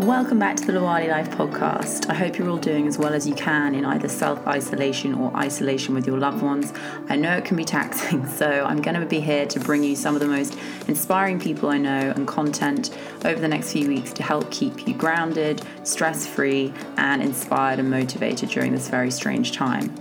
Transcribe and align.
Welcome 0.00 0.38
back 0.38 0.56
to 0.56 0.64
the 0.64 0.72
Lawali 0.72 1.10
Life 1.10 1.30
podcast. 1.32 2.08
I 2.08 2.14
hope 2.14 2.38
you're 2.38 2.48
all 2.48 2.56
doing 2.56 2.88
as 2.88 2.96
well 2.96 3.12
as 3.12 3.28
you 3.28 3.34
can 3.34 3.74
in 3.74 3.84
either 3.84 4.08
self 4.08 4.46
isolation 4.46 5.12
or 5.12 5.30
isolation 5.36 5.92
with 5.92 6.06
your 6.06 6.16
loved 6.16 6.42
ones. 6.42 6.72
I 7.10 7.16
know 7.16 7.36
it 7.36 7.44
can 7.44 7.54
be 7.54 7.66
taxing, 7.66 8.26
so 8.38 8.64
I'm 8.64 8.80
going 8.80 8.98
to 8.98 9.04
be 9.04 9.20
here 9.20 9.44
to 9.44 9.60
bring 9.60 9.84
you 9.84 9.94
some 9.94 10.14
of 10.14 10.22
the 10.22 10.26
most 10.26 10.56
inspiring 10.88 11.38
people 11.38 11.68
I 11.68 11.76
know 11.76 12.14
and 12.16 12.26
content 12.26 12.96
over 13.26 13.38
the 13.38 13.46
next 13.48 13.72
few 13.72 13.88
weeks 13.88 14.14
to 14.14 14.22
help 14.22 14.50
keep 14.50 14.88
you 14.88 14.94
grounded, 14.94 15.60
stress 15.82 16.26
free, 16.26 16.72
and 16.96 17.22
inspired 17.22 17.78
and 17.78 17.90
motivated 17.90 18.48
during 18.48 18.72
this 18.72 18.88
very 18.88 19.10
strange 19.10 19.52
time. 19.52 19.94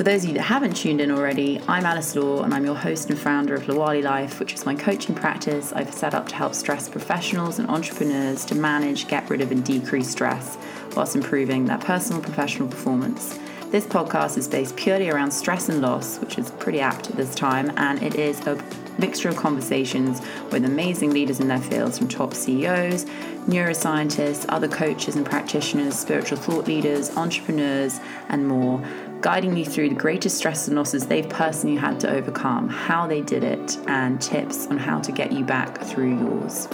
For 0.00 0.04
those 0.04 0.22
of 0.22 0.30
you 0.30 0.36
that 0.36 0.44
haven't 0.44 0.78
tuned 0.78 1.02
in 1.02 1.10
already, 1.10 1.60
I'm 1.68 1.84
Alice 1.84 2.16
Law 2.16 2.42
and 2.42 2.54
I'm 2.54 2.64
your 2.64 2.74
host 2.74 3.10
and 3.10 3.18
founder 3.18 3.54
of 3.54 3.64
Lawali 3.64 4.02
Life, 4.02 4.40
which 4.40 4.54
is 4.54 4.64
my 4.64 4.74
coaching 4.74 5.14
practice 5.14 5.74
I've 5.74 5.92
set 5.92 6.14
up 6.14 6.26
to 6.28 6.34
help 6.34 6.54
stress 6.54 6.88
professionals 6.88 7.58
and 7.58 7.68
entrepreneurs 7.68 8.46
to 8.46 8.54
manage, 8.54 9.08
get 9.08 9.28
rid 9.28 9.42
of, 9.42 9.52
and 9.52 9.62
decrease 9.62 10.08
stress 10.08 10.56
whilst 10.96 11.16
improving 11.16 11.66
their 11.66 11.76
personal 11.76 12.22
professional 12.22 12.66
performance. 12.66 13.38
This 13.70 13.84
podcast 13.84 14.38
is 14.38 14.48
based 14.48 14.74
purely 14.74 15.10
around 15.10 15.32
stress 15.32 15.68
and 15.68 15.82
loss, 15.82 16.18
which 16.20 16.38
is 16.38 16.50
pretty 16.52 16.80
apt 16.80 17.10
at 17.10 17.16
this 17.16 17.34
time, 17.34 17.70
and 17.76 18.02
it 18.02 18.14
is 18.14 18.40
a 18.46 18.58
mixture 18.96 19.28
of 19.28 19.36
conversations 19.36 20.22
with 20.50 20.64
amazing 20.64 21.10
leaders 21.10 21.40
in 21.40 21.48
their 21.48 21.60
fields 21.60 21.98
from 21.98 22.08
top 22.08 22.32
CEOs, 22.32 23.04
neuroscientists, 23.46 24.46
other 24.48 24.66
coaches 24.66 25.16
and 25.16 25.26
practitioners, 25.26 25.98
spiritual 25.98 26.38
thought 26.38 26.66
leaders, 26.66 27.14
entrepreneurs, 27.18 28.00
and 28.30 28.48
more 28.48 28.82
guiding 29.20 29.56
you 29.56 29.64
through 29.64 29.88
the 29.88 29.94
greatest 29.94 30.38
stress 30.38 30.66
and 30.66 30.76
losses 30.76 31.06
they've 31.06 31.28
personally 31.28 31.76
had 31.76 32.00
to 32.00 32.10
overcome, 32.10 32.68
how 32.68 33.06
they 33.06 33.20
did 33.20 33.44
it, 33.44 33.76
and 33.86 34.20
tips 34.20 34.66
on 34.68 34.78
how 34.78 34.98
to 35.00 35.12
get 35.12 35.30
you 35.30 35.44
back 35.44 35.80
through 35.82 36.18
yours. 36.18 36.68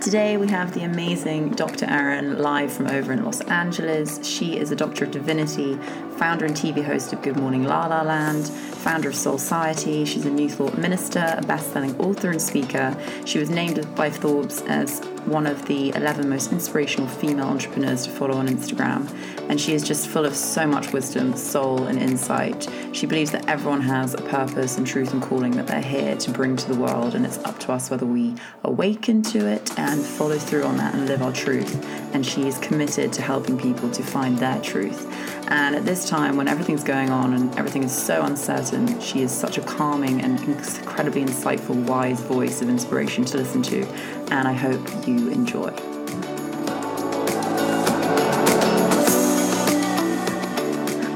Today 0.00 0.36
we 0.36 0.46
have 0.48 0.72
the 0.72 0.84
amazing 0.84 1.50
Dr. 1.50 1.86
Erin 1.86 2.38
live 2.38 2.72
from 2.72 2.86
over 2.86 3.12
in 3.12 3.24
Los 3.24 3.40
Angeles. 3.42 4.24
She 4.24 4.58
is 4.58 4.70
a 4.70 4.76
Doctor 4.76 5.04
of 5.04 5.10
Divinity, 5.10 5.78
founder 6.16 6.46
and 6.46 6.56
TV 6.56 6.82
host 6.82 7.12
of 7.12 7.20
Good 7.20 7.36
Morning 7.36 7.64
La 7.64 7.86
La 7.86 8.02
Land, 8.02 8.48
founder 8.48 9.10
of 9.10 9.14
Soul 9.14 9.36
Society. 9.36 10.04
She's 10.04 10.24
a 10.24 10.30
New 10.30 10.48
Thought 10.48 10.78
minister, 10.78 11.34
a 11.36 11.42
best-selling 11.46 11.98
author 12.00 12.30
and 12.30 12.40
speaker. 12.40 12.96
She 13.26 13.38
was 13.38 13.50
named 13.50 13.86
by 13.94 14.10
Forbes 14.10 14.62
as 14.62 15.00
one 15.26 15.46
of 15.46 15.66
the 15.66 15.90
11 15.90 16.28
most 16.28 16.52
inspirational 16.52 17.08
female 17.08 17.46
entrepreneurs 17.46 18.04
to 18.04 18.10
follow 18.10 18.36
on 18.36 18.48
Instagram. 18.48 19.10
And 19.50 19.60
she 19.60 19.74
is 19.74 19.82
just 19.82 20.08
full 20.08 20.24
of 20.24 20.34
so 20.34 20.66
much 20.66 20.92
wisdom, 20.92 21.36
soul, 21.36 21.84
and 21.84 21.98
insight. 21.98 22.68
She 22.92 23.06
believes 23.06 23.32
that 23.32 23.48
everyone 23.48 23.82
has 23.82 24.14
a 24.14 24.22
purpose 24.22 24.78
and 24.78 24.86
truth 24.86 25.12
and 25.12 25.20
calling 25.20 25.52
that 25.52 25.66
they're 25.66 25.82
here 25.82 26.16
to 26.16 26.30
bring 26.30 26.56
to 26.56 26.68
the 26.72 26.78
world. 26.78 27.14
And 27.14 27.26
it's 27.26 27.38
up 27.38 27.58
to 27.60 27.72
us 27.72 27.90
whether 27.90 28.06
we 28.06 28.36
awaken 28.64 29.22
to 29.24 29.46
it 29.46 29.78
and 29.78 30.00
follow 30.00 30.38
through 30.38 30.64
on 30.64 30.76
that 30.78 30.94
and 30.94 31.06
live 31.06 31.22
our 31.22 31.32
truth. 31.32 31.84
And 32.14 32.24
she 32.24 32.46
is 32.46 32.58
committed 32.58 33.12
to 33.14 33.22
helping 33.22 33.58
people 33.58 33.90
to 33.90 34.02
find 34.02 34.38
their 34.38 34.60
truth. 34.60 35.12
And 35.48 35.76
at 35.76 35.84
this 35.84 36.08
time, 36.08 36.36
when 36.36 36.48
everything's 36.48 36.82
going 36.82 37.10
on 37.10 37.32
and 37.34 37.56
everything 37.56 37.84
is 37.84 37.96
so 37.96 38.22
uncertain, 38.22 38.98
she 39.00 39.22
is 39.22 39.30
such 39.30 39.58
a 39.58 39.60
calming 39.60 40.20
and 40.20 40.40
incredibly 40.40 41.24
insightful, 41.24 41.86
wise 41.86 42.20
voice 42.20 42.62
of 42.62 42.68
inspiration 42.68 43.24
to 43.26 43.36
listen 43.36 43.62
to. 43.62 43.86
And 44.32 44.48
I 44.48 44.52
hope 44.52 45.06
you 45.06 45.30
enjoy. 45.30 45.70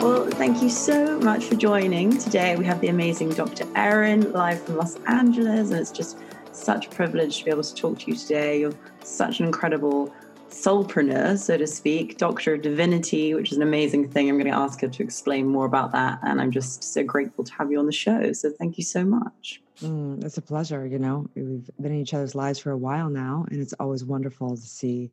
Well, 0.01 0.27
thank 0.31 0.63
you 0.63 0.71
so 0.71 1.19
much 1.19 1.47
for 1.47 1.57
joining. 1.57 2.17
Today 2.17 2.55
we 2.55 2.65
have 2.67 2.81
the 2.81 2.89
amazing 2.89 3.31
Dr. 3.31 3.67
Erin 3.75 4.33
live 4.33 4.63
from 4.63 4.77
Los 4.77 4.95
Angeles, 5.07 5.71
and 5.71 5.81
it's 5.81 5.91
just 5.91 6.19
such 6.53 6.87
a 6.87 6.91
privilege 6.91 7.39
to 7.39 7.45
be 7.47 7.51
able 7.51 7.65
to 7.65 7.75
talk 7.75 7.99
to 7.99 8.11
you 8.13 8.17
today. 8.17 8.61
You're 8.61 8.75
such 9.03 9.41
an 9.41 9.47
incredible 9.47 10.15
soulpreneur, 10.51 11.39
so 11.39 11.57
to 11.57 11.67
speak, 11.67 12.19
Doctor 12.19 12.55
of 12.55 12.63
Divinity, 12.63 13.35
which 13.35 13.51
is 13.53 13.57
an 13.57 13.63
amazing 13.63 14.11
thing. 14.11 14.29
I'm 14.29 14.37
going 14.39 14.51
to 14.51 14.57
ask 14.57 14.81
her 14.81 14.89
to 14.89 15.03
explain 15.03 15.47
more 15.47 15.65
about 15.65 15.93
that. 15.93 16.19
And 16.23 16.41
I'm 16.41 16.51
just 16.51 16.85
so 16.85 17.03
grateful 17.03 17.45
to 17.45 17.53
have 17.55 17.71
you 17.71 17.79
on 17.79 17.87
the 17.87 17.93
show. 17.93 18.33
So 18.33 18.51
thank 18.51 18.79
you 18.79 18.85
so 18.85 19.05
much. 19.05 19.63
Mm, 19.83 20.23
it's 20.25 20.37
a 20.37 20.43
pleasure. 20.43 20.87
You 20.87 20.99
know, 20.99 21.29
we've 21.35 21.71
been 21.81 21.93
in 21.93 22.01
each 22.01 22.15
other's 22.15 22.35
lives 22.35 22.59
for 22.59 22.71
a 22.71 22.77
while 22.77 23.09
now, 23.09 23.47
and 23.51 23.61
it's 23.61 23.73
always 23.75 24.05
wonderful 24.05 24.57
to 24.57 24.63
see 24.63 25.11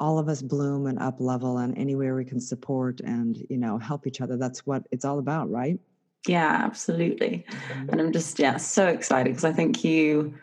all 0.00 0.18
of 0.18 0.28
us 0.28 0.42
bloom 0.42 0.86
and 0.86 0.98
up 0.98 1.20
level 1.20 1.58
and 1.58 1.76
anywhere 1.76 2.14
we 2.14 2.24
can 2.24 2.40
support 2.40 3.00
and, 3.00 3.44
you 3.50 3.56
know, 3.56 3.78
help 3.78 4.06
each 4.06 4.20
other. 4.20 4.36
That's 4.36 4.66
what 4.66 4.86
it's 4.90 5.04
all 5.04 5.18
about, 5.18 5.50
right? 5.50 5.78
Yeah, 6.26 6.60
absolutely. 6.64 7.44
Mm-hmm. 7.48 7.90
And 7.90 8.00
I'm 8.00 8.12
just, 8.12 8.38
yeah, 8.38 8.56
so 8.56 8.86
excited 8.86 9.30
because 9.30 9.44
I 9.44 9.52
think 9.52 9.84
you 9.84 10.34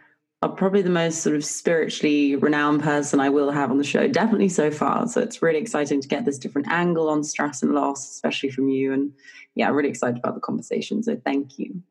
are 0.45 0.55
probably 0.55 0.83
the 0.83 0.91
most 0.91 1.23
sort 1.23 1.35
of 1.35 1.43
spiritually 1.43 2.35
renowned 2.35 2.83
person 2.83 3.19
I 3.19 3.29
will 3.29 3.51
have 3.51 3.71
on 3.71 3.79
the 3.79 3.83
show, 3.83 4.07
definitely 4.07 4.49
so 4.49 4.69
far. 4.69 5.07
So 5.07 5.19
it's 5.19 5.41
really 5.41 5.57
exciting 5.57 6.01
to 6.01 6.07
get 6.07 6.23
this 6.23 6.37
different 6.37 6.67
angle 6.69 7.09
on 7.09 7.23
stress 7.23 7.63
and 7.63 7.73
loss, 7.73 8.07
especially 8.11 8.51
from 8.51 8.69
you. 8.69 8.93
And 8.93 9.11
yeah, 9.55 9.69
really 9.69 9.89
excited 9.89 10.17
about 10.17 10.35
the 10.35 10.41
conversation. 10.41 11.01
So 11.01 11.19
thank 11.25 11.57
you. 11.57 11.81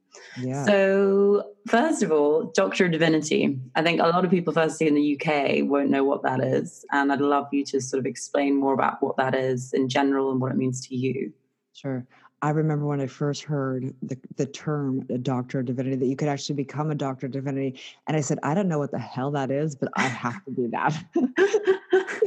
Yeah. 0.41 0.65
So, 0.65 1.51
first 1.67 2.05
of 2.05 2.13
all, 2.13 2.53
Doctor 2.55 2.87
of 2.87 2.93
Divinity. 2.93 3.59
I 3.75 3.83
think 3.83 4.01
a 4.01 4.07
lot 4.07 4.25
of 4.25 4.31
people, 4.31 4.53
firstly 4.53 4.87
in 4.87 4.95
the 4.95 5.21
UK, 5.21 5.69
won't 5.69 5.91
know 5.91 6.05
what 6.05 6.23
that 6.23 6.41
is. 6.41 6.85
And 6.93 7.13
I'd 7.13 7.21
love 7.21 7.49
you 7.51 7.65
to 7.67 7.81
sort 7.81 7.99
of 7.99 8.07
explain 8.07 8.55
more 8.55 8.75
about 8.75 9.03
what 9.03 9.17
that 9.17 9.35
is 9.35 9.73
in 9.73 9.89
general 9.89 10.31
and 10.31 10.41
what 10.41 10.53
it 10.53 10.57
means 10.57 10.87
to 10.87 10.95
you. 10.95 11.33
Sure. 11.73 12.07
I 12.45 12.51
remember 12.51 12.85
when 12.85 13.01
I 13.01 13.07
first 13.07 13.43
heard 13.43 13.95
the, 14.03 14.19
the 14.37 14.45
term 14.45 15.07
a 15.09 15.17
doctor 15.17 15.61
of 15.61 15.65
divinity, 15.65 15.97
that 15.97 16.05
you 16.05 16.15
could 16.15 16.29
actually 16.29 16.57
become 16.57 16.91
a 16.91 16.95
doctor 16.95 17.25
of 17.25 17.33
divinity. 17.33 17.81
And 18.07 18.19
I 18.19 18.21
said, 18.21 18.39
I 18.43 18.53
don't 18.53 18.69
know 18.69 18.79
what 18.79 18.91
the 18.91 18.99
hell 18.99 19.31
that 19.31 19.51
is, 19.51 19.75
but 19.75 19.89
I 19.97 20.03
have 20.03 20.45
to 20.45 20.51
be 20.51 20.67
that. 20.67 20.93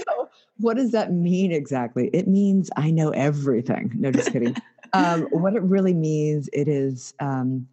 so, 0.10 0.30
what 0.58 0.76
does 0.76 0.92
that 0.94 1.14
mean 1.14 1.52
exactly? 1.52 2.10
It 2.14 2.28
means 2.28 2.72
I 2.76 2.90
know 2.90 3.12
everything. 3.12 3.92
No, 3.94 4.12
just 4.12 4.32
kidding. 4.32 4.56
um, 4.94 5.28
what 5.30 5.54
it 5.54 5.62
really 5.62 5.94
means, 5.94 6.50
it 6.52 6.68
is 6.68 7.14
um, 7.20 7.68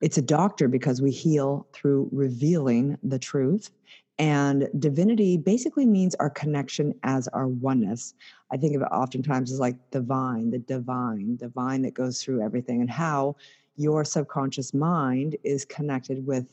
it's 0.00 0.18
a 0.18 0.22
doctor 0.22 0.68
because 0.68 1.02
we 1.02 1.10
heal 1.10 1.66
through 1.72 2.08
revealing 2.12 2.96
the 3.02 3.18
truth 3.18 3.72
and 4.18 4.68
divinity 4.78 5.36
basically 5.36 5.86
means 5.86 6.14
our 6.16 6.30
connection 6.30 6.92
as 7.04 7.28
our 7.28 7.46
oneness. 7.46 8.14
I 8.50 8.56
think 8.56 8.74
of 8.74 8.82
it 8.82 8.86
oftentimes 8.86 9.52
as 9.52 9.60
like 9.60 9.76
the 9.90 10.00
vine, 10.00 10.50
the 10.50 10.58
divine, 10.58 11.36
the 11.36 11.48
vine 11.48 11.82
that 11.82 11.94
goes 11.94 12.22
through 12.22 12.42
everything, 12.42 12.80
and 12.80 12.90
how 12.90 13.36
your 13.76 14.04
subconscious 14.04 14.74
mind 14.74 15.36
is 15.44 15.64
connected 15.64 16.26
with 16.26 16.52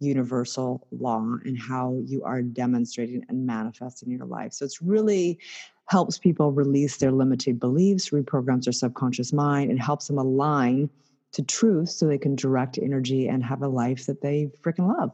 universal 0.00 0.86
law 0.90 1.24
and 1.44 1.58
how 1.58 2.00
you 2.04 2.24
are 2.24 2.42
demonstrating 2.42 3.24
and 3.28 3.46
manifesting 3.46 4.10
your 4.10 4.26
life. 4.26 4.52
So 4.52 4.64
it's 4.64 4.82
really 4.82 5.38
helps 5.86 6.18
people 6.18 6.50
release 6.50 6.96
their 6.96 7.12
limited 7.12 7.60
beliefs, 7.60 8.10
reprograms 8.10 8.64
their 8.64 8.72
subconscious 8.72 9.32
mind, 9.32 9.70
and 9.70 9.80
helps 9.80 10.08
them 10.08 10.18
align 10.18 10.90
to 11.32 11.42
truth 11.42 11.90
so 11.90 12.06
they 12.06 12.18
can 12.18 12.34
direct 12.34 12.78
energy 12.78 13.28
and 13.28 13.44
have 13.44 13.62
a 13.62 13.68
life 13.68 14.06
that 14.06 14.20
they 14.20 14.50
freaking 14.62 14.88
love. 14.98 15.12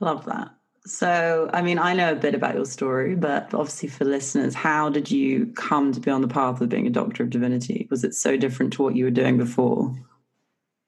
I 0.00 0.04
love 0.04 0.24
that. 0.26 0.50
So, 0.86 1.50
I 1.52 1.60
mean, 1.62 1.78
I 1.78 1.92
know 1.92 2.12
a 2.12 2.16
bit 2.16 2.34
about 2.34 2.54
your 2.54 2.64
story, 2.64 3.14
but 3.14 3.52
obviously 3.52 3.88
for 3.88 4.04
listeners, 4.04 4.54
how 4.54 4.88
did 4.88 5.10
you 5.10 5.46
come 5.54 5.92
to 5.92 6.00
be 6.00 6.10
on 6.10 6.22
the 6.22 6.28
path 6.28 6.60
of 6.60 6.68
being 6.68 6.86
a 6.86 6.90
doctor 6.90 7.24
of 7.24 7.30
divinity? 7.30 7.86
Was 7.90 8.04
it 8.04 8.14
so 8.14 8.36
different 8.36 8.72
to 8.74 8.82
what 8.82 8.96
you 8.96 9.04
were 9.04 9.10
doing 9.10 9.36
before? 9.36 9.94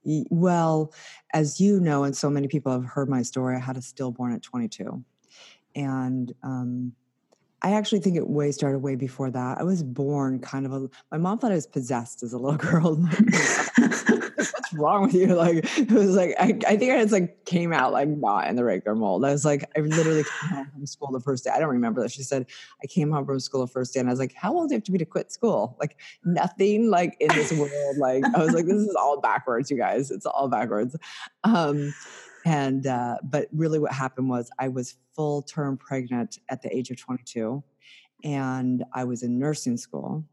Well, 0.05 0.93
as 1.34 1.61
you 1.61 1.81
know, 1.81 2.05
and 2.05 2.17
so 2.17 2.31
many 2.31 2.49
people 2.49 2.73
have 2.73 2.84
heard 2.84 3.09
my 3.09 3.23
story, 3.23 3.56
I 3.56 3.61
had 3.61 3.77
a 3.77 3.83
stillborn 3.83 4.33
at 4.33 4.43
22. 4.43 5.05
And 5.77 6.33
um, 6.43 6.93
I 7.62 7.73
actually 7.73 8.00
think 8.00 8.17
it 8.17 8.27
way 8.27 8.53
started 8.53 8.79
way 8.79 8.97
before 8.97 9.31
that. 9.31 9.59
I 9.59 9.62
was 9.65 9.83
born 9.83 10.39
kind 10.41 10.65
of 10.65 10.73
a, 10.73 10.89
my 11.12 11.19
mom 11.19 11.39
thought 11.39 11.53
I 11.53 11.56
was 11.56 11.67
possessed 11.67 12.23
as 12.23 12.33
a 12.33 12.39
little 12.39 12.56
girl. 12.59 12.97
what's 14.52 14.72
wrong 14.75 15.02
with 15.02 15.14
you? 15.14 15.31
Like, 15.40 15.78
it 15.78 15.90
was 15.90 16.16
like, 16.16 16.34
I, 16.38 16.58
I 16.66 16.76
think 16.76 16.92
I 16.92 17.00
just 17.00 17.12
like 17.12 17.46
came 17.46 17.72
out 17.72 17.92
like 17.92 18.08
not 18.08 18.48
in 18.48 18.56
the 18.56 18.64
regular 18.64 18.94
mold. 18.94 19.25
I 19.25 19.32
was 19.32 19.44
like, 19.44 19.64
I 19.76 19.81
literally 19.81 20.25
came 20.25 20.50
home 20.50 20.70
from 20.70 20.87
school 20.87 21.10
the 21.12 21.20
first 21.20 21.44
day. 21.44 21.50
I 21.50 21.60
don't 21.60 21.70
remember 21.70 22.02
that. 22.02 22.10
She 22.10 22.22
said, 22.22 22.46
I 22.82 22.87
came 22.87 23.10
home 23.10 23.25
from 23.25 23.40
school 23.40 23.62
the 23.62 23.72
first 23.72 23.94
day 23.94 24.00
and 24.00 24.08
I 24.08 24.12
was 24.12 24.19
like, 24.19 24.34
how 24.34 24.52
old 24.52 24.69
do 24.69 24.75
you 24.75 24.76
have 24.76 24.84
to 24.84 24.92
be 24.92 24.98
to 24.98 25.06
quit 25.06 25.32
school? 25.32 25.76
Like 25.81 25.96
nothing 26.25 26.90
like 26.90 27.16
in 27.20 27.28
this 27.28 27.52
world. 27.52 27.96
Like, 27.96 28.22
I 28.34 28.38
was 28.38 28.52
like, 28.52 28.66
this 28.66 28.75
is 28.75 28.94
all 28.94 29.20
backwards, 29.20 29.70
you 29.70 29.78
guys. 29.78 30.10
It's 30.10 30.26
all 30.26 30.48
backwards. 30.48 30.94
Um, 31.44 31.94
and, 32.44 32.87
uh, 32.87 33.16
but 33.22 33.48
really 33.52 33.78
what 33.78 33.92
happened 33.92 34.28
was 34.28 34.50
I 34.58 34.69
was 34.69 34.96
full 35.14 35.42
term 35.42 35.78
pregnant 35.78 36.38
at 36.50 36.60
the 36.60 36.75
age 36.76 36.90
of 36.90 36.98
22 36.98 37.62
and 38.25 38.84
I 38.92 39.04
was 39.04 39.22
in 39.22 39.38
nursing 39.38 39.76
school 39.76 40.25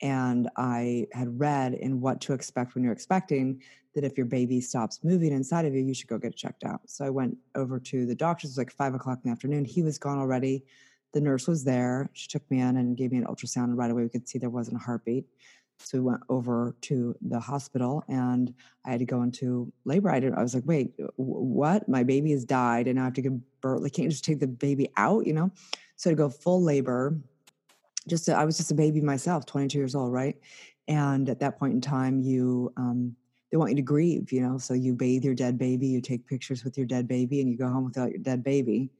and 0.00 0.48
I 0.56 1.06
had 1.12 1.38
read 1.38 1.74
in 1.74 2.00
What 2.00 2.20
to 2.22 2.32
Expect 2.32 2.74
When 2.74 2.84
You're 2.84 2.92
Expecting 2.92 3.62
that 3.94 4.04
if 4.04 4.16
your 4.16 4.26
baby 4.26 4.60
stops 4.60 5.00
moving 5.02 5.32
inside 5.32 5.64
of 5.64 5.74
you, 5.74 5.80
you 5.80 5.94
should 5.94 6.08
go 6.08 6.18
get 6.18 6.32
it 6.32 6.36
checked 6.36 6.64
out. 6.64 6.80
So 6.86 7.04
I 7.04 7.10
went 7.10 7.36
over 7.54 7.80
to 7.80 8.06
the 8.06 8.14
doctor's, 8.14 8.56
like 8.56 8.70
five 8.70 8.94
o'clock 8.94 9.18
in 9.24 9.30
the 9.30 9.32
afternoon. 9.32 9.64
He 9.64 9.82
was 9.82 9.98
gone 9.98 10.18
already. 10.18 10.64
The 11.14 11.20
nurse 11.20 11.48
was 11.48 11.64
there. 11.64 12.10
She 12.12 12.28
took 12.28 12.48
me 12.50 12.60
in 12.60 12.76
and 12.76 12.96
gave 12.96 13.12
me 13.12 13.18
an 13.18 13.24
ultrasound, 13.24 13.64
and 13.64 13.78
right 13.78 13.90
away 13.90 14.02
we 14.02 14.08
could 14.08 14.28
see 14.28 14.38
there 14.38 14.50
wasn't 14.50 14.76
a 14.76 14.80
heartbeat. 14.80 15.24
So 15.80 15.98
we 15.98 16.04
went 16.04 16.22
over 16.28 16.74
to 16.82 17.16
the 17.22 17.38
hospital 17.38 18.02
and 18.08 18.52
I 18.84 18.90
had 18.90 18.98
to 18.98 19.04
go 19.04 19.22
into 19.22 19.72
labor. 19.84 20.10
I, 20.10 20.20
didn't, 20.20 20.36
I 20.36 20.42
was 20.42 20.54
like, 20.54 20.64
wait, 20.66 20.92
what? 21.16 21.88
My 21.88 22.02
baby 22.02 22.32
has 22.32 22.44
died 22.44 22.88
and 22.88 22.98
I 22.98 23.04
have 23.04 23.12
to 23.14 23.22
give 23.22 23.60
birth. 23.60 23.82
Like, 23.82 23.92
can't 23.92 24.04
you 24.04 24.10
just 24.10 24.24
take 24.24 24.40
the 24.40 24.48
baby 24.48 24.90
out, 24.96 25.26
you 25.26 25.32
know? 25.32 25.52
So 25.96 26.10
to 26.10 26.16
go 26.16 26.28
full 26.28 26.62
labor, 26.62 27.16
just 28.08 28.24
to, 28.26 28.36
I 28.36 28.44
was 28.44 28.56
just 28.56 28.70
a 28.70 28.74
baby 28.74 29.00
myself, 29.00 29.46
22 29.46 29.78
years 29.78 29.94
old, 29.94 30.12
right? 30.12 30.36
And 30.88 31.28
at 31.28 31.40
that 31.40 31.58
point 31.58 31.74
in 31.74 31.80
time, 31.80 32.20
you 32.20 32.72
um, 32.76 33.14
they 33.50 33.56
want 33.56 33.70
you 33.70 33.76
to 33.76 33.82
grieve, 33.82 34.32
you 34.32 34.40
know. 34.40 34.58
So 34.58 34.74
you 34.74 34.94
bathe 34.94 35.24
your 35.24 35.34
dead 35.34 35.58
baby, 35.58 35.86
you 35.86 36.00
take 36.00 36.26
pictures 36.26 36.64
with 36.64 36.76
your 36.76 36.86
dead 36.86 37.08
baby, 37.08 37.40
and 37.40 37.50
you 37.50 37.56
go 37.56 37.68
home 37.68 37.84
without 37.84 38.10
your 38.10 38.20
dead 38.20 38.42
baby. 38.42 38.90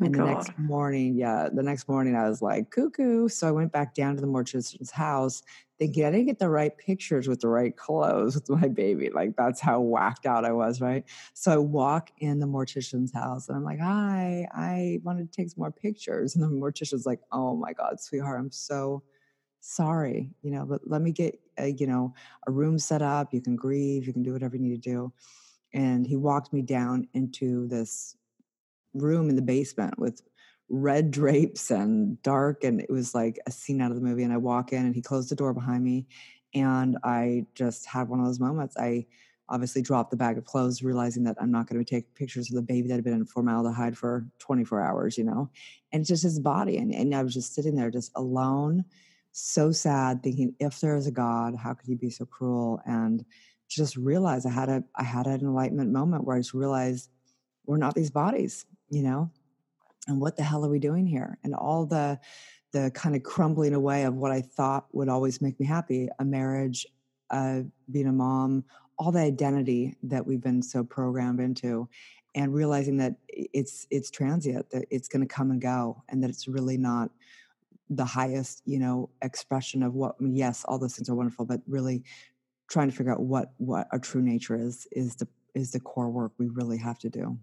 Oh 0.00 0.06
and 0.06 0.14
God. 0.14 0.26
the 0.26 0.34
next 0.34 0.58
morning, 0.58 1.14
yeah, 1.16 1.48
the 1.52 1.62
next 1.62 1.88
morning 1.88 2.16
I 2.16 2.28
was 2.28 2.42
like, 2.42 2.70
cuckoo. 2.70 3.28
So 3.28 3.46
I 3.46 3.52
went 3.52 3.70
back 3.70 3.94
down 3.94 4.16
to 4.16 4.20
the 4.20 4.26
mortician's 4.26 4.90
house 4.90 5.42
thinking 5.78 6.04
I 6.04 6.10
didn't 6.10 6.26
get 6.26 6.38
the 6.38 6.48
right 6.48 6.76
pictures 6.76 7.28
with 7.28 7.40
the 7.40 7.48
right 7.48 7.76
clothes 7.76 8.34
with 8.34 8.48
my 8.48 8.68
baby. 8.68 9.10
Like 9.10 9.36
that's 9.36 9.60
how 9.60 9.80
whacked 9.80 10.26
out 10.26 10.44
I 10.44 10.52
was, 10.52 10.80
right? 10.80 11.04
So 11.34 11.52
I 11.52 11.56
walk 11.58 12.10
in 12.18 12.40
the 12.40 12.46
mortician's 12.46 13.12
house 13.12 13.48
and 13.48 13.56
I'm 13.56 13.64
like, 13.64 13.80
hi, 13.80 14.48
I 14.52 15.00
wanted 15.02 15.30
to 15.30 15.36
take 15.36 15.50
some 15.50 15.60
more 15.60 15.72
pictures. 15.72 16.34
And 16.34 16.44
the 16.44 16.48
mortician's 16.48 17.06
like, 17.06 17.20
oh 17.30 17.56
my 17.56 17.72
God, 17.72 18.00
sweetheart, 18.00 18.40
I'm 18.40 18.50
so 18.50 19.02
sorry, 19.60 20.30
you 20.42 20.50
know, 20.50 20.64
but 20.64 20.80
let 20.86 21.02
me 21.02 21.12
get, 21.12 21.38
a, 21.56 21.68
you 21.68 21.86
know, 21.86 22.14
a 22.46 22.50
room 22.50 22.78
set 22.78 23.00
up. 23.00 23.32
You 23.32 23.40
can 23.40 23.56
grieve, 23.56 24.06
you 24.06 24.12
can 24.12 24.22
do 24.22 24.32
whatever 24.32 24.56
you 24.56 24.62
need 24.62 24.82
to 24.82 24.90
do. 24.90 25.12
And 25.72 26.06
he 26.06 26.16
walked 26.16 26.52
me 26.52 26.62
down 26.62 27.08
into 27.14 27.66
this 27.68 28.16
room 28.94 29.28
in 29.28 29.36
the 29.36 29.42
basement 29.42 29.98
with 29.98 30.22
red 30.68 31.10
drapes 31.10 31.70
and 31.70 32.20
dark 32.22 32.64
and 32.64 32.80
it 32.80 32.90
was 32.90 33.14
like 33.14 33.38
a 33.46 33.50
scene 33.50 33.80
out 33.80 33.90
of 33.90 33.96
the 33.96 34.02
movie 34.02 34.22
and 34.22 34.32
i 34.32 34.36
walk 34.36 34.72
in 34.72 34.86
and 34.86 34.94
he 34.94 35.02
closed 35.02 35.30
the 35.30 35.36
door 35.36 35.52
behind 35.52 35.84
me 35.84 36.06
and 36.54 36.96
i 37.04 37.44
just 37.54 37.84
had 37.86 38.08
one 38.08 38.20
of 38.20 38.26
those 38.26 38.40
moments. 38.40 38.76
I 38.78 39.06
obviously 39.50 39.82
dropped 39.82 40.10
the 40.10 40.16
bag 40.16 40.38
of 40.38 40.44
clothes 40.46 40.82
realizing 40.82 41.22
that 41.24 41.36
i'm 41.38 41.50
not 41.50 41.66
going 41.66 41.82
to 41.82 41.88
take 41.88 42.14
pictures 42.14 42.48
of 42.50 42.56
the 42.56 42.62
baby 42.62 42.88
that 42.88 42.94
had 42.94 43.04
been 43.04 43.12
in 43.12 43.26
formaldehyde 43.26 43.96
for 43.96 44.26
24 44.38 44.80
hours 44.80 45.18
you 45.18 45.24
know? 45.24 45.50
And 45.92 46.00
it's 46.00 46.08
just 46.08 46.22
his 46.22 46.40
body 46.40 46.78
and, 46.78 46.94
and 46.94 47.14
i 47.14 47.22
was 47.22 47.34
just 47.34 47.54
sitting 47.54 47.76
there 47.76 47.90
just 47.90 48.10
alone 48.16 48.84
so 49.32 49.70
sad 49.70 50.22
thinking 50.22 50.54
if 50.60 50.80
there 50.80 50.96
is 50.96 51.06
a 51.06 51.12
god 51.12 51.56
how 51.56 51.74
could 51.74 51.88
he 51.88 51.94
be 51.94 52.08
so 52.08 52.24
cruel? 52.24 52.80
And 52.86 53.24
just 53.68 53.96
realized 53.96 54.46
i 54.46 54.50
had 54.50 54.68
a 54.68 54.84
i 54.96 55.02
had 55.02 55.26
an 55.26 55.40
enlightenment 55.40 55.90
moment 55.90 56.24
where 56.24 56.36
i 56.36 56.38
just 56.40 56.54
realized 56.54 57.10
we're 57.66 57.76
not 57.76 57.94
these 57.94 58.10
bodies 58.10 58.66
you 58.94 59.02
know 59.02 59.30
and 60.06 60.20
what 60.20 60.36
the 60.36 60.42
hell 60.42 60.64
are 60.64 60.70
we 60.70 60.78
doing 60.78 61.06
here? 61.06 61.38
And 61.44 61.54
all 61.54 61.86
the 61.86 62.18
the 62.72 62.90
kind 62.90 63.14
of 63.14 63.22
crumbling 63.22 63.72
away 63.72 64.02
of 64.02 64.14
what 64.16 64.32
i 64.32 64.40
thought 64.40 64.86
would 64.92 65.08
always 65.08 65.40
make 65.40 65.58
me 65.60 65.64
happy 65.64 66.08
a 66.18 66.24
marriage 66.24 66.84
uh, 67.30 67.60
being 67.92 68.08
a 68.08 68.12
mom 68.12 68.64
all 68.98 69.12
the 69.12 69.20
identity 69.20 69.96
that 70.02 70.26
we've 70.26 70.42
been 70.42 70.60
so 70.60 70.82
programmed 70.82 71.38
into 71.38 71.88
and 72.34 72.52
realizing 72.52 72.96
that 72.96 73.14
it's 73.28 73.86
it's 73.90 74.10
transient 74.10 74.68
that 74.70 74.84
it's 74.90 75.06
going 75.06 75.20
to 75.20 75.32
come 75.32 75.52
and 75.52 75.60
go 75.60 76.02
and 76.08 76.20
that 76.20 76.30
it's 76.30 76.48
really 76.48 76.76
not 76.76 77.10
the 77.90 78.04
highest 78.04 78.60
you 78.64 78.80
know 78.80 79.08
expression 79.22 79.82
of 79.84 79.94
what 79.94 80.16
yes 80.20 80.64
all 80.64 80.78
those 80.78 80.96
things 80.96 81.08
are 81.08 81.14
wonderful 81.14 81.44
but 81.44 81.60
really 81.68 82.02
trying 82.68 82.90
to 82.90 82.96
figure 82.96 83.12
out 83.12 83.20
what 83.20 83.52
what 83.58 83.86
our 83.92 84.00
true 84.00 84.22
nature 84.22 84.56
is 84.56 84.88
is 84.90 85.14
the 85.14 85.28
is 85.54 85.70
the 85.70 85.78
core 85.78 86.10
work 86.10 86.32
we 86.38 86.48
really 86.48 86.78
have 86.78 86.98
to 86.98 87.08
do 87.08 87.38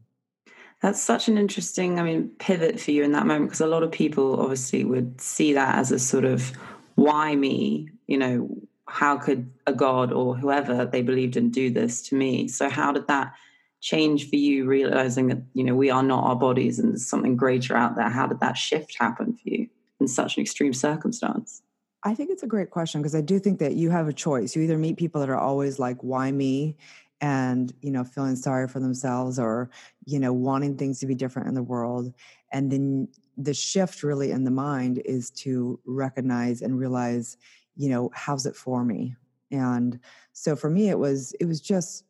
that's 0.82 1.02
such 1.02 1.28
an 1.28 1.38
interesting, 1.38 2.00
I 2.00 2.04
mean, 2.04 2.30
pivot 2.40 2.80
for 2.80 2.92
you 2.92 3.04
in 3.04 3.12
that 3.12 3.28
moment 3.28 3.50
because 3.50 3.62
a 3.62 3.68
lot 3.68 3.84
of 3.84 3.92
people 3.92 4.40
obviously 4.42 4.84
would 4.84 5.22
see 5.22 5.54
that 5.54 5.76
as 5.76 5.92
a 5.92 6.00
sort 6.00 6.26
of 6.26 6.52
why 6.96 7.36
me? 7.36 7.90
You 8.08 8.18
know, 8.18 8.50
how 8.88 9.18
could 9.18 9.52
a 9.68 9.74
god 9.74 10.12
or 10.12 10.36
whoever 10.36 10.86
they 10.86 11.02
believed 11.02 11.38
in 11.38 11.52
do 11.52 11.70
this 11.70 12.02
to 12.10 12.16
me? 12.16 12.48
So 12.48 12.68
how 12.70 12.92
did 12.92 13.08
that 13.08 13.34
change 13.80 14.30
for 14.30 14.36
you 14.36 14.66
realizing 14.66 15.28
that, 15.28 15.42
you 15.54 15.64
know, 15.64 15.76
we 15.76 15.90
are 15.90 16.04
not 16.04 16.24
our 16.24 16.36
bodies 16.36 16.80
and 16.80 16.90
there's 16.90 17.08
something 17.08 17.36
greater 17.36 17.76
out 17.78 17.96
there? 17.96 18.10
How 18.10 18.26
did 18.26 18.40
that 18.40 18.58
shift 18.58 18.96
happen 19.00 19.34
for 19.34 19.50
you 19.50 19.68
in 20.00 20.08
such 20.08 20.38
an 20.38 20.42
extreme 20.42 20.74
circumstance? 20.74 21.62
I 22.04 22.16
think 22.16 22.32
it's 22.32 22.44
a 22.44 22.48
great 22.48 22.72
question 22.72 23.02
because 23.02 23.14
I 23.14 23.22
do 23.22 23.38
think 23.38 23.60
that 23.60 23.74
you 23.74 23.92
have 23.92 24.08
a 24.08 24.14
choice. 24.14 24.56
You 24.56 24.64
either 24.64 24.78
meet 24.78 24.98
people 24.98 25.22
that 25.22 25.30
are 25.30 25.38
always 25.38 25.78
like, 25.78 25.98
why 26.02 26.32
me? 26.32 26.76
And 27.22 27.74
you 27.82 27.92
know 27.92 28.04
feeling 28.04 28.36
sorry 28.36 28.68
for 28.68 28.80
themselves 28.80 29.38
or 29.38 29.70
you 30.06 30.20
know 30.20 30.34
wanting 30.34 30.76
things 30.76 31.00
to 31.00 31.06
be 31.06 31.16
different 31.16 31.48
in 31.48 31.54
the 31.54 31.64
world 31.64 32.14
and 32.52 32.72
then 32.72 33.08
the 33.38 33.54
shift 33.54 34.04
really 34.04 34.32
in 34.32 34.44
the 34.44 34.52
mind 34.52 35.02
is 35.06 35.32
to 35.32 35.80
recognize 35.86 36.62
and 36.62 36.78
realize 36.78 37.38
you 37.76 37.90
know 37.90 38.10
how's 38.14 38.46
it 38.46 38.56
for 38.56 38.84
me? 38.84 39.16
And 39.52 40.00
so 40.34 40.56
for 40.56 40.70
me 40.70 40.90
it 40.90 41.00
was 41.00 41.34
it 41.40 41.46
was 41.46 41.62
just 41.62 42.06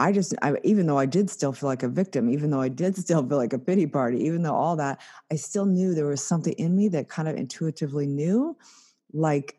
I 0.00 0.12
just, 0.12 0.32
I, 0.42 0.54
even 0.62 0.86
though 0.86 0.96
I 0.98 1.06
did 1.06 1.28
still 1.28 1.52
feel 1.52 1.68
like 1.68 1.82
a 1.82 1.88
victim, 1.88 2.30
even 2.30 2.50
though 2.50 2.60
I 2.60 2.68
did 2.68 2.96
still 3.04 3.26
feel 3.26 3.36
like 3.36 3.52
a 3.52 3.58
pity 3.58 3.84
party, 3.84 4.24
even 4.24 4.42
though 4.42 4.54
all 4.54 4.76
that, 4.76 5.00
I 5.32 5.34
still 5.34 5.66
knew 5.66 5.92
there 5.92 6.06
was 6.06 6.24
something 6.24 6.52
in 6.52 6.76
me 6.76 6.88
that 6.90 7.08
kind 7.08 7.26
of 7.26 7.34
intuitively 7.34 8.06
knew, 8.06 8.56
like, 9.12 9.56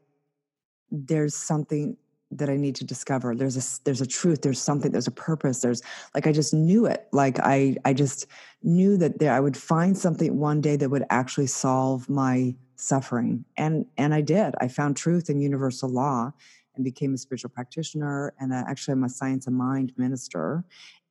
there's 0.92 1.36
something 1.36 1.98
that 2.32 2.50
I 2.50 2.56
need 2.56 2.76
to 2.76 2.86
discover. 2.86 3.36
There's 3.36 3.58
a 3.58 3.84
there's 3.84 4.02
a 4.02 4.06
truth. 4.06 4.42
There's 4.42 4.62
something. 4.62 4.92
There's 4.92 5.08
a 5.08 5.12
purpose. 5.12 5.62
There's 5.62 5.82
like 6.14 6.28
I 6.28 6.32
just 6.32 6.54
knew 6.54 6.86
it. 6.86 7.08
Like 7.12 7.40
I 7.40 7.76
I 7.86 7.94
just 7.94 8.28
knew 8.64 8.98
that 8.98 9.20
there 9.20 9.34
I 9.34 9.40
would 9.40 9.58
find 9.58 9.98
something 9.98 10.38
one 10.38 10.62
day 10.62 10.76
that 10.76 10.90
would 10.90 11.06
actually 11.10 11.48
solve 11.48 12.08
my 12.10 12.56
suffering. 12.76 13.46
And 13.58 13.86
and 13.98 14.14
I 14.14 14.22
did. 14.22 14.54
I 14.62 14.68
found 14.68 14.96
truth 14.96 15.30
in 15.30 15.42
universal 15.42 15.90
law, 15.90 16.32
and 16.76 16.84
became 16.84 17.14
a 17.14 17.18
spiritual 17.18 17.50
practitioner. 17.50 18.34
And 18.40 18.54
uh, 18.54 18.64
actually, 18.68 18.94
I'm 18.94 19.04
a 19.04 19.10
science 19.10 19.48
of 19.48 19.54
mind 19.54 19.94
minister, 19.98 20.64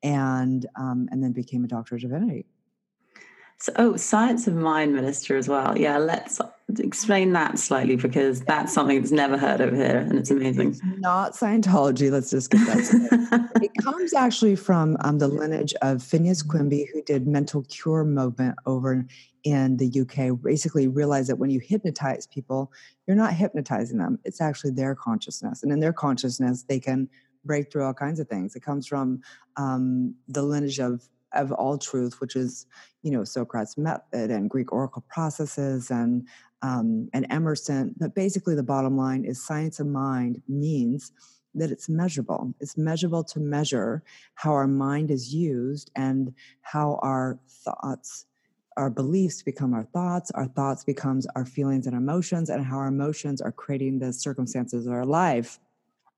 and 0.02 0.66
um, 0.78 1.08
and 1.10 1.22
then 1.22 1.32
became 1.32 1.64
a 1.64 1.68
doctor 1.68 1.96
of 1.96 2.00
divinity. 2.00 2.46
So, 3.60 3.72
oh, 3.75 3.96
science 3.96 4.46
of 4.46 4.55
mind 4.55 4.94
minister 4.94 5.37
as 5.37 5.49
well. 5.49 5.76
Yeah, 5.76 5.99
let's 5.99 6.40
explain 6.78 7.32
that 7.32 7.58
slightly 7.58 7.96
because 7.96 8.40
that's 8.43 8.72
something 8.72 9.00
that's 9.00 9.10
never 9.10 9.37
heard 9.37 9.60
of 9.60 9.75
here 9.75 9.99
and 9.99 10.16
it's 10.16 10.31
amazing. 10.31 10.70
It's 10.70 10.81
not 10.99 11.32
Scientology. 11.32 12.08
Let's 12.08 12.31
just 12.31 12.50
get 12.50 12.64
that. 12.66 13.50
it 13.62 13.72
comes 13.82 14.14
actually 14.14 14.55
from 14.55 14.96
um, 15.00 15.19
the 15.19 15.26
lineage 15.26 15.75
of 15.82 16.05
Phineas 16.05 16.40
Quimby, 16.40 16.88
who 16.93 17.02
did 17.02 17.26
mental 17.26 17.64
cure 17.64 18.05
movement 18.05 18.56
over 18.64 19.05
in 19.43 19.76
the 19.76 20.00
UK. 20.02 20.40
Basically, 20.40 20.87
realized 20.87 21.28
that 21.28 21.37
when 21.37 21.50
you 21.50 21.58
hypnotize 21.58 22.28
people, 22.28 22.70
you're 23.08 23.16
not 23.16 23.32
hypnotizing 23.34 23.99
them; 23.99 24.20
it's 24.25 24.40
actually 24.40 24.70
their 24.70 24.94
consciousness, 24.94 25.64
and 25.64 25.72
in 25.72 25.81
their 25.81 25.93
consciousness, 25.93 26.62
they 26.62 26.78
can 26.78 27.08
break 27.44 27.72
through 27.72 27.85
all 27.85 27.94
kinds 27.94 28.21
of 28.21 28.28
things. 28.28 28.54
It 28.54 28.62
comes 28.62 28.87
from 28.87 29.21
um, 29.56 30.14
the 30.28 30.42
lineage 30.42 30.78
of 30.78 31.09
of 31.32 31.52
all 31.52 31.78
truth, 31.78 32.20
which 32.20 32.37
is 32.37 32.66
you 33.02 33.11
know 33.11 33.25
Socrates' 33.25 33.76
method 33.76 34.30
and 34.30 34.50
Greek 34.50 34.73
oracle 34.73 35.04
processes 35.08 35.90
and 35.90 36.26
um, 36.62 37.08
and 37.12 37.26
Emerson. 37.30 37.94
But 37.99 38.14
basically, 38.14 38.54
the 38.54 38.62
bottom 38.62 38.97
line 38.97 39.25
is 39.25 39.44
science 39.44 39.80
of 39.80 39.87
mind 39.87 40.42
means 40.49 41.12
that 41.54 41.70
it's 41.70 41.88
measurable. 41.88 42.54
It's 42.61 42.76
measurable 42.76 43.25
to 43.25 43.40
measure 43.40 44.02
how 44.35 44.52
our 44.52 44.66
mind 44.66 45.11
is 45.11 45.35
used 45.35 45.90
and 45.97 46.35
how 46.62 46.99
our 47.02 47.38
thoughts 47.49 48.26
our 48.76 48.90
beliefs 48.90 49.42
become 49.42 49.75
our 49.75 49.82
thoughts 49.82 50.30
our 50.30 50.47
thoughts 50.47 50.85
becomes 50.85 51.26
our 51.35 51.44
feelings 51.44 51.87
and 51.87 51.97
emotions 51.97 52.49
and 52.49 52.64
how 52.64 52.76
our 52.76 52.87
emotions 52.87 53.40
are 53.40 53.50
creating 53.50 53.99
the 53.99 54.12
circumstances 54.12 54.87
of 54.87 54.92
our 54.92 55.04
life 55.04 55.58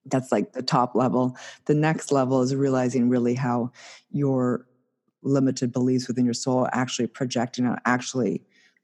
that's 0.06 0.30
like 0.30 0.52
the 0.52 0.62
top 0.62 0.94
level 0.94 1.34
the 1.64 1.74
next 1.74 2.12
level 2.12 2.42
is 2.42 2.54
realizing 2.54 3.08
really 3.08 3.34
how 3.34 3.72
your 4.12 4.66
limited 5.22 5.72
beliefs 5.72 6.08
within 6.08 6.24
your 6.24 6.34
soul 6.34 6.68
actually 6.72 7.06
projecting 7.06 7.66
out 7.66 7.78
actually 7.84 8.42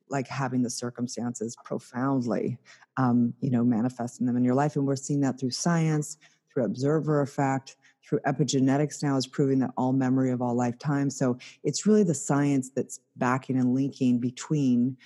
like 0.08 0.28
having 0.28 0.62
the 0.62 0.70
circumstances 0.70 1.56
profoundly 1.64 2.58
um, 2.96 3.34
you 3.40 3.50
know 3.50 3.64
manifesting 3.64 4.26
them 4.26 4.36
in 4.36 4.44
your 4.44 4.54
life. 4.54 4.76
And 4.76 4.86
we're 4.86 4.96
seeing 4.96 5.20
that 5.20 5.38
through 5.38 5.50
science 5.50 6.18
through 6.52 6.64
observer 6.64 7.20
effect 7.20 7.76
through 8.06 8.20
epigenetics 8.20 9.02
now 9.02 9.16
is 9.16 9.26
proving 9.26 9.58
that 9.58 9.70
all 9.76 9.92
memory 9.92 10.30
of 10.30 10.40
all 10.40 10.54
lifetime 10.54 11.10
so 11.10 11.36
it's 11.64 11.86
really 11.86 12.02
the 12.02 12.14
science 12.14 12.70
that's 12.70 13.00
backing 13.16 13.58
and 13.58 13.74
linking 13.74 14.18
between 14.18 14.96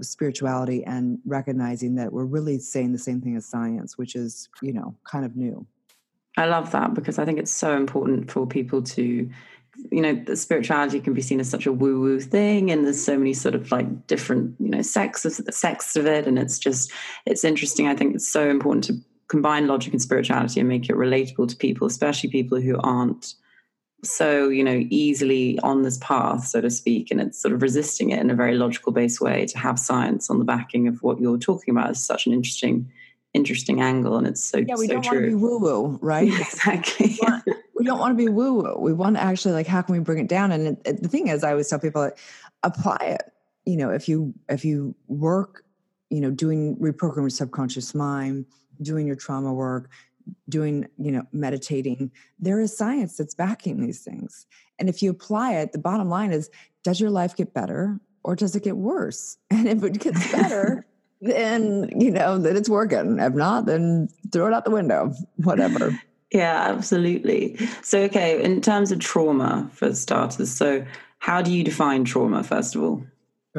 spirituality 0.00 0.84
and 0.84 1.18
recognizing 1.26 1.94
that 1.96 2.12
we're 2.12 2.24
really 2.24 2.58
saying 2.58 2.92
the 2.92 2.98
same 2.98 3.20
thing 3.20 3.36
as 3.36 3.44
science 3.44 3.98
which 3.98 4.14
is 4.14 4.48
you 4.62 4.72
know 4.72 4.96
kind 5.04 5.24
of 5.24 5.36
new. 5.36 5.66
I 6.38 6.46
love 6.46 6.70
that 6.72 6.94
because 6.94 7.18
i 7.18 7.24
think 7.24 7.38
it's 7.38 7.50
so 7.50 7.76
important 7.76 8.30
for 8.30 8.46
people 8.46 8.82
to 8.82 9.28
you 9.90 10.00
know 10.00 10.14
the 10.14 10.36
spirituality 10.36 11.00
can 11.00 11.14
be 11.14 11.22
seen 11.22 11.40
as 11.40 11.48
such 11.48 11.66
a 11.66 11.72
woo 11.72 12.00
woo 12.00 12.20
thing 12.20 12.70
and 12.70 12.84
there's 12.84 13.02
so 13.02 13.16
many 13.16 13.32
sort 13.32 13.54
of 13.54 13.70
like 13.70 14.06
different 14.06 14.54
you 14.58 14.68
know 14.68 14.82
sects 14.82 15.24
of 15.24 15.32
sects 15.54 15.96
of 15.96 16.06
it 16.06 16.26
and 16.26 16.38
it's 16.38 16.58
just 16.58 16.92
it's 17.24 17.44
interesting 17.44 17.86
i 17.88 17.94
think 17.94 18.14
it's 18.14 18.28
so 18.28 18.48
important 18.48 18.84
to 18.84 18.94
combine 19.28 19.66
logic 19.66 19.92
and 19.92 20.02
spirituality 20.02 20.60
and 20.60 20.68
make 20.68 20.88
it 20.88 20.96
relatable 20.96 21.48
to 21.48 21.56
people 21.56 21.86
especially 21.86 22.30
people 22.30 22.60
who 22.60 22.78
aren't 22.80 23.34
so 24.04 24.48
you 24.48 24.62
know 24.62 24.84
easily 24.90 25.58
on 25.60 25.82
this 25.82 25.98
path 25.98 26.46
so 26.46 26.60
to 26.60 26.70
speak 26.70 27.10
and 27.10 27.20
it's 27.20 27.40
sort 27.40 27.54
of 27.54 27.62
resisting 27.62 28.10
it 28.10 28.20
in 28.20 28.30
a 28.30 28.34
very 28.34 28.56
logical 28.56 28.92
based 28.92 29.20
way 29.20 29.46
to 29.46 29.58
have 29.58 29.78
science 29.78 30.30
on 30.30 30.38
the 30.38 30.44
backing 30.44 30.86
of 30.86 31.02
what 31.02 31.20
you're 31.20 31.38
talking 31.38 31.72
about 31.72 31.90
is 31.90 32.04
such 32.04 32.26
an 32.26 32.32
interesting 32.32 32.90
interesting 33.36 33.80
angle, 33.80 34.16
and 34.16 34.26
it's 34.26 34.42
so 34.42 34.58
yeah. 34.58 34.74
We 34.76 34.86
so 34.86 34.94
don't 34.94 35.04
true. 35.04 35.18
want 35.20 35.24
to 35.24 35.30
be 35.30 35.34
woo 35.34 35.58
woo, 35.58 35.98
right? 36.00 36.28
exactly. 36.40 37.16
Want, 37.20 37.44
we 37.76 37.84
don't 37.84 37.98
want 37.98 38.16
to 38.16 38.24
be 38.24 38.30
woo 38.30 38.54
woo. 38.54 38.76
We 38.78 38.92
want 38.92 39.16
to 39.16 39.22
actually 39.22 39.52
like 39.52 39.66
how 39.66 39.82
can 39.82 39.94
we 39.94 40.00
bring 40.00 40.18
it 40.18 40.28
down? 40.28 40.52
And 40.52 40.66
it, 40.68 40.82
it, 40.84 41.02
the 41.02 41.08
thing 41.08 41.28
is, 41.28 41.44
I 41.44 41.50
always 41.50 41.68
tell 41.68 41.78
people, 41.78 42.02
like, 42.02 42.18
apply 42.62 42.98
it. 43.02 43.22
You 43.64 43.76
know, 43.76 43.90
if 43.90 44.08
you 44.08 44.34
if 44.48 44.64
you 44.64 44.94
work, 45.08 45.64
you 46.10 46.20
know, 46.20 46.30
doing 46.30 46.76
reprogramming 46.76 47.16
your 47.22 47.30
subconscious 47.30 47.94
mind, 47.94 48.46
doing 48.80 49.06
your 49.06 49.16
trauma 49.16 49.52
work, 49.52 49.90
doing 50.48 50.86
you 50.98 51.12
know 51.12 51.22
meditating 51.32 52.10
there 52.38 52.60
is 52.60 52.76
science 52.76 53.16
that's 53.16 53.34
backing 53.34 53.80
these 53.80 54.00
things 54.00 54.46
and 54.78 54.88
if 54.88 55.02
you 55.02 55.10
apply 55.10 55.54
it 55.54 55.72
the 55.72 55.78
bottom 55.78 56.08
line 56.08 56.32
is 56.32 56.50
does 56.82 57.00
your 57.00 57.10
life 57.10 57.36
get 57.36 57.54
better 57.54 58.00
or 58.24 58.34
does 58.34 58.56
it 58.56 58.64
get 58.64 58.76
worse 58.76 59.36
and 59.50 59.68
if 59.68 59.82
it 59.82 59.98
gets 60.00 60.32
better 60.32 60.86
then 61.20 61.88
you 61.98 62.10
know 62.10 62.38
that 62.38 62.56
it's 62.56 62.68
working 62.68 63.18
if 63.18 63.34
not 63.34 63.66
then 63.66 64.08
throw 64.32 64.46
it 64.46 64.52
out 64.52 64.64
the 64.64 64.70
window 64.70 65.12
whatever 65.36 65.98
yeah 66.32 66.66
absolutely 66.68 67.56
so 67.82 68.02
okay 68.02 68.42
in 68.42 68.60
terms 68.60 68.92
of 68.92 68.98
trauma 68.98 69.68
for 69.72 69.94
starters 69.94 70.50
so 70.50 70.84
how 71.18 71.40
do 71.40 71.52
you 71.52 71.62
define 71.64 72.04
trauma 72.04 72.42
first 72.42 72.74
of 72.74 72.82
all 72.82 73.02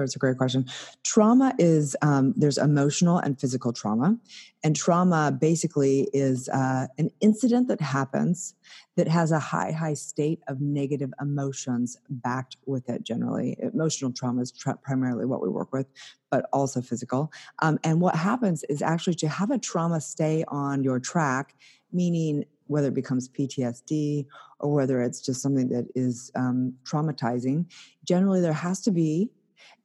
it's 0.03 0.15
a 0.15 0.19
great 0.19 0.37
question. 0.37 0.65
Trauma 1.03 1.53
is 1.57 1.95
um, 2.01 2.33
there's 2.35 2.57
emotional 2.57 3.17
and 3.17 3.39
physical 3.39 3.73
trauma, 3.73 4.17
and 4.63 4.75
trauma 4.75 5.31
basically 5.31 6.09
is 6.13 6.49
uh, 6.49 6.87
an 6.97 7.09
incident 7.21 7.67
that 7.69 7.81
happens 7.81 8.55
that 8.95 9.07
has 9.07 9.31
a 9.31 9.39
high, 9.39 9.71
high 9.71 9.93
state 9.93 10.41
of 10.47 10.59
negative 10.59 11.13
emotions 11.21 11.97
backed 12.09 12.57
with 12.65 12.89
it. 12.89 13.03
Generally, 13.03 13.57
emotional 13.59 14.11
trauma 14.11 14.41
is 14.41 14.51
tra- 14.51 14.77
primarily 14.77 15.25
what 15.25 15.41
we 15.41 15.49
work 15.49 15.71
with, 15.71 15.87
but 16.29 16.47
also 16.53 16.81
physical. 16.81 17.31
Um, 17.59 17.79
and 17.83 18.01
what 18.01 18.15
happens 18.15 18.63
is 18.69 18.81
actually 18.81 19.15
to 19.15 19.27
have 19.27 19.51
a 19.51 19.57
trauma 19.57 20.01
stay 20.01 20.43
on 20.47 20.83
your 20.83 20.99
track, 20.99 21.55
meaning 21.91 22.45
whether 22.67 22.87
it 22.87 22.93
becomes 22.93 23.29
PTSD 23.29 24.25
or 24.59 24.73
whether 24.73 25.01
it's 25.01 25.21
just 25.21 25.41
something 25.41 25.69
that 25.69 25.87
is 25.95 26.31
um, 26.35 26.73
traumatizing. 26.83 27.65
Generally, 28.03 28.41
there 28.41 28.53
has 28.53 28.81
to 28.81 28.91
be 28.91 29.29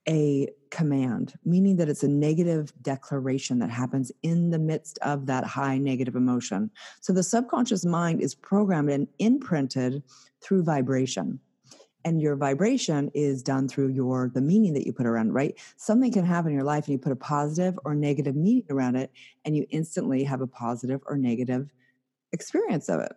a 0.09 0.49
command, 0.71 1.35
meaning 1.45 1.77
that 1.77 1.89
it's 1.89 2.03
a 2.03 2.09
negative 2.09 2.73
declaration 2.83 3.59
that 3.61 3.71
happens 3.71 4.11
in 4.23 4.51
the 4.51 4.59
midst 4.59 4.99
of 5.03 5.27
that 5.27 5.45
high 5.45 5.79
negative 5.79 6.17
emotion. 6.17 6.71
So 7.01 7.13
the 7.13 7.23
subconscious 7.23 7.85
mind 7.85 8.21
is 8.21 8.35
programmed 8.35 8.91
and 8.91 9.07
imprinted 9.19 10.03
through 10.41 10.65
vibration. 10.65 11.39
And 12.05 12.21
your 12.21 12.35
vibration 12.35 13.13
is 13.15 13.45
done 13.45 13.69
through 13.69 13.89
your 13.89 14.29
the 14.35 14.41
meaning 14.41 14.73
that 14.75 14.85
you 14.85 14.93
put 14.93 15.07
around, 15.07 15.35
right? 15.35 15.55
Something 15.77 16.13
can 16.13 16.25
happen 16.25 16.51
in 16.51 16.57
your 16.57 16.65
life 16.65 16.87
and 16.87 16.93
you 16.93 16.99
put 16.99 17.13
a 17.13 17.17
positive 17.17 17.79
or 17.85 17.95
negative 17.95 18.35
meaning 18.35 18.65
around 18.71 18.97
it, 18.97 19.13
and 19.45 19.57
you 19.57 19.67
instantly 19.71 20.25
have 20.25 20.41
a 20.41 20.47
positive 20.49 21.01
or 21.07 21.17
negative 21.17 21.71
experience 22.33 22.89
of 22.89 23.01
it. 23.01 23.13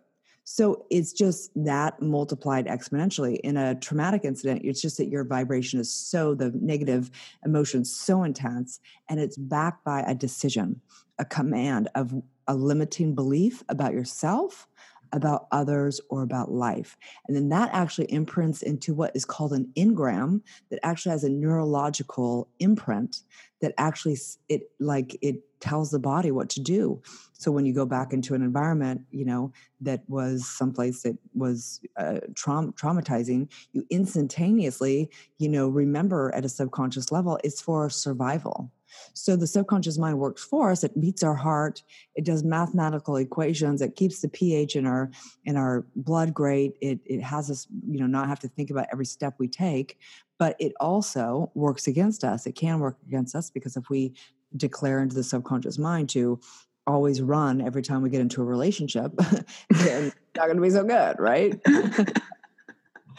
So 0.48 0.86
it's 0.90 1.12
just 1.12 1.50
that 1.56 2.00
multiplied 2.00 2.66
exponentially. 2.66 3.40
In 3.40 3.56
a 3.56 3.74
traumatic 3.74 4.24
incident, 4.24 4.62
it's 4.64 4.80
just 4.80 4.96
that 4.98 5.08
your 5.08 5.24
vibration 5.24 5.80
is 5.80 5.92
so, 5.92 6.36
the 6.36 6.52
negative 6.54 7.10
emotion 7.44 7.84
so 7.84 8.22
intense, 8.22 8.78
and 9.08 9.18
it's 9.18 9.36
backed 9.36 9.84
by 9.84 10.02
a 10.02 10.14
decision, 10.14 10.80
a 11.18 11.24
command 11.24 11.88
of 11.96 12.14
a 12.46 12.54
limiting 12.54 13.12
belief 13.12 13.64
about 13.68 13.92
yourself, 13.92 14.68
about 15.12 15.48
others, 15.50 16.00
or 16.10 16.22
about 16.22 16.52
life. 16.52 16.96
And 17.26 17.36
then 17.36 17.48
that 17.48 17.70
actually 17.72 18.12
imprints 18.12 18.62
into 18.62 18.94
what 18.94 19.16
is 19.16 19.24
called 19.24 19.52
an 19.52 19.72
engram 19.76 20.42
that 20.70 20.78
actually 20.84 21.10
has 21.10 21.24
a 21.24 21.28
neurological 21.28 22.48
imprint 22.60 23.22
that 23.60 23.74
actually 23.78 24.16
it 24.48 24.70
like 24.78 25.18
it 25.22 25.40
tells 25.60 25.90
the 25.90 25.98
body 25.98 26.30
what 26.30 26.48
to 26.50 26.60
do. 26.60 27.02
So 27.32 27.50
when 27.50 27.66
you 27.66 27.72
go 27.72 27.86
back 27.86 28.12
into 28.12 28.34
an 28.34 28.42
environment 28.42 29.02
you 29.10 29.24
know 29.24 29.52
that 29.80 30.02
was 30.08 30.46
someplace 30.46 31.02
that 31.02 31.16
was 31.34 31.80
uh, 31.96 32.20
traum- 32.34 32.72
traumatizing 32.72 33.48
you 33.72 33.84
instantaneously 33.90 35.10
you 35.38 35.48
know 35.48 35.68
remember 35.68 36.34
at 36.34 36.44
a 36.44 36.48
subconscious 36.48 37.12
level 37.12 37.38
it's 37.44 37.60
for 37.60 37.90
survival. 37.90 38.70
So 39.14 39.36
the 39.36 39.46
subconscious 39.46 39.98
mind 39.98 40.18
works 40.18 40.44
for 40.44 40.70
us 40.70 40.84
it 40.84 40.98
beats 41.00 41.22
our 41.22 41.34
heart 41.34 41.82
it 42.14 42.24
does 42.24 42.42
mathematical 42.44 43.16
equations 43.16 43.82
it 43.82 43.96
keeps 43.96 44.20
the 44.20 44.28
ph 44.28 44.76
in 44.76 44.86
our 44.86 45.10
in 45.44 45.56
our 45.56 45.86
blood 45.96 46.32
great 46.32 46.76
it 46.80 47.00
it 47.04 47.20
has 47.22 47.50
us 47.50 47.66
you 47.86 47.98
know 47.98 48.06
not 48.06 48.28
have 48.28 48.40
to 48.40 48.48
think 48.48 48.70
about 48.70 48.86
every 48.92 49.06
step 49.06 49.34
we 49.38 49.48
take 49.48 49.98
but 50.38 50.56
it 50.58 50.72
also 50.80 51.50
works 51.54 51.86
against 51.86 52.24
us 52.24 52.46
it 52.46 52.54
can 52.54 52.78
work 52.80 52.96
against 53.06 53.34
us 53.34 53.50
because 53.50 53.76
if 53.76 53.90
we 53.90 54.14
declare 54.56 55.00
into 55.00 55.14
the 55.14 55.24
subconscious 55.24 55.78
mind 55.78 56.08
to 56.10 56.40
always 56.86 57.20
run 57.20 57.60
every 57.60 57.82
time 57.82 58.02
we 58.02 58.10
get 58.10 58.20
into 58.20 58.42
a 58.42 58.44
relationship, 58.44 59.12
then 59.70 60.06
it's 60.06 60.16
not 60.36 60.46
going 60.46 60.56
to 60.56 60.62
be 60.62 60.70
so 60.70 60.84
good, 60.84 61.16
right? 61.18 61.60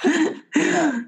I 0.04 1.06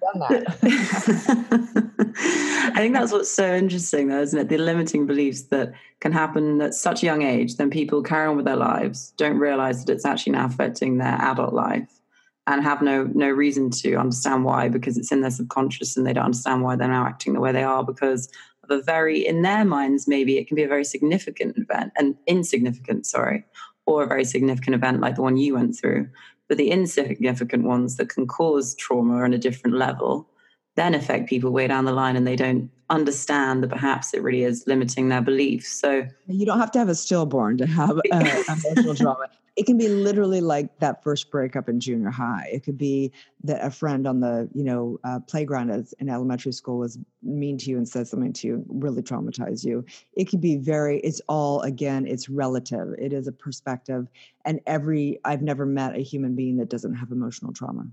think 2.75 2.93
that's 2.93 3.11
what's 3.11 3.29
so 3.29 3.53
interesting, 3.53 4.07
though, 4.07 4.21
isn't 4.21 4.39
it? 4.39 4.49
The 4.49 4.57
limiting 4.57 5.05
beliefs 5.05 5.43
that 5.43 5.73
can 5.99 6.11
happen 6.11 6.61
at 6.61 6.73
such 6.73 7.03
a 7.03 7.05
young 7.05 7.21
age, 7.21 7.57
then 7.57 7.69
people 7.69 8.01
carry 8.01 8.27
on 8.27 8.35
with 8.35 8.45
their 8.45 8.55
lives, 8.55 9.13
don't 9.17 9.38
realize 9.38 9.85
that 9.85 9.93
it's 9.93 10.05
actually 10.05 10.33
now 10.33 10.45
affecting 10.45 10.97
their 10.97 11.17
adult 11.21 11.53
life, 11.53 12.01
and 12.47 12.63
have 12.63 12.81
no 12.81 13.03
no 13.13 13.29
reason 13.29 13.69
to 13.69 13.95
understand 13.95 14.43
why 14.43 14.69
because 14.69 14.97
it's 14.97 15.11
in 15.11 15.21
their 15.21 15.29
subconscious, 15.29 15.95
and 15.95 16.05
they 16.05 16.13
don't 16.13 16.25
understand 16.25 16.63
why 16.63 16.75
they're 16.75 16.88
now 16.88 17.05
acting 17.05 17.33
the 17.33 17.39
way 17.39 17.51
they 17.51 17.63
are 17.63 17.83
because 17.83 18.27
of 18.69 18.79
a 18.79 18.83
very, 18.83 19.25
in 19.25 19.41
their 19.41 19.65
minds, 19.65 20.07
maybe 20.07 20.38
it 20.38 20.47
can 20.47 20.55
be 20.55 20.63
a 20.63 20.67
very 20.67 20.85
significant 20.85 21.57
event, 21.57 21.91
and 21.97 22.15
insignificant, 22.27 23.05
sorry, 23.05 23.45
or 23.85 24.03
a 24.03 24.07
very 24.07 24.25
significant 24.25 24.75
event 24.75 25.01
like 25.01 25.15
the 25.15 25.21
one 25.21 25.38
you 25.38 25.55
went 25.55 25.77
through. 25.77 26.07
But 26.47 26.57
the 26.57 26.71
insignificant 26.71 27.63
ones 27.63 27.97
that 27.97 28.09
can 28.09 28.27
cause 28.27 28.75
trauma 28.75 29.23
on 29.23 29.33
a 29.33 29.38
different 29.38 29.77
level 29.77 30.27
then 30.75 30.95
affect 30.95 31.27
people 31.27 31.51
way 31.51 31.67
down 31.67 31.85
the 31.85 31.91
line 31.91 32.15
and 32.15 32.25
they 32.25 32.38
don't 32.38 32.71
understand 32.89 33.61
that 33.61 33.69
perhaps 33.69 34.13
it 34.13 34.23
really 34.23 34.43
is 34.43 34.63
limiting 34.65 35.09
their 35.09 35.21
beliefs. 35.21 35.69
So 35.69 36.07
you 36.27 36.45
don't 36.45 36.59
have 36.59 36.71
to 36.71 36.79
have 36.79 36.89
a 36.89 36.95
stillborn 36.95 37.57
to 37.57 37.67
have 37.67 37.99
uh, 38.11 38.43
emotional 38.49 38.95
trauma. 38.95 39.27
It 39.56 39.65
can 39.65 39.77
be 39.77 39.88
literally 39.88 40.41
like 40.41 40.79
that 40.79 41.03
first 41.03 41.32
breakup 41.32 41.70
in 41.70 41.79
junior 41.79 42.10
high. 42.10 42.50
It 42.51 42.63
could 42.63 42.77
be 42.77 43.12
that 43.44 43.63
a 43.63 43.70
friend 43.70 44.08
on 44.08 44.20
the 44.20 44.50
you 44.53 44.63
know 44.63 45.00
uh, 45.03 45.20
playground 45.20 45.70
in 46.00 46.10
elementary 46.10 46.51
school 46.51 46.77
was 46.79 46.98
mean 47.22 47.58
to 47.60 47.70
you 47.70 47.77
and 47.77 47.88
said 47.88 48.08
something 48.08 48.34
to 48.34 48.48
you, 48.48 48.65
really 48.68 49.01
traumatized 49.01 49.65
you. 49.65 49.86
It 50.13 50.25
could 50.25 50.41
be 50.41 50.58
very. 50.58 51.00
It's 51.00 51.22
all 51.27 51.62
again. 51.62 52.08
It's 52.08 52.29
relative. 52.29 52.96
It 52.98 53.13
is 53.13 53.27
a 53.27 53.32
perspective, 53.32 54.08
and 54.46 54.60
every 54.68 55.20
I've 55.25 55.41
never 55.41 55.65
met 55.65 55.96
a 55.96 56.01
human 56.01 56.36
being 56.36 56.58
that 56.58 56.70
doesn't 56.70 56.96
have 56.96 57.12
emotional 57.12 57.53
trauma. 57.53 57.88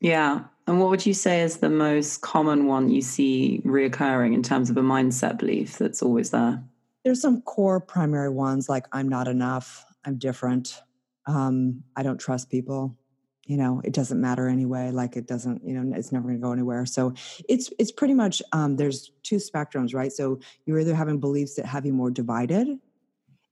Yeah. 0.00 0.40
And 0.66 0.80
what 0.80 0.90
would 0.90 1.06
you 1.06 1.14
say 1.14 1.42
is 1.42 1.58
the 1.58 1.70
most 1.70 2.20
common 2.20 2.66
one 2.66 2.88
you 2.88 3.02
see 3.02 3.62
reoccurring 3.64 4.34
in 4.34 4.42
terms 4.42 4.70
of 4.70 4.76
a 4.76 4.82
mindset 4.82 5.38
belief 5.38 5.78
that's 5.78 6.02
always 6.02 6.30
there? 6.30 6.62
There's 7.04 7.20
some 7.20 7.42
core 7.42 7.80
primary 7.80 8.28
ones 8.28 8.68
like 8.68 8.86
I'm 8.92 9.08
not 9.08 9.28
enough, 9.28 9.84
I'm 10.04 10.18
different, 10.18 10.82
um, 11.28 11.84
I 11.94 12.02
don't 12.02 12.18
trust 12.18 12.50
people. 12.50 12.96
You 13.46 13.56
know, 13.56 13.80
it 13.84 13.94
doesn't 13.94 14.20
matter 14.20 14.48
anyway. 14.48 14.90
Like 14.90 15.16
it 15.16 15.26
doesn't, 15.26 15.62
you 15.66 15.74
know, 15.74 15.96
it's 15.96 16.12
never 16.12 16.24
going 16.24 16.40
to 16.40 16.42
go 16.42 16.52
anywhere. 16.52 16.84
So 16.84 17.14
it's 17.48 17.70
it's 17.78 17.92
pretty 17.92 18.14
much 18.14 18.42
um, 18.52 18.76
there's 18.76 19.12
two 19.22 19.36
spectrums, 19.36 19.94
right? 19.94 20.12
So 20.12 20.40
you're 20.66 20.80
either 20.80 20.94
having 20.94 21.20
beliefs 21.20 21.54
that 21.54 21.66
have 21.66 21.86
you 21.86 21.92
more 21.92 22.10
divided 22.10 22.68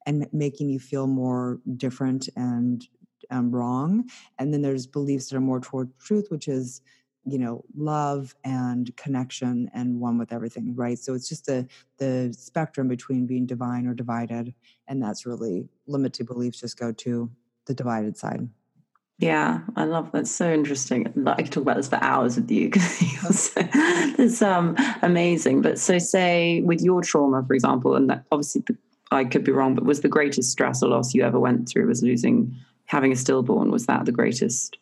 and 0.05 0.27
making 0.33 0.69
you 0.69 0.79
feel 0.79 1.07
more 1.07 1.61
different 1.77 2.29
and 2.37 2.87
um, 3.31 3.51
wrong. 3.51 4.09
And 4.39 4.53
then 4.53 4.63
there's 4.63 4.87
beliefs 4.87 5.29
that 5.29 5.37
are 5.37 5.41
more 5.41 5.61
toward 5.61 5.99
truth, 5.99 6.27
which 6.31 6.47
is, 6.47 6.83
you 7.25 7.39
know, 7.39 7.65
love 7.75 8.37
and 8.45 8.95
connection 8.97 9.69
and 9.75 9.99
one 9.99 10.19
with 10.19 10.33
everything, 10.33 10.77
right? 10.77 10.99
So 10.99 11.15
it's 11.15 11.29
just 11.29 11.47
the 11.47 11.67
the 11.99 12.35
spectrum 12.39 12.87
between 12.87 13.27
being 13.27 13.47
divine 13.47 13.87
or 13.87 13.95
divided, 13.95 14.55
and 14.87 15.03
that's 15.03 15.27
really 15.27 15.69
limited 15.87 16.27
beliefs 16.27 16.61
just 16.61 16.79
go 16.79 16.93
to 16.93 17.31
the 17.67 17.75
divided 17.75 18.17
side. 18.17 18.49
Yeah, 19.19 19.61
I 19.77 19.85
love 19.85 20.13
that. 20.13 20.27
So 20.27 20.53
interesting. 20.53 21.07
I 21.27 21.43
could 21.43 21.53
talk 21.53 21.63
about 21.63 21.77
this 21.77 21.89
for 21.89 21.99
hours 22.03 22.37
with 22.37 22.51
you 22.51 22.69
because 22.71 23.53
it's 23.57 24.43
um, 24.43 24.77
amazing. 25.03 25.63
But 25.63 25.79
so, 25.79 25.99
say 25.99 26.61
with 26.61 26.83
your 26.83 27.01
trauma, 27.01 27.43
for 27.47 27.55
example, 27.55 27.97
and 27.97 28.11
that 28.11 28.25
obviously 28.31 28.63
the, 28.67 28.77
I 29.11 29.25
could 29.25 29.43
be 29.43 29.53
wrong, 29.53 29.75
but 29.75 29.85
was 29.85 30.03
the 30.03 30.09
greatest 30.09 30.51
stress 30.51 30.83
or 30.83 30.91
loss 30.91 31.15
you 31.15 31.23
ever 31.23 31.41
went 31.41 31.67
through 31.69 31.87
was 31.87 32.03
losing 32.03 32.55
having 32.87 33.13
a 33.13 33.17
stillborn 33.17 33.71
was 33.71 33.87
that 33.87 34.07
the 34.07 34.13
greatest 34.13 34.79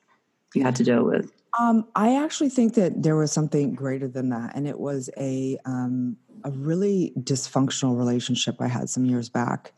you 0.55 0.63
had 0.63 0.77
to 0.77 0.85
deal 0.85 1.05
with 1.05 1.33
um, 1.59 1.87
i 1.97 2.15
actually 2.23 2.49
think 2.49 2.75
that 2.75 3.03
there 3.03 3.17
was 3.17 3.33
something 3.33 3.75
greater 3.75 4.07
than 4.07 4.29
that 4.29 4.55
and 4.55 4.69
it 4.69 4.79
was 4.79 5.11
a 5.19 5.59
um, 5.65 6.17
a 6.45 6.51
really 6.51 7.13
dysfunctional 7.21 7.99
relationship 7.99 8.57
i 8.61 8.69
had 8.69 8.89
some 8.89 9.05
years 9.05 9.29
back 9.29 9.73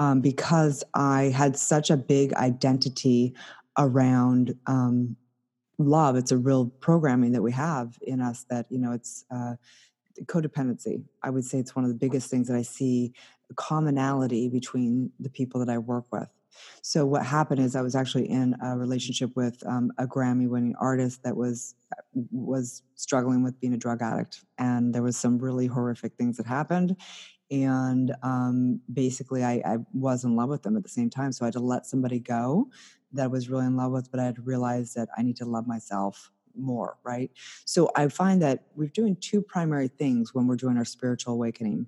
um, 0.00 0.20
because 0.20 0.82
i 0.94 1.24
had 1.24 1.56
such 1.56 1.90
a 1.90 1.96
big 1.96 2.32
identity 2.34 3.32
around 3.78 4.54
um, 4.66 5.16
love 5.78 6.16
it's 6.16 6.32
a 6.32 6.36
real 6.36 6.66
programming 6.80 7.30
that 7.32 7.42
we 7.42 7.52
have 7.52 7.96
in 8.02 8.20
us 8.20 8.44
that 8.50 8.66
you 8.68 8.78
know 8.78 8.90
it's 8.92 9.24
uh, 9.30 9.54
codependency 10.24 11.02
i 11.22 11.30
would 11.30 11.44
say 11.44 11.58
it's 11.58 11.76
one 11.76 11.84
of 11.84 11.90
the 11.90 11.96
biggest 11.96 12.28
things 12.28 12.48
that 12.48 12.56
i 12.56 12.62
see 12.62 13.12
commonality 13.56 14.48
between 14.48 15.10
the 15.18 15.30
people 15.30 15.64
that 15.64 15.72
I 15.72 15.78
work 15.78 16.04
with. 16.12 16.28
So 16.82 17.06
what 17.06 17.24
happened 17.24 17.60
is 17.60 17.76
I 17.76 17.82
was 17.82 17.94
actually 17.94 18.28
in 18.28 18.56
a 18.62 18.76
relationship 18.76 19.30
with 19.36 19.64
um, 19.66 19.92
a 19.98 20.06
Grammy-winning 20.06 20.74
artist 20.80 21.22
that 21.22 21.36
was 21.36 21.74
was 22.32 22.82
struggling 22.96 23.42
with 23.42 23.58
being 23.60 23.72
a 23.72 23.76
drug 23.76 24.02
addict, 24.02 24.44
and 24.58 24.92
there 24.92 25.02
was 25.02 25.16
some 25.16 25.38
really 25.38 25.66
horrific 25.66 26.14
things 26.16 26.36
that 26.36 26.46
happened. 26.46 26.96
And 27.50 28.14
um, 28.22 28.80
basically, 28.92 29.44
I, 29.44 29.62
I 29.64 29.78
was 29.92 30.24
in 30.24 30.36
love 30.36 30.50
with 30.50 30.62
them 30.62 30.76
at 30.76 30.82
the 30.82 30.88
same 30.88 31.10
time, 31.10 31.32
so 31.32 31.44
I 31.44 31.48
had 31.48 31.54
to 31.54 31.60
let 31.60 31.86
somebody 31.86 32.20
go 32.20 32.68
that 33.12 33.24
I 33.24 33.26
was 33.26 33.48
really 33.48 33.66
in 33.66 33.76
love 33.76 33.92
with, 33.92 34.10
but 34.10 34.20
I 34.20 34.24
had 34.24 34.46
realized 34.46 34.94
that 34.94 35.08
I 35.16 35.22
need 35.22 35.36
to 35.36 35.44
love 35.44 35.66
myself 35.66 36.30
more, 36.56 36.96
right? 37.02 37.30
So 37.64 37.90
I 37.96 38.08
find 38.08 38.40
that 38.42 38.64
we're 38.76 38.88
doing 38.88 39.16
two 39.16 39.42
primary 39.42 39.88
things 39.88 40.34
when 40.34 40.46
we're 40.46 40.56
doing 40.56 40.76
our 40.76 40.84
spiritual 40.84 41.34
awakening. 41.34 41.86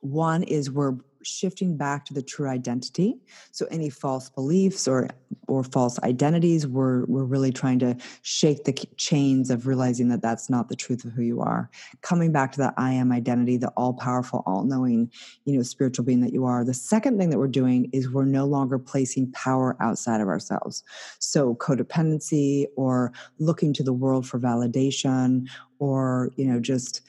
One 0.00 0.42
is 0.42 0.70
we're 0.70 0.96
shifting 1.22 1.76
back 1.76 2.04
to 2.06 2.14
the 2.14 2.22
true 2.22 2.48
identity. 2.48 3.18
So 3.52 3.66
any 3.70 3.90
false 3.90 4.28
beliefs 4.30 4.88
or 4.88 5.08
or 5.46 5.64
false 5.64 5.98
identities, 6.00 6.66
we're 6.66 7.04
we're 7.06 7.24
really 7.24 7.52
trying 7.52 7.78
to 7.80 7.96
shake 8.22 8.64
the 8.64 8.72
chains 8.96 9.50
of 9.50 9.66
realizing 9.66 10.08
that 10.08 10.22
that's 10.22 10.48
not 10.48 10.68
the 10.68 10.76
truth 10.76 11.04
of 11.04 11.12
who 11.12 11.22
you 11.22 11.40
are. 11.40 11.70
Coming 12.02 12.32
back 12.32 12.52
to 12.52 12.58
that 12.58 12.74
I 12.76 12.92
am 12.92 13.12
identity, 13.12 13.56
the 13.56 13.68
all 13.70 13.94
powerful, 13.94 14.42
all 14.46 14.64
knowing, 14.64 15.10
you 15.44 15.56
know, 15.56 15.62
spiritual 15.62 16.04
being 16.04 16.20
that 16.20 16.32
you 16.32 16.44
are. 16.44 16.64
The 16.64 16.74
second 16.74 17.18
thing 17.18 17.30
that 17.30 17.38
we're 17.38 17.48
doing 17.48 17.90
is 17.92 18.10
we're 18.10 18.24
no 18.24 18.46
longer 18.46 18.78
placing 18.78 19.32
power 19.32 19.76
outside 19.80 20.20
of 20.20 20.28
ourselves. 20.28 20.84
So 21.18 21.54
codependency 21.56 22.66
or 22.76 23.12
looking 23.38 23.72
to 23.74 23.82
the 23.82 23.92
world 23.92 24.26
for 24.26 24.38
validation 24.38 25.48
or 25.78 26.30
you 26.36 26.44
know 26.44 26.60
just 26.60 27.00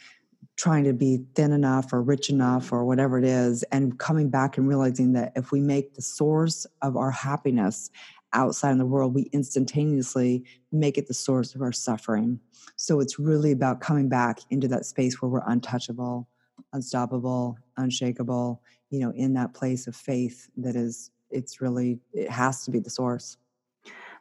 trying 0.61 0.83
to 0.83 0.93
be 0.93 1.25
thin 1.33 1.51
enough 1.51 1.91
or 1.91 2.03
rich 2.03 2.29
enough 2.29 2.67
mm-hmm. 2.67 2.75
or 2.75 2.85
whatever 2.85 3.17
it 3.17 3.25
is, 3.25 3.63
and 3.71 3.97
coming 3.97 4.29
back 4.29 4.59
and 4.59 4.67
realizing 4.67 5.13
that 5.13 5.31
if 5.35 5.51
we 5.51 5.59
make 5.59 5.95
the 5.95 6.03
source 6.03 6.67
of 6.83 6.95
our 6.95 7.09
happiness 7.09 7.89
outside 8.33 8.69
in 8.69 8.77
the 8.77 8.85
world, 8.85 9.15
we 9.15 9.23
instantaneously 9.33 10.43
make 10.71 10.99
it 10.99 11.07
the 11.07 11.15
source 11.15 11.55
of 11.55 11.63
our 11.63 11.71
suffering. 11.71 12.39
So 12.75 12.99
it's 12.99 13.17
really 13.17 13.51
about 13.51 13.81
coming 13.81 14.07
back 14.07 14.39
into 14.51 14.67
that 14.67 14.85
space 14.85 15.19
where 15.19 15.29
we're 15.29 15.41
untouchable, 15.47 16.29
unstoppable, 16.73 17.57
unshakable, 17.77 18.61
you 18.91 18.99
know, 18.99 19.11
in 19.15 19.33
that 19.33 19.55
place 19.55 19.87
of 19.87 19.95
faith 19.95 20.47
that 20.57 20.75
is, 20.75 21.09
it's 21.31 21.59
really, 21.59 21.97
it 22.13 22.29
has 22.29 22.63
to 22.65 22.71
be 22.71 22.77
the 22.77 22.91
source. 22.91 23.37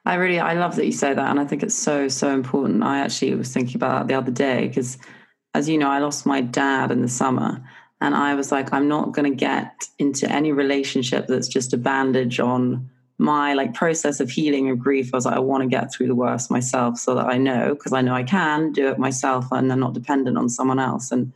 I 0.07 0.15
really, 0.15 0.41
I 0.41 0.55
love 0.55 0.77
that 0.77 0.87
you 0.87 0.93
say 0.93 1.13
that. 1.13 1.31
And 1.31 1.39
I 1.39 1.45
think 1.45 1.63
it's 1.63 1.75
so, 1.75 2.09
so 2.09 2.33
important. 2.33 2.83
I 2.83 3.01
actually 3.01 3.35
was 3.35 3.53
thinking 3.53 3.77
about 3.77 3.99
that 3.99 4.09
the 4.09 4.15
other 4.15 4.31
day 4.33 4.69
because 4.69 4.97
as 5.55 5.69
you 5.69 5.79
know, 5.79 5.89
I 5.89 5.99
lost 5.99 6.27
my 6.27 6.41
dad 6.41 6.91
in 6.91 7.03
the 7.03 7.09
summer. 7.09 7.63
And 8.01 8.15
I 8.15 8.35
was 8.35 8.51
like, 8.51 8.73
I'm 8.73 8.89
not 8.89 9.13
going 9.13 9.31
to 9.31 9.37
get 9.37 9.85
into 9.99 10.31
any 10.31 10.53
relationship 10.53 11.27
that's 11.27 11.49
just 11.49 11.75
a 11.75 11.77
bandage 11.77 12.41
on 12.41 12.89
my 13.19 13.53
like 13.53 13.75
process 13.75 14.21
of 14.21 14.31
healing 14.31 14.71
and 14.71 14.81
grief. 14.81 15.11
I 15.13 15.19
was 15.19 15.27
like, 15.27 15.37
I 15.37 15.41
want 15.41 15.63
to 15.63 15.69
get 15.69 15.93
through 15.93 16.07
the 16.07 16.15
worst 16.15 16.51
myself 16.51 16.99
so 16.99 17.15
that 17.17 17.27
I 17.27 17.37
know, 17.37 17.75
because 17.75 17.93
I 17.93 18.01
know 18.01 18.15
I 18.15 18.23
can 18.23 18.73
do 18.73 18.89
it 18.89 18.99
myself 18.99 19.47
and 19.53 19.71
I'm 19.71 19.81
not 19.81 19.93
dependent 19.93 20.39
on 20.39 20.49
someone 20.49 20.79
else. 20.79 21.13
And 21.13 21.33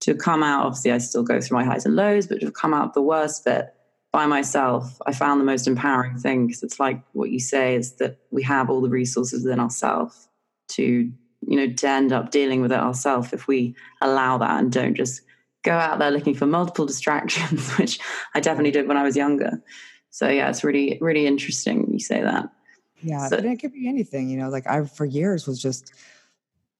to 0.00 0.14
come 0.14 0.42
out, 0.42 0.66
obviously, 0.66 0.92
I 0.92 0.98
still 0.98 1.22
go 1.22 1.40
through 1.40 1.56
my 1.56 1.64
highs 1.64 1.86
and 1.86 1.96
lows, 1.96 2.26
but 2.26 2.40
to 2.40 2.50
come 2.50 2.74
out 2.74 2.92
the 2.92 3.00
worst 3.00 3.46
bit 3.46 3.72
by 4.12 4.26
myself, 4.26 5.00
I 5.06 5.12
found 5.12 5.40
the 5.40 5.46
most 5.46 5.66
empowering 5.66 6.18
thing 6.18 6.46
because 6.46 6.62
it's 6.62 6.78
like 6.78 7.02
what 7.12 7.30
you 7.30 7.40
say 7.40 7.76
is 7.76 7.94
that 7.94 8.18
we 8.30 8.42
have 8.42 8.68
all 8.68 8.82
the 8.82 8.90
resources 8.90 9.44
within 9.44 9.60
ourselves 9.60 10.28
to 10.72 11.10
you 11.52 11.58
know, 11.58 11.70
to 11.70 11.86
end 11.86 12.12
up 12.12 12.30
dealing 12.30 12.62
with 12.62 12.72
it 12.72 12.78
ourselves 12.78 13.34
if 13.34 13.46
we 13.46 13.76
allow 14.00 14.38
that 14.38 14.58
and 14.58 14.72
don't 14.72 14.94
just 14.94 15.20
go 15.62 15.72
out 15.72 15.98
there 15.98 16.10
looking 16.10 16.34
for 16.34 16.46
multiple 16.46 16.86
distractions, 16.92 17.70
which 17.76 18.00
I 18.34 18.40
definitely 18.40 18.70
did 18.70 18.88
when 18.88 18.96
I 18.96 19.02
was 19.02 19.16
younger. 19.16 19.62
So 20.08 20.30
yeah, 20.30 20.48
it's 20.48 20.64
really, 20.64 20.96
really 21.02 21.26
interesting 21.26 21.92
you 21.92 21.98
say 21.98 22.22
that. 22.22 22.48
Yeah, 23.02 23.28
so, 23.28 23.36
it 23.36 23.60
could 23.60 23.74
be 23.74 23.86
anything, 23.86 24.30
you 24.30 24.38
know, 24.38 24.48
like 24.48 24.66
I 24.66 24.86
for 24.86 25.04
years 25.04 25.46
was 25.46 25.60
just 25.60 25.92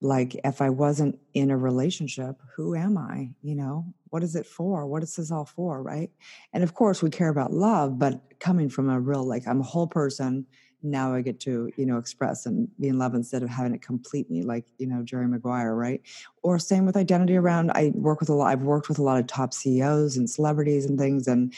like 0.01 0.35
if 0.43 0.59
I 0.59 0.71
wasn't 0.71 1.19
in 1.35 1.51
a 1.51 1.57
relationship, 1.57 2.41
who 2.55 2.73
am 2.73 2.97
I? 2.97 3.29
You 3.43 3.53
know, 3.53 3.85
what 4.09 4.23
is 4.23 4.35
it 4.35 4.47
for? 4.47 4.87
What 4.87 5.03
is 5.03 5.15
this 5.15 5.31
all 5.31 5.45
for? 5.45 5.83
Right. 5.83 6.09
And 6.51 6.63
of 6.63 6.73
course 6.73 7.03
we 7.03 7.11
care 7.11 7.29
about 7.29 7.53
love, 7.53 7.99
but 7.99 8.39
coming 8.39 8.69
from 8.69 8.89
a 8.89 8.99
real 8.99 9.23
like 9.23 9.47
I'm 9.47 9.61
a 9.61 9.65
whole 9.65 9.87
person 9.87 10.47
now 10.83 11.13
I 11.13 11.21
get 11.21 11.39
to, 11.41 11.71
you 11.77 11.85
know, 11.85 11.97
express 11.97 12.45
and 12.45 12.67
be 12.79 12.89
in 12.89 12.99
love 12.99 13.15
instead 13.15 13.41
of 13.41 13.49
having 13.49 13.73
it 13.73 13.81
complete 13.81 14.29
me, 14.29 14.43
like, 14.43 14.65
you 14.77 14.85
know, 14.85 15.01
Jerry 15.03 15.27
Maguire, 15.27 15.73
right? 15.73 16.01
Or 16.43 16.59
same 16.59 16.85
with 16.85 16.97
identity 16.97 17.35
around 17.35 17.71
I 17.71 17.91
work 17.95 18.19
with 18.19 18.29
a 18.29 18.33
lot, 18.33 18.47
I've 18.47 18.63
worked 18.63 18.89
with 18.89 18.99
a 18.99 19.03
lot 19.03 19.19
of 19.19 19.27
top 19.27 19.53
CEOs 19.53 20.17
and 20.17 20.29
celebrities 20.29 20.85
and 20.85 20.99
things, 20.99 21.27
and 21.27 21.53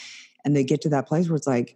and 0.46 0.56
they 0.56 0.64
get 0.64 0.82
to 0.82 0.90
that 0.90 1.08
place 1.08 1.28
where 1.28 1.36
it's 1.36 1.48
like, 1.48 1.76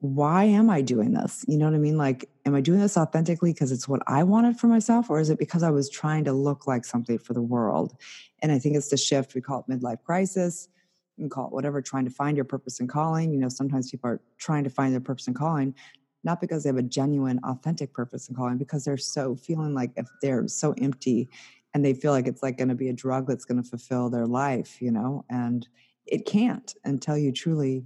why 0.00 0.44
am 0.44 0.68
I 0.68 0.82
doing 0.82 1.14
this? 1.14 1.44
You 1.48 1.56
know 1.56 1.64
what 1.64 1.74
I 1.74 1.78
mean? 1.78 1.96
Like, 1.96 2.28
am 2.44 2.54
I 2.54 2.60
doing 2.60 2.80
this 2.80 2.98
authentically 2.98 3.54
because 3.54 3.72
it's 3.72 3.88
what 3.88 4.02
I 4.06 4.22
wanted 4.22 4.58
for 4.58 4.66
myself, 4.66 5.08
or 5.08 5.18
is 5.18 5.30
it 5.30 5.38
because 5.38 5.62
I 5.62 5.70
was 5.70 5.88
trying 5.88 6.24
to 6.24 6.32
look 6.32 6.66
like 6.66 6.84
something 6.84 7.18
for 7.18 7.32
the 7.32 7.42
world? 7.42 7.96
And 8.42 8.52
I 8.52 8.58
think 8.58 8.76
it's 8.76 8.90
the 8.90 8.98
shift. 8.98 9.34
We 9.34 9.40
call 9.40 9.64
it 9.66 9.72
midlife 9.72 10.02
crisis. 10.04 10.68
You 11.16 11.22
can 11.22 11.30
call 11.30 11.46
it 11.46 11.52
whatever, 11.52 11.80
trying 11.80 12.04
to 12.04 12.10
find 12.10 12.36
your 12.36 12.44
purpose 12.44 12.78
and 12.78 12.88
calling. 12.88 13.32
You 13.32 13.40
know, 13.40 13.48
sometimes 13.48 13.90
people 13.90 14.10
are 14.10 14.20
trying 14.36 14.64
to 14.64 14.70
find 14.70 14.92
their 14.92 15.00
purpose 15.00 15.26
and 15.26 15.34
calling, 15.34 15.74
not 16.24 16.40
because 16.40 16.62
they 16.62 16.68
have 16.68 16.76
a 16.76 16.82
genuine, 16.82 17.40
authentic 17.44 17.92
purpose 17.92 18.28
in 18.28 18.34
calling, 18.34 18.58
because 18.58 18.84
they're 18.84 18.96
so 18.96 19.36
feeling 19.36 19.74
like 19.74 19.92
if 19.96 20.06
they're 20.22 20.48
so 20.48 20.74
empty 20.80 21.28
and 21.74 21.84
they 21.84 21.94
feel 21.94 22.12
like 22.12 22.26
it's 22.26 22.42
like 22.42 22.56
going 22.56 22.68
to 22.68 22.74
be 22.74 22.88
a 22.88 22.92
drug 22.92 23.26
that's 23.26 23.44
going 23.44 23.62
to 23.62 23.68
fulfill 23.68 24.08
their 24.08 24.26
life, 24.26 24.80
you 24.80 24.90
know, 24.90 25.24
and 25.28 25.68
it 26.06 26.24
can't 26.26 26.74
until 26.84 27.16
you 27.16 27.32
truly 27.32 27.84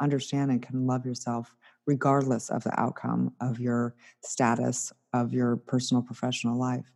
understand 0.00 0.50
and 0.50 0.62
can 0.62 0.86
love 0.86 1.04
yourself 1.04 1.54
regardless 1.86 2.50
of 2.50 2.64
the 2.64 2.80
outcome 2.80 3.32
of 3.40 3.60
your 3.60 3.94
status 4.22 4.92
of 5.12 5.32
your 5.32 5.56
personal 5.56 6.02
professional 6.02 6.58
life. 6.58 6.90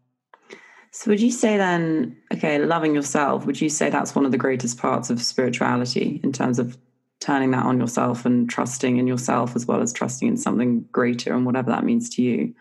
So, 0.92 1.10
would 1.10 1.20
you 1.20 1.30
say 1.30 1.56
then, 1.56 2.16
okay, 2.34 2.58
loving 2.58 2.94
yourself, 2.94 3.46
would 3.46 3.60
you 3.60 3.68
say 3.68 3.90
that's 3.90 4.14
one 4.14 4.24
of 4.24 4.32
the 4.32 4.38
greatest 4.38 4.76
parts 4.78 5.08
of 5.08 5.22
spirituality 5.22 6.20
in 6.24 6.32
terms 6.32 6.58
of 6.58 6.76
turning 7.20 7.50
that 7.50 7.66
on 7.66 7.78
yourself 7.78 8.24
and 8.24 8.48
trusting 8.48 8.96
in 8.96 9.06
yourself 9.06 9.54
as 9.54 9.66
well 9.66 9.80
as 9.82 9.92
trusting 9.92 10.26
in 10.26 10.36
something 10.36 10.80
greater 10.90 11.34
and 11.34 11.46
whatever 11.46 11.70
that 11.70 11.84
means 11.84 12.08
to 12.08 12.22
you. 12.22 12.54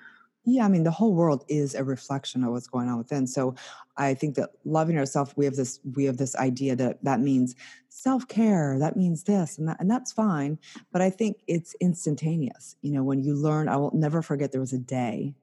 Yeah, 0.45 0.65
I 0.65 0.67
mean, 0.67 0.83
the 0.83 0.91
whole 0.91 1.13
world 1.13 1.43
is 1.47 1.75
a 1.75 1.83
reflection 1.83 2.43
of 2.43 2.51
what's 2.51 2.67
going 2.67 2.89
on 2.89 2.97
within. 2.97 3.27
So 3.27 3.55
I 3.97 4.13
think 4.13 4.35
that 4.35 4.49
loving 4.65 4.97
ourselves, 4.97 5.33
we 5.35 5.45
have 5.45 5.55
this, 5.55 5.79
we 5.95 6.05
have 6.05 6.17
this 6.17 6.35
idea 6.35 6.75
that 6.77 7.03
that 7.03 7.19
means 7.19 7.55
self-care, 7.89 8.79
that 8.79 8.95
means 8.97 9.23
this 9.23 9.57
and 9.57 9.67
that, 9.67 9.77
and 9.79 9.91
that's 9.91 10.11
fine. 10.11 10.57
But 10.91 11.01
I 11.01 11.09
think 11.09 11.37
it's 11.47 11.75
instantaneous. 11.81 12.77
You 12.81 12.93
know, 12.93 13.03
when 13.03 13.21
you 13.21 13.35
learn, 13.35 13.67
I 13.67 13.77
will 13.77 13.91
never 13.93 14.21
forget 14.21 14.51
there 14.51 14.61
was 14.61 14.73
a 14.73 14.79
day 14.79 15.35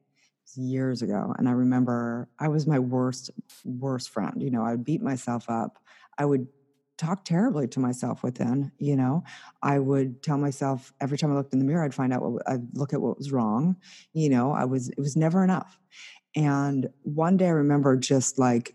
years 0.56 1.02
ago. 1.02 1.34
And 1.38 1.48
I 1.48 1.52
remember 1.52 2.28
I 2.38 2.48
was 2.48 2.66
my 2.66 2.78
worst, 2.78 3.30
worst 3.64 4.10
friend. 4.10 4.42
You 4.42 4.50
know, 4.50 4.64
I 4.64 4.72
would 4.72 4.84
beat 4.84 5.02
myself 5.02 5.48
up. 5.48 5.78
I 6.18 6.24
would 6.24 6.48
talk 6.98 7.24
terribly 7.24 7.68
to 7.68 7.80
myself 7.80 8.22
within 8.22 8.72
you 8.78 8.96
know? 8.96 9.22
I 9.62 9.78
would 9.78 10.22
tell 10.22 10.38
myself 10.38 10.92
every 11.00 11.18
time 11.18 11.32
i 11.32 11.34
looked 11.34 11.52
in 11.52 11.58
the 11.58 11.64
mirror 11.64 11.84
i'd 11.84 11.94
find 11.94 12.12
out 12.12 12.22
what 12.22 12.42
i'd 12.48 12.66
look 12.76 12.92
at 12.92 13.00
what 13.00 13.18
was 13.18 13.32
wrong 13.32 13.76
you 14.12 14.28
know? 14.28 14.52
I 14.52 14.64
was 14.64 14.88
it 14.88 14.98
was 14.98 15.16
never 15.16 15.44
enough. 15.44 15.78
And 16.34 16.88
one 17.02 17.36
day 17.36 17.46
i 17.46 17.50
remember 17.50 17.96
just 17.96 18.38
like 18.38 18.74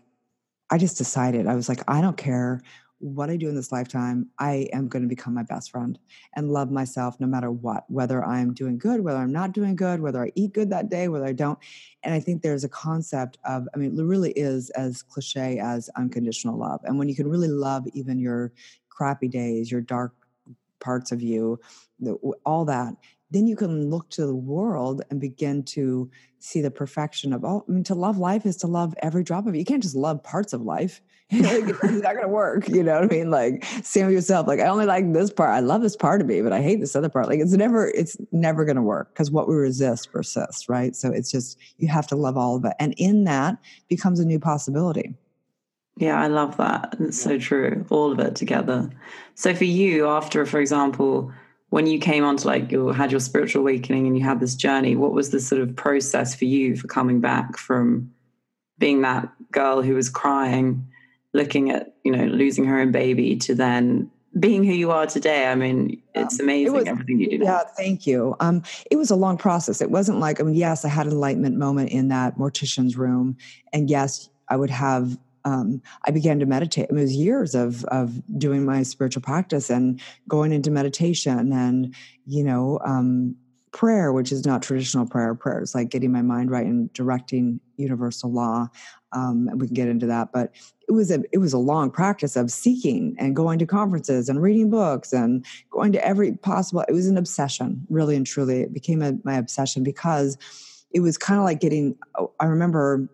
i 0.70 0.78
just 0.78 0.98
decided 0.98 1.46
i 1.46 1.54
was 1.54 1.68
like 1.68 1.82
i 1.88 2.00
don't 2.00 2.16
care 2.16 2.60
what 3.02 3.30
I 3.30 3.36
do 3.36 3.48
in 3.48 3.56
this 3.56 3.72
lifetime, 3.72 4.28
I 4.38 4.68
am 4.72 4.86
going 4.86 5.02
to 5.02 5.08
become 5.08 5.34
my 5.34 5.42
best 5.42 5.72
friend 5.72 5.98
and 6.36 6.52
love 6.52 6.70
myself 6.70 7.18
no 7.18 7.26
matter 7.26 7.50
what, 7.50 7.82
whether 7.88 8.24
I'm 8.24 8.54
doing 8.54 8.78
good, 8.78 9.00
whether 9.00 9.18
I'm 9.18 9.32
not 9.32 9.50
doing 9.52 9.74
good, 9.74 10.00
whether 10.00 10.22
I 10.22 10.30
eat 10.36 10.52
good 10.52 10.70
that 10.70 10.88
day, 10.88 11.08
whether 11.08 11.26
I 11.26 11.32
don't. 11.32 11.58
And 12.04 12.14
I 12.14 12.20
think 12.20 12.42
there's 12.42 12.62
a 12.62 12.68
concept 12.68 13.38
of, 13.44 13.66
I 13.74 13.78
mean, 13.78 13.98
it 13.98 14.04
really 14.04 14.30
is 14.32 14.70
as 14.70 15.02
cliche 15.02 15.58
as 15.58 15.90
unconditional 15.96 16.56
love. 16.56 16.80
And 16.84 16.96
when 16.96 17.08
you 17.08 17.16
can 17.16 17.26
really 17.26 17.48
love 17.48 17.88
even 17.92 18.20
your 18.20 18.52
crappy 18.88 19.26
days, 19.26 19.72
your 19.72 19.80
dark 19.80 20.14
parts 20.78 21.10
of 21.10 21.20
you, 21.20 21.58
all 22.46 22.64
that, 22.66 22.94
then 23.32 23.46
you 23.46 23.56
can 23.56 23.90
look 23.90 24.08
to 24.10 24.26
the 24.26 24.34
world 24.34 25.02
and 25.10 25.20
begin 25.20 25.62
to 25.62 26.10
see 26.38 26.60
the 26.60 26.70
perfection 26.70 27.32
of 27.32 27.44
all. 27.44 27.64
I 27.68 27.72
mean, 27.72 27.84
to 27.84 27.94
love 27.94 28.18
life 28.18 28.44
is 28.44 28.56
to 28.58 28.66
love 28.66 28.94
every 29.02 29.24
drop 29.24 29.46
of 29.46 29.54
it. 29.54 29.58
You 29.58 29.64
can't 29.64 29.82
just 29.82 29.96
love 29.96 30.22
parts 30.22 30.52
of 30.52 30.62
life. 30.62 31.00
it's 31.30 31.82
not 32.02 32.02
going 32.14 32.22
to 32.22 32.28
work. 32.28 32.68
You 32.68 32.82
know 32.82 33.00
what 33.00 33.04
I 33.04 33.16
mean? 33.16 33.30
Like, 33.30 33.64
same 33.82 34.06
with 34.06 34.14
yourself. 34.14 34.46
Like, 34.46 34.60
I 34.60 34.66
only 34.66 34.84
like 34.84 35.10
this 35.14 35.32
part. 35.32 35.50
I 35.50 35.60
love 35.60 35.80
this 35.80 35.96
part 35.96 36.20
of 36.20 36.26
me, 36.26 36.42
but 36.42 36.52
I 36.52 36.60
hate 36.60 36.80
this 36.80 36.94
other 36.94 37.08
part. 37.08 37.26
Like, 37.26 37.40
it's 37.40 37.52
never, 37.52 37.88
it's 37.88 38.18
never 38.32 38.66
going 38.66 38.76
to 38.76 38.82
work 38.82 39.14
because 39.14 39.30
what 39.30 39.48
we 39.48 39.54
resist 39.54 40.12
persists, 40.12 40.68
right? 40.68 40.94
So 40.94 41.10
it's 41.10 41.30
just 41.30 41.58
you 41.78 41.88
have 41.88 42.06
to 42.08 42.16
love 42.16 42.36
all 42.36 42.56
of 42.56 42.64
it, 42.66 42.74
and 42.78 42.92
in 42.98 43.24
that 43.24 43.56
becomes 43.88 44.20
a 44.20 44.26
new 44.26 44.38
possibility. 44.38 45.14
Yeah, 45.96 46.20
I 46.20 46.26
love 46.26 46.56
that. 46.56 46.96
It's 47.00 47.20
so 47.20 47.38
true. 47.38 47.84
All 47.90 48.12
of 48.12 48.18
it 48.18 48.34
together. 48.34 48.90
So 49.34 49.54
for 49.54 49.64
you, 49.64 50.08
after, 50.08 50.44
for 50.46 50.58
example, 50.58 51.32
when 51.72 51.86
you 51.86 51.98
came 51.98 52.22
onto 52.22 52.46
like 52.46 52.70
you 52.70 52.88
had 52.88 53.10
your 53.10 53.18
spiritual 53.18 53.62
awakening 53.62 54.06
and 54.06 54.14
you 54.14 54.22
had 54.22 54.40
this 54.40 54.54
journey, 54.54 54.94
what 54.94 55.12
was 55.12 55.30
the 55.30 55.40
sort 55.40 55.62
of 55.62 55.74
process 55.74 56.34
for 56.34 56.44
you 56.44 56.76
for 56.76 56.86
coming 56.86 57.18
back 57.18 57.56
from 57.56 58.12
being 58.78 59.00
that 59.00 59.26
girl 59.52 59.80
who 59.80 59.94
was 59.94 60.10
crying, 60.10 60.86
looking 61.32 61.70
at, 61.70 61.94
you 62.04 62.12
know, 62.12 62.26
losing 62.26 62.66
her 62.66 62.78
own 62.78 62.92
baby 62.92 63.36
to 63.36 63.54
then 63.54 64.10
being 64.38 64.62
who 64.64 64.74
you 64.74 64.90
are 64.90 65.06
today. 65.06 65.46
I 65.46 65.54
mean, 65.54 66.02
it's 66.14 66.38
amazing 66.38 66.74
it 66.74 66.78
was, 66.78 66.86
everything 66.86 67.20
you 67.20 67.38
do. 67.38 67.44
Yeah, 67.44 67.62
thank 67.74 68.06
you. 68.06 68.36
Um, 68.38 68.62
it 68.90 68.96
was 68.96 69.10
a 69.10 69.16
long 69.16 69.38
process. 69.38 69.80
It 69.80 69.90
wasn't 69.90 70.20
like, 70.20 70.42
I 70.42 70.44
mean, 70.44 70.54
yes, 70.54 70.84
I 70.84 70.88
had 70.88 71.06
an 71.06 71.12
enlightenment 71.12 71.56
moment 71.56 71.88
in 71.88 72.08
that 72.08 72.36
mortician's 72.36 72.98
room. 72.98 73.38
And 73.72 73.88
yes, 73.88 74.28
I 74.46 74.56
would 74.56 74.68
have 74.68 75.16
um, 75.44 75.82
I 76.04 76.10
began 76.10 76.38
to 76.40 76.46
meditate. 76.46 76.88
It 76.90 76.94
was 76.94 77.14
years 77.14 77.54
of 77.54 77.84
of 77.86 78.20
doing 78.38 78.64
my 78.64 78.82
spiritual 78.82 79.22
practice 79.22 79.70
and 79.70 80.00
going 80.28 80.52
into 80.52 80.70
meditation 80.70 81.52
and 81.52 81.94
you 82.26 82.44
know 82.44 82.78
um, 82.84 83.36
prayer, 83.72 84.12
which 84.12 84.30
is 84.30 84.46
not 84.46 84.62
traditional 84.62 85.06
prayer. 85.06 85.34
Prayer 85.34 85.62
is 85.62 85.74
like 85.74 85.88
getting 85.88 86.12
my 86.12 86.22
mind 86.22 86.50
right 86.50 86.66
and 86.66 86.92
directing 86.92 87.60
universal 87.76 88.30
law. 88.30 88.68
Um, 89.12 89.48
we 89.56 89.66
can 89.66 89.74
get 89.74 89.88
into 89.88 90.06
that, 90.06 90.30
but 90.32 90.54
it 90.88 90.92
was 90.92 91.10
a 91.10 91.22
it 91.32 91.38
was 91.38 91.52
a 91.52 91.58
long 91.58 91.90
practice 91.90 92.36
of 92.36 92.50
seeking 92.50 93.16
and 93.18 93.34
going 93.36 93.58
to 93.58 93.66
conferences 93.66 94.28
and 94.28 94.40
reading 94.40 94.70
books 94.70 95.12
and 95.12 95.44
going 95.70 95.92
to 95.92 96.06
every 96.06 96.32
possible. 96.32 96.84
It 96.88 96.92
was 96.92 97.08
an 97.08 97.18
obsession, 97.18 97.86
really 97.90 98.16
and 98.16 98.26
truly. 98.26 98.62
It 98.62 98.72
became 98.72 99.02
a, 99.02 99.14
my 99.24 99.34
obsession 99.34 99.82
because 99.82 100.38
it 100.92 101.00
was 101.00 101.18
kind 101.18 101.38
of 101.38 101.44
like 101.44 101.60
getting. 101.60 101.96
Oh, 102.18 102.32
I 102.40 102.46
remember 102.46 103.08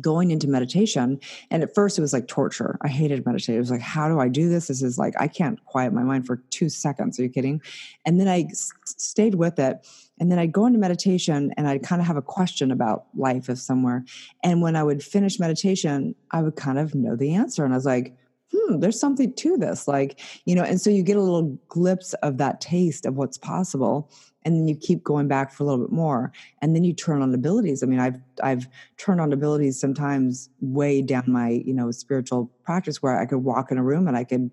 going 0.00 0.30
into 0.30 0.48
meditation 0.48 1.20
and 1.50 1.62
at 1.62 1.74
first 1.74 1.98
it 1.98 2.00
was 2.00 2.12
like 2.12 2.26
torture. 2.26 2.78
I 2.82 2.88
hated 2.88 3.24
meditation. 3.26 3.54
It 3.54 3.58
was 3.58 3.70
like 3.70 3.80
how 3.80 4.08
do 4.08 4.20
i 4.20 4.28
do 4.28 4.48
this? 4.48 4.68
This 4.68 4.82
is 4.82 4.98
like 4.98 5.14
i 5.18 5.28
can't 5.28 5.64
quiet 5.64 5.92
my 5.92 6.02
mind 6.02 6.26
for 6.26 6.36
two 6.50 6.68
seconds. 6.68 7.18
Are 7.18 7.22
you 7.22 7.28
kidding? 7.28 7.60
And 8.04 8.20
then 8.20 8.28
i 8.28 8.42
s- 8.50 8.72
stayed 8.84 9.36
with 9.36 9.58
it 9.58 9.86
and 10.20 10.30
then 10.30 10.38
i'd 10.38 10.52
go 10.52 10.66
into 10.66 10.78
meditation 10.78 11.52
and 11.56 11.68
i'd 11.68 11.82
kind 11.82 12.00
of 12.00 12.06
have 12.06 12.16
a 12.16 12.22
question 12.22 12.70
about 12.70 13.06
life 13.14 13.48
of 13.48 13.58
somewhere. 13.58 14.04
And 14.42 14.62
when 14.62 14.76
i 14.76 14.82
would 14.82 15.02
finish 15.02 15.38
meditation 15.38 16.14
i 16.30 16.42
would 16.42 16.56
kind 16.56 16.78
of 16.78 16.94
know 16.94 17.16
the 17.16 17.34
answer 17.34 17.64
and 17.64 17.72
i 17.72 17.76
was 17.76 17.86
like 17.86 18.16
hmm, 18.54 18.78
there's 18.78 19.00
something 19.00 19.32
to 19.34 19.56
this. 19.56 19.88
Like, 19.88 20.20
you 20.44 20.54
know, 20.54 20.62
and 20.62 20.80
so 20.80 20.90
you 20.90 21.02
get 21.02 21.16
a 21.16 21.20
little 21.20 21.58
glimpse 21.68 22.12
of 22.14 22.38
that 22.38 22.60
taste 22.60 23.06
of 23.06 23.16
what's 23.16 23.38
possible 23.38 24.10
and 24.44 24.56
then 24.56 24.68
you 24.68 24.76
keep 24.76 25.02
going 25.02 25.28
back 25.28 25.52
for 25.52 25.62
a 25.62 25.66
little 25.66 25.84
bit 25.84 25.92
more 25.92 26.32
and 26.60 26.74
then 26.74 26.84
you 26.84 26.92
turn 26.92 27.22
on 27.22 27.34
abilities. 27.34 27.82
I 27.82 27.86
mean 27.86 28.00
i've 28.00 28.18
i've 28.42 28.68
turned 28.96 29.20
on 29.20 29.32
abilities 29.32 29.78
sometimes 29.78 30.50
way 30.60 31.02
down 31.02 31.24
my 31.26 31.50
you 31.64 31.74
know 31.74 31.90
spiritual 31.90 32.50
practice 32.64 33.02
where 33.02 33.18
i 33.18 33.26
could 33.26 33.38
walk 33.38 33.70
in 33.70 33.78
a 33.78 33.82
room 33.82 34.08
and 34.08 34.16
i 34.16 34.24
could 34.24 34.50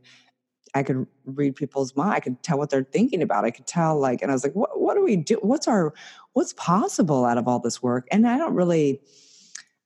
i 0.74 0.84
could 0.84 1.06
read 1.26 1.56
people's 1.56 1.96
mind. 1.96 2.14
I 2.14 2.20
could 2.20 2.42
tell 2.44 2.58
what 2.58 2.70
they're 2.70 2.84
thinking 2.84 3.22
about. 3.22 3.46
I 3.46 3.52
could 3.52 3.68
tell 3.68 4.00
like 4.00 4.22
and 4.22 4.32
i 4.32 4.34
was 4.34 4.44
like 4.44 4.54
what, 4.54 4.80
what 4.80 4.96
do 4.96 5.04
we 5.04 5.16
do? 5.16 5.38
What's 5.42 5.68
our 5.68 5.94
what's 6.34 6.54
possible 6.54 7.26
out 7.26 7.38
of 7.38 7.48
all 7.48 7.60
this 7.60 7.82
work? 7.82 8.08
And 8.12 8.28
i 8.28 8.38
don't 8.38 8.54
really 8.54 9.02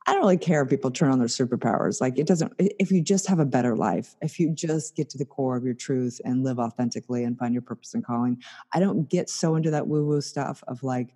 I 0.08 0.14
don't 0.14 0.22
really 0.22 0.38
care 0.38 0.62
if 0.62 0.70
people 0.70 0.92
turn 0.92 1.12
on 1.12 1.18
their 1.18 1.28
superpowers. 1.28 2.00
Like 2.00 2.20
it 2.20 2.28
doesn't, 2.28 2.54
if 2.60 2.92
you 2.92 3.02
just 3.02 3.28
have 3.28 3.40
a 3.40 3.46
better 3.46 3.76
life, 3.76 4.16
if 4.22 4.40
you 4.40 4.52
just 4.52 4.96
get 4.96 5.10
to 5.10 5.18
the 5.18 5.26
core 5.26 5.58
of 5.58 5.64
your 5.64 5.74
truth 5.74 6.22
and 6.24 6.44
live 6.44 6.60
authentically 6.60 7.24
and 7.24 7.38
find 7.38 7.54
your 7.54 7.64
purpose 7.64 7.96
and 7.96 8.06
calling, 8.06 8.42
I 8.74 8.80
don't 8.80 9.10
get 9.10 9.30
so 9.30 9.56
into 9.56 9.72
that 9.72 9.88
woo 9.88 10.06
woo 10.06 10.22
stuff 10.22 10.64
of 10.68 10.84
like 10.84 11.16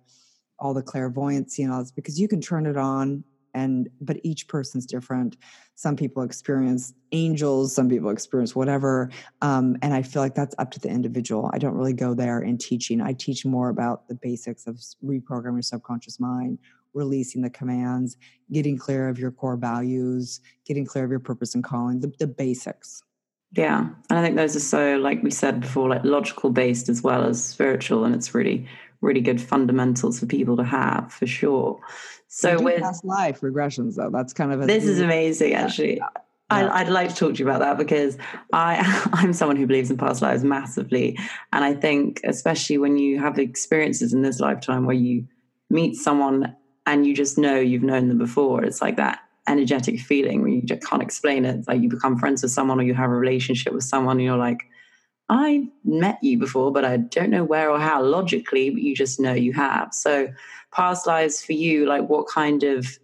all 0.58 0.74
the 0.74 0.82
clairvoyancy 0.82 1.62
and 1.62 1.72
all 1.72 1.80
this 1.80 1.92
because 1.92 2.18
you 2.18 2.26
can 2.26 2.40
turn 2.40 2.66
it 2.66 2.76
on 2.76 3.22
and, 3.54 3.88
but 4.00 4.18
each 4.22 4.46
person's 4.48 4.86
different. 4.86 5.36
Some 5.74 5.96
people 5.96 6.22
experience 6.22 6.92
angels, 7.12 7.74
some 7.74 7.88
people 7.88 8.10
experience 8.10 8.54
whatever. 8.54 9.10
Um, 9.40 9.76
and 9.82 9.94
I 9.94 10.02
feel 10.02 10.22
like 10.22 10.34
that's 10.34 10.54
up 10.58 10.70
to 10.72 10.80
the 10.80 10.88
individual. 10.88 11.50
I 11.52 11.58
don't 11.58 11.74
really 11.74 11.92
go 11.92 12.14
there 12.14 12.40
in 12.40 12.58
teaching. 12.58 13.00
I 13.00 13.12
teach 13.12 13.44
more 13.44 13.68
about 13.68 14.08
the 14.08 14.14
basics 14.14 14.66
of 14.66 14.80
reprogramming 15.04 15.54
your 15.54 15.62
subconscious 15.62 16.20
mind 16.20 16.58
releasing 16.94 17.42
the 17.42 17.50
commands, 17.50 18.16
getting 18.52 18.76
clear 18.76 19.08
of 19.08 19.18
your 19.18 19.30
core 19.30 19.56
values, 19.56 20.40
getting 20.66 20.84
clear 20.84 21.04
of 21.04 21.10
your 21.10 21.20
purpose 21.20 21.54
and 21.54 21.64
calling, 21.64 22.00
the, 22.00 22.12
the 22.18 22.26
basics. 22.26 23.02
Yeah. 23.52 23.88
And 24.08 24.18
I 24.18 24.22
think 24.22 24.36
those 24.36 24.54
are 24.54 24.60
so, 24.60 24.96
like 24.96 25.22
we 25.22 25.30
said 25.30 25.60
before, 25.60 25.88
like 25.88 26.04
logical 26.04 26.50
based 26.50 26.88
as 26.88 27.02
well 27.02 27.24
as 27.24 27.42
spiritual. 27.42 28.04
And 28.04 28.14
it's 28.14 28.34
really, 28.34 28.66
really 29.00 29.20
good 29.20 29.40
fundamentals 29.40 30.20
for 30.20 30.26
people 30.26 30.56
to 30.56 30.64
have 30.64 31.12
for 31.12 31.26
sure. 31.26 31.80
So 32.28 32.60
with 32.60 32.80
past 32.80 33.04
life 33.04 33.40
regressions 33.40 33.96
though, 33.96 34.10
that's 34.12 34.32
kind 34.32 34.52
of 34.52 34.62
a, 34.62 34.66
this 34.66 34.84
is 34.84 35.00
amazing 35.00 35.54
actually. 35.54 35.96
Yeah. 35.96 36.08
I, 36.52 36.82
would 36.82 36.92
like 36.92 37.10
to 37.10 37.14
talk 37.14 37.34
to 37.34 37.38
you 37.38 37.48
about 37.48 37.60
that 37.60 37.78
because 37.78 38.18
I, 38.52 39.08
I'm 39.12 39.32
someone 39.32 39.56
who 39.56 39.66
believes 39.66 39.90
in 39.90 39.96
past 39.96 40.20
lives 40.20 40.44
massively. 40.44 41.18
And 41.52 41.64
I 41.64 41.74
think, 41.74 42.20
especially 42.24 42.78
when 42.78 42.96
you 42.96 43.20
have 43.20 43.38
experiences 43.38 44.12
in 44.12 44.22
this 44.22 44.40
lifetime 44.40 44.84
where 44.84 44.96
you 44.96 45.26
meet 45.70 45.94
someone 45.94 46.56
and 46.86 47.06
you 47.06 47.14
just 47.14 47.38
know 47.38 47.58
you've 47.58 47.82
known 47.82 48.08
them 48.08 48.18
before. 48.18 48.64
It's 48.64 48.80
like 48.80 48.96
that 48.96 49.20
energetic 49.48 50.00
feeling 50.00 50.42
where 50.42 50.50
you 50.50 50.62
just 50.62 50.82
can't 50.82 51.02
explain 51.02 51.44
it. 51.44 51.56
It's 51.56 51.68
like 51.68 51.80
you 51.80 51.88
become 51.88 52.18
friends 52.18 52.42
with 52.42 52.52
someone 52.52 52.80
or 52.80 52.82
you 52.82 52.94
have 52.94 53.10
a 53.10 53.14
relationship 53.14 53.72
with 53.72 53.84
someone 53.84 54.18
and 54.18 54.24
you're 54.24 54.36
like, 54.36 54.62
I 55.28 55.68
met 55.84 56.18
you 56.22 56.38
before, 56.38 56.72
but 56.72 56.84
I 56.84 56.96
don't 56.96 57.30
know 57.30 57.44
where 57.44 57.70
or 57.70 57.78
how 57.78 58.02
logically, 58.02 58.70
but 58.70 58.82
you 58.82 58.96
just 58.96 59.20
know 59.20 59.32
you 59.32 59.52
have. 59.52 59.94
So, 59.94 60.28
past 60.72 61.06
lives 61.06 61.44
for 61.44 61.52
you, 61.52 61.86
like 61.86 62.08
what 62.08 62.26
kind 62.26 62.64
of 62.64 62.98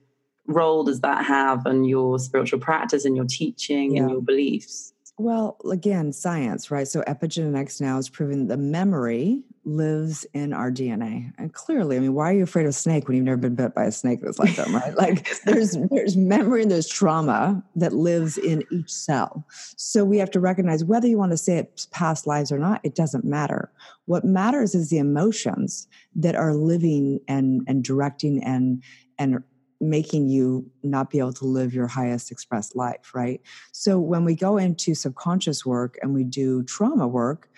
role 0.49 0.85
does 0.85 1.01
that 1.01 1.25
have 1.25 1.67
in 1.67 1.85
your 1.85 2.19
spiritual 2.19 2.59
practice 2.59 3.05
and 3.05 3.17
your 3.17 3.27
teaching 3.27 3.95
yeah. 3.95 4.03
and 4.03 4.11
your 4.11 4.23
beliefs? 4.23 4.93
Well, 5.19 5.57
again, 5.71 6.13
science, 6.13 6.71
right? 6.71 6.87
So 6.87 7.03
epigenetics 7.03 7.81
now 7.81 7.97
is 7.97 8.11
proving 8.11 8.49
the 8.49 8.59
memory 8.59 9.43
lives 9.65 10.27
in 10.35 10.53
our 10.53 10.71
DNA. 10.71 11.33
And 11.39 11.55
clearly, 11.55 11.97
I 11.97 12.01
mean, 12.01 12.13
why 12.13 12.31
are 12.31 12.35
you 12.35 12.43
afraid 12.43 12.67
of 12.67 12.75
snake 12.75 13.09
when 13.09 13.17
you've 13.17 13.25
never 13.25 13.39
been 13.39 13.55
bit 13.55 13.75
by 13.75 13.85
a 13.85 13.93
snake 13.93 14.21
this 14.21 14.39
lifetime, 14.39 14.75
right? 14.75 14.95
Like 14.95 15.27
there's 15.45 15.77
there's 15.91 16.19
memory 16.19 16.63
and 16.63 16.71
there's 16.71 16.87
trauma 16.87 17.65
that 17.77 17.95
lives 17.95 18.37
in 18.37 18.63
each 18.71 18.93
cell. 18.93 19.47
So 19.77 20.05
we 20.05 20.19
have 20.19 20.31
to 20.33 20.41
recognize 20.41 20.85
whether 20.85 21.09
you 21.09 21.17
want 21.17 21.33
to 21.33 21.39
say 21.39 21.57
it's 21.57 21.87
past 21.87 22.27
lives 22.27 22.53
or 22.53 22.59
not, 22.59 22.81
it 22.85 22.95
doesn't 22.95 23.25
matter. 23.25 23.73
What 24.05 24.25
matters 24.25 24.75
is 24.75 24.91
the 24.91 24.99
emotions 24.99 25.89
that 26.15 26.37
are 26.37 26.55
living 26.55 27.21
and 27.27 27.63
and 27.67 27.83
directing 27.83 28.45
and 28.45 28.83
and 29.19 29.43
making 29.81 30.29
you 30.29 30.71
not 30.83 31.11
be 31.11 31.19
able 31.19 31.33
to 31.35 31.45
live 31.45 31.75
your 31.75 31.87
highest 31.87 32.31
expressed 32.31 32.75
life, 32.77 33.15
right? 33.15 33.41
So 33.73 33.99
when 33.99 34.25
we 34.25 34.35
go 34.35 34.57
into 34.57 34.95
subconscious 34.95 35.67
work 35.67 35.99
and 36.03 36.15
we 36.15 36.25
do 36.25 36.63
trauma 36.63 37.07
work, 37.07 37.49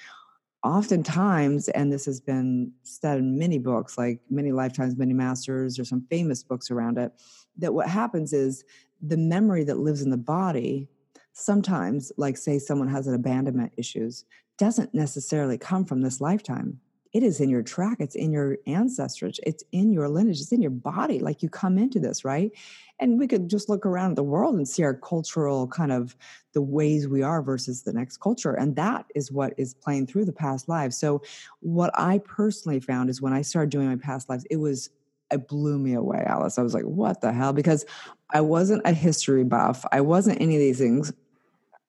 oftentimes, 0.65 1.69
and 1.69 1.93
this 1.93 2.05
has 2.07 2.21
been 2.21 2.73
said 2.83 3.19
in 3.19 3.39
many 3.39 3.59
books, 3.59 3.97
like 3.97 4.21
many 4.29 4.53
lifetimes, 4.53 4.97
many 4.97 5.15
masters, 5.15 5.79
or 5.79 5.85
some 5.85 6.07
famous 6.11 6.43
books 6.43 6.71
around 6.71 6.99
it, 6.99 7.13
that 7.57 7.75
what 7.75 7.89
happens 7.89 8.33
is 8.33 8.65
the 9.01 9.17
memory 9.17 9.65
that 9.65 9.79
lives 9.79 10.03
in 10.03 10.11
the 10.11 10.17
body 10.17 10.89
sometimes 11.33 12.11
like 12.17 12.37
say 12.37 12.59
someone 12.59 12.89
has 12.89 13.07
an 13.07 13.15
abandonment 13.15 13.73
issues 13.77 14.25
doesn't 14.59 14.93
necessarily 14.93 15.57
come 15.57 15.85
from 15.85 16.03
this 16.03 16.21
lifetime 16.21 16.81
it 17.13 17.23
is 17.23 17.41
in 17.41 17.49
your 17.49 17.63
track 17.63 17.99
it's 18.01 18.15
in 18.15 18.31
your 18.33 18.57
ancestors 18.67 19.41
it's 19.45 19.65
in 19.73 19.93
your 19.93 20.09
lineage 20.09 20.41
it's 20.41 20.53
in 20.53 20.61
your 20.61 20.71
body 20.71 21.19
like 21.19 21.43
you 21.43 21.49
come 21.49 21.79
into 21.79 21.99
this 21.99 22.25
right? 22.25 22.53
And 23.01 23.19
we 23.19 23.29
could 23.29 23.49
just 23.49 23.69
look 23.69 23.87
around 23.87 24.17
the 24.17 24.25
world 24.25 24.57
and 24.57 24.69
see 24.69 24.83
our 24.83 24.95
cultural 24.95 25.69
kind 25.69 25.93
of 25.93 26.17
the 26.53 26.63
ways 26.63 27.07
we 27.07 27.23
are 27.23 27.43
versus 27.43 27.83
the 27.83 27.93
next 27.93 28.19
culture 28.19 28.55
and 28.55 28.75
that 28.77 29.07
is 29.15 29.31
what 29.31 29.55
is 29.57 29.75
playing 29.75 30.07
through 30.07 30.25
the 30.25 30.33
past 30.33 30.69
lives. 30.69 30.99
So 30.99 31.23
what 31.61 31.91
i 31.95 32.19
personally 32.19 32.81
found 32.81 33.11
is 33.11 33.23
when 33.23 33.33
i 33.33 33.43
started 33.43 33.71
doing 33.71 33.89
my 33.89 33.97
past 33.97 34.29
lives 34.29 34.45
it 34.51 34.57
was 34.57 34.91
it 35.31 35.47
blew 35.47 35.79
me 35.79 35.95
away 35.95 36.25
alice. 36.27 36.59
I 36.59 36.63
was 36.63 36.75
like 36.75 36.85
what 36.85 37.21
the 37.21 37.33
hell? 37.33 37.53
Because 37.53 37.85
i 38.31 38.41
wasn't 38.41 38.83
a 38.85 38.93
history 38.93 39.45
buff 39.45 39.85
i 39.93 40.01
wasn't 40.01 40.41
any 40.41 40.55
of 40.57 40.61
these 40.61 40.79
things 40.79 41.13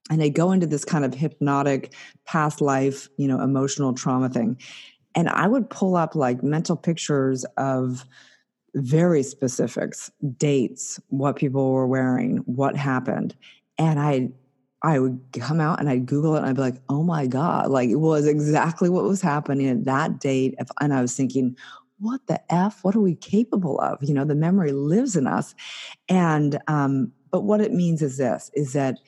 and 0.10 0.20
they 0.20 0.30
go 0.30 0.52
into 0.52 0.66
this 0.66 0.86
kind 0.86 1.06
of 1.06 1.14
hypnotic 1.14 1.94
past 2.26 2.62
life 2.62 3.10
you 3.18 3.28
know 3.28 3.42
emotional 3.42 3.94
trauma 3.94 4.30
thing 4.30 4.58
and 5.16 5.30
I 5.30 5.48
would 5.48 5.70
pull 5.70 5.96
up 5.96 6.16
like 6.16 6.44
mental 6.44 6.76
pictures 6.76 7.46
of 7.58 8.06
very 8.76 9.24
specifics, 9.24 10.12
dates, 10.38 11.00
what 11.08 11.36
people 11.36 11.72
were 11.72 11.88
wearing, 11.88 12.38
what 12.46 12.76
happened. 12.76 13.36
And 13.78 14.00
I 14.00 14.30
I 14.82 15.00
would 15.00 15.20
come 15.34 15.60
out 15.60 15.80
and 15.80 15.90
I'd 15.90 16.06
Google 16.06 16.36
it 16.36 16.40
and 16.40 16.48
I'd 16.48 16.56
be 16.56 16.62
like, 16.62 16.82
oh 16.88 17.04
my 17.04 17.28
God, 17.28 17.70
like 17.70 17.90
it 17.90 17.98
was 17.98 18.26
exactly 18.26 18.90
what 18.90 19.04
was 19.04 19.22
happening 19.22 19.68
at 19.68 19.84
that 19.86 20.20
date. 20.20 20.56
And 20.80 20.94
I 20.94 21.02
was 21.02 21.16
thinking, 21.16 21.58
what 22.00 22.26
the 22.28 22.42
F? 22.54 22.82
What 22.84 22.96
are 22.96 23.02
we 23.02 23.16
capable 23.16 23.80
of? 23.82 24.02
You 24.02 24.14
know, 24.14 24.24
the 24.24 24.36
memory 24.36 24.72
lives 24.72 25.18
in 25.18 25.28
us. 25.28 25.54
And 26.08 26.60
um, 26.68 27.12
but 27.30 27.42
what 27.42 27.62
it 27.62 27.74
means 27.74 28.02
is 28.02 28.18
this 28.18 28.50
is 28.54 28.74
that 28.74 29.00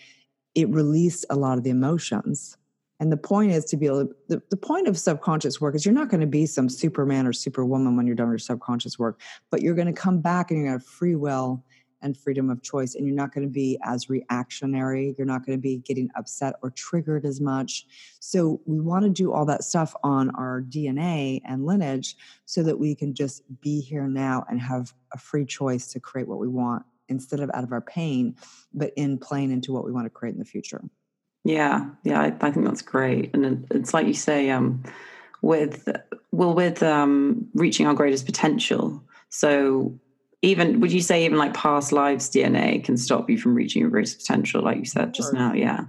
it 0.56 0.68
released 0.70 1.26
a 1.30 1.36
lot 1.36 1.58
of 1.58 1.64
the 1.64 1.70
emotions 1.70 2.58
and 3.02 3.12
the 3.12 3.18
point 3.18 3.52
is 3.52 3.66
to 3.66 3.78
be 3.78 3.88
able 3.88 4.06
to, 4.06 4.16
the, 4.28 4.42
the 4.52 4.56
point 4.56 4.88
of 4.88 4.96
subconscious 4.96 5.60
work 5.60 5.74
is 5.74 5.84
you're 5.84 5.94
not 5.94 6.10
going 6.10 6.22
to 6.22 6.28
be 6.28 6.46
some 6.46 6.70
superman 6.70 7.26
or 7.26 7.34
superwoman 7.34 7.98
when 7.98 8.06
you're 8.06 8.16
done 8.16 8.30
with 8.30 8.44
subconscious 8.44 9.00
work, 9.00 9.20
but 9.50 9.64
you're 9.64 9.74
going 9.74 9.88
to 9.88 10.02
come 10.02 10.22
back 10.22 10.52
and 10.52 10.60
you're 10.60 10.68
going 10.68 10.80
to 10.80 10.86
have 10.86 10.88
free 10.88 11.16
will 11.16 11.64
and 12.04 12.16
freedom 12.16 12.52
of 12.52 12.62
choice. 12.62 12.94
And 12.94 13.08
you're 13.08 13.16
not 13.16 13.34
going 13.34 13.48
to 13.48 13.52
be 13.52 13.80
as 13.84 14.08
reactionary. 14.08 15.16
You're 15.18 15.26
not 15.26 15.44
going 15.44 15.58
to 15.58 15.62
be 15.62 15.78
getting 15.78 16.12
upset 16.16 16.54
or 16.62 16.70
triggered 16.70 17.26
as 17.26 17.42
much. 17.42 17.88
So 18.20 18.62
we 18.68 18.80
want 18.80 19.04
to 19.06 19.10
do 19.10 19.34
all 19.34 19.48
that 19.48 19.64
stuff 19.64 19.96
on 20.04 20.30
our 20.36 20.62
DNA 20.62 21.42
and 21.44 21.66
lineage 21.66 22.16
so 22.46 22.62
that 22.62 22.78
we 22.78 22.94
can 22.94 23.16
just 23.16 23.42
be 23.62 23.82
here 23.82 24.08
now 24.08 24.46
and 24.48 24.62
have 24.62 24.94
a 25.12 25.18
free 25.18 25.46
choice 25.46 25.88
to 25.94 26.00
create 26.00 26.28
what 26.28 26.38
we 26.38 26.48
want 26.48 26.86
instead 27.10 27.40
of 27.40 27.50
out 27.56 27.64
of 27.64 27.72
our 27.72 27.82
pain, 27.82 28.36
but 28.76 28.94
in 28.96 29.18
playing 29.18 29.50
into 29.52 29.74
what 29.74 29.86
we 29.86 29.92
want 29.92 30.06
to 30.06 30.12
create 30.12 30.34
in 30.34 30.40
the 30.40 30.46
future. 30.46 30.84
Yeah, 31.44 31.90
yeah, 32.04 32.22
I, 32.22 32.26
I 32.40 32.52
think 32.52 32.66
that's 32.66 32.84
great, 32.84 33.32
and 33.34 33.66
it's 33.72 33.94
like 33.94 34.06
you 34.06 34.14
say, 34.14 34.52
um, 34.52 34.84
with 35.42 35.90
well, 36.32 36.54
with 36.54 36.84
um, 36.84 37.48
reaching 37.56 37.88
our 37.88 37.96
greatest 37.96 38.26
potential. 38.26 39.04
So, 39.30 40.00
even 40.44 40.80
would 40.80 40.92
you 40.92 41.02
say 41.02 41.26
even 41.26 41.40
like 41.40 41.54
past 41.56 41.92
lives 41.92 42.30
DNA 42.30 42.84
can 42.84 42.96
stop 42.96 43.30
you 43.30 43.40
from 43.40 43.56
reaching 43.56 43.82
your 43.82 43.90
greatest 43.90 44.20
potential, 44.20 44.62
like 44.62 44.78
you 44.78 44.86
said 44.86 45.14
just 45.14 45.34
now? 45.34 45.54
Yeah, 45.54 45.86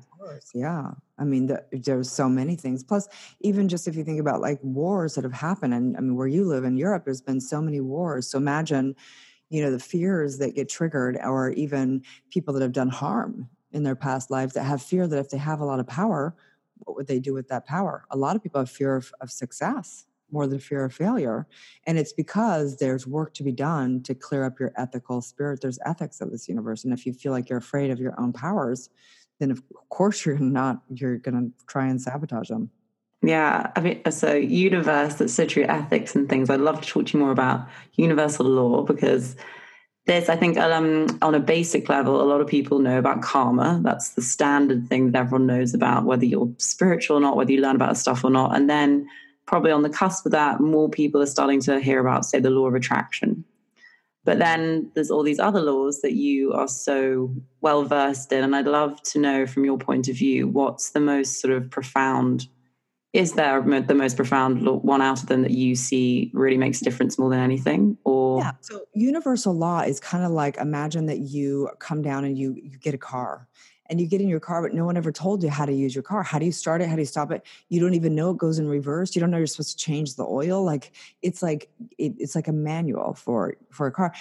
yeah. 0.55 0.93
I 1.19 1.25
mean, 1.25 1.47
the, 1.47 1.63
there's 1.71 2.11
so 2.11 2.29
many 2.29 2.57
things. 2.57 2.83
Plus, 2.83 3.07
even 3.43 3.69
just 3.69 3.87
if 3.87 3.95
you 3.95 4.05
think 4.05 4.21
about 4.21 4.41
like 4.41 4.59
wars 4.63 5.15
that 5.15 5.25
have 5.25 5.35
happened, 5.35 5.75
and 5.75 5.97
I 5.99 6.01
mean, 6.01 6.17
where 6.17 6.27
you 6.27 6.45
live 6.47 6.65
in 6.65 6.79
Europe, 6.79 7.05
there's 7.05 7.21
been 7.21 7.41
so 7.41 7.61
many 7.61 7.81
wars. 7.81 8.31
So 8.31 8.39
imagine, 8.39 8.97
you 9.51 9.63
know, 9.63 9.71
the 9.71 9.79
fears 9.79 10.39
that 10.39 10.55
get 10.55 10.71
triggered, 10.71 11.19
or 11.23 11.51
even 11.51 12.03
people 12.31 12.55
that 12.55 12.63
have 12.63 12.73
done 12.73 12.89
harm 12.89 13.51
in 13.73 13.83
their 13.83 13.97
past 13.97 14.31
lives 14.31 14.55
that 14.55 14.65
have 14.65 14.83
fear 14.83 15.07
that 15.07 15.19
if 15.19 15.31
they 15.31 15.39
have 15.39 15.61
a 15.61 15.65
lot 15.65 15.81
of 15.81 15.87
power, 15.87 16.35
what 16.79 16.97
would 16.97 17.07
they 17.07 17.19
do 17.19 17.33
with 17.33 17.49
that 17.49 17.67
power? 17.67 18.05
A 18.11 18.17
lot 18.17 18.37
of 18.37 18.43
people 18.43 18.61
have 18.61 18.71
fear 18.71 18.97
of, 18.97 19.13
of 19.21 19.31
success 19.31 20.07
more 20.33 20.47
than 20.47 20.59
fear 20.59 20.85
of 20.85 20.95
failure. 20.95 21.47
And 21.87 21.99
it's 21.99 22.13
because 22.13 22.79
there's 22.79 23.07
work 23.07 23.35
to 23.35 23.43
be 23.43 23.53
done 23.53 24.03
to 24.05 24.15
clear 24.15 24.45
up 24.45 24.59
your 24.59 24.73
ethical 24.77 25.21
spirit. 25.21 25.61
There's 25.61 25.79
ethics 25.85 26.21
of 26.21 26.31
this 26.31 26.49
universe. 26.49 26.85
And 26.85 26.93
if 26.93 27.05
you 27.05 27.13
feel 27.13 27.33
like 27.33 27.51
you're 27.51 27.59
afraid 27.59 27.91
of 27.91 28.01
your 28.01 28.19
own 28.19 28.33
powers, 28.33 28.89
then 29.39 29.51
of 29.51 29.63
course 29.91 30.25
you're 30.25 30.39
not, 30.39 30.83
you're 30.89 31.19
going 31.19 31.35
to 31.35 31.67
try 31.67 31.87
and 31.87 32.01
sabotage 32.01 32.49
them. 32.49 32.71
Yeah, 33.25 33.71
I 33.77 33.81
mean, 33.81 34.01
uh, 34.05 34.11
so 34.11 34.35
universe, 34.35 35.15
that's 35.15 35.35
so 35.35 35.47
true, 35.47 35.65
ethics 35.69 36.17
and 36.17 36.29
things. 36.29 36.51
I'd 36.51 36.61
love 36.61 36.81
to 36.81 36.89
talk 36.89 37.07
to 37.07 37.13
you 37.13 37.21
more 37.21 37.31
about 37.31 37.69
universal 37.95 38.47
law 38.47 38.83
because 38.83 39.37
there's, 40.07 40.29
I 40.29 40.37
think, 40.37 40.59
um, 40.59 41.07
on 41.23 41.35
a 41.35 41.41
basic 41.41 41.89
level, 41.89 42.21
a 42.21 42.25
lot 42.25 42.41
of 42.41 42.47
people 42.49 42.81
know 42.81 42.99
about 42.99 43.23
karma. 43.23 43.81
That's 43.85 44.11
the 44.11 44.23
standard 44.23 44.89
thing 44.89 45.13
that 45.13 45.19
everyone 45.19 45.47
knows 45.47 45.75
about, 45.75 46.05
whether 46.05 46.25
you're 46.25 46.51
spiritual 46.59 47.19
or 47.19 47.21
not, 47.21 47.37
whether 47.37 47.53
you 47.53 47.61
learn 47.61 47.77
about 47.77 47.97
stuff 47.97 48.25
or 48.25 48.31
not. 48.31 48.57
And 48.57 48.69
then, 48.69 49.07
probably 49.47 49.71
on 49.71 49.83
the 49.83 49.91
cusp 49.91 50.27
of 50.27 50.33
that, 50.33 50.61
more 50.61 50.89
people 50.89 51.23
are 51.23 51.27
starting 51.27 51.61
to 51.61 51.79
hear 51.79 52.01
about, 52.01 52.25
say, 52.25 52.41
the 52.41 52.51
law 52.51 52.67
of 52.67 52.75
attraction. 52.75 53.45
But 54.25 54.39
then 54.39 54.91
there's 54.95 55.11
all 55.11 55.23
these 55.23 55.41
other 55.41 55.61
laws 55.61 56.01
that 56.03 56.13
you 56.13 56.53
are 56.53 56.69
so 56.69 57.35
well 57.61 57.85
versed 57.85 58.33
in. 58.33 58.45
And 58.45 58.55
I'd 58.55 58.67
love 58.67 59.03
to 59.05 59.19
know 59.19 59.47
from 59.47 59.65
your 59.65 59.79
point 59.79 60.09
of 60.09 60.17
view, 60.17 60.47
what's 60.47 60.91
the 60.91 61.01
most 61.01 61.41
sort 61.41 61.53
of 61.53 61.71
profound 61.71 62.47
is 63.13 63.33
there 63.35 63.61
the 63.61 63.95
most 63.95 64.17
profound 64.17 64.67
one 64.67 65.03
out 65.03 65.23
of 65.23 65.29
them 65.29 65.43
that 65.43 65.51
you 65.51 65.75
see 65.75 66.31
really 66.33 66.57
makes 66.57 66.81
a 66.81 66.85
difference 66.85 67.19
more 67.19 67.29
than 67.31 67.41
anything 67.41 67.99
or? 68.05 68.41
Yeah 68.41 68.53
so 68.61 68.83
universal 68.95 69.55
law 69.55 69.81
is 69.81 70.01
kind 70.01 70.25
of 70.25 70.31
like 70.31 70.57
imagine 70.57 71.07
that 71.07 71.19
you 71.19 71.71
come 71.79 72.03
down 72.03 72.25
and 72.25 72.39
you 72.39 72.55
you 72.63 72.79
get 72.79 72.95
a 72.95 72.99
car 72.99 73.49
and 73.87 74.01
you 74.01 74.07
get 74.07 74.23
in 74.23 74.29
your 74.29 74.41
car 74.41 74.63
but 74.63 74.73
no 74.73 74.87
one 74.87 74.97
ever 74.97 75.13
told 75.13 75.43
you 75.43 75.51
how 75.51 75.67
to 75.67 75.73
use 75.73 75.95
your 75.95 76.03
car. 76.03 76.23
How 76.23 76.39
do 76.39 76.47
you 76.47 76.53
start 76.53 76.81
it? 76.81 76.89
How 76.89 76.95
do 76.95 77.03
you 77.03 77.07
stop 77.07 77.31
it? 77.31 77.45
You 77.69 77.81
don't 77.81 77.93
even 77.95 78.15
know 78.15 78.31
it 78.31 78.39
goes 78.39 78.59
in 78.59 78.67
reverse. 78.67 79.15
You 79.15 79.21
don't 79.21 79.31
know 79.31 79.37
you're 79.37 79.47
supposed 79.47 79.79
to 79.79 79.85
change 79.85 80.17
the 80.17 80.25
oil. 80.25 80.65
Like 80.65 80.93
it's 81.21 81.43
like 81.43 81.69
it, 81.99 82.15
it's 82.19 82.35
like 82.35 82.49
a 82.49 82.53
manual 82.53 83.13
for 83.13 83.57
for 83.71 83.87
a 83.87 83.93
car. 83.93 84.15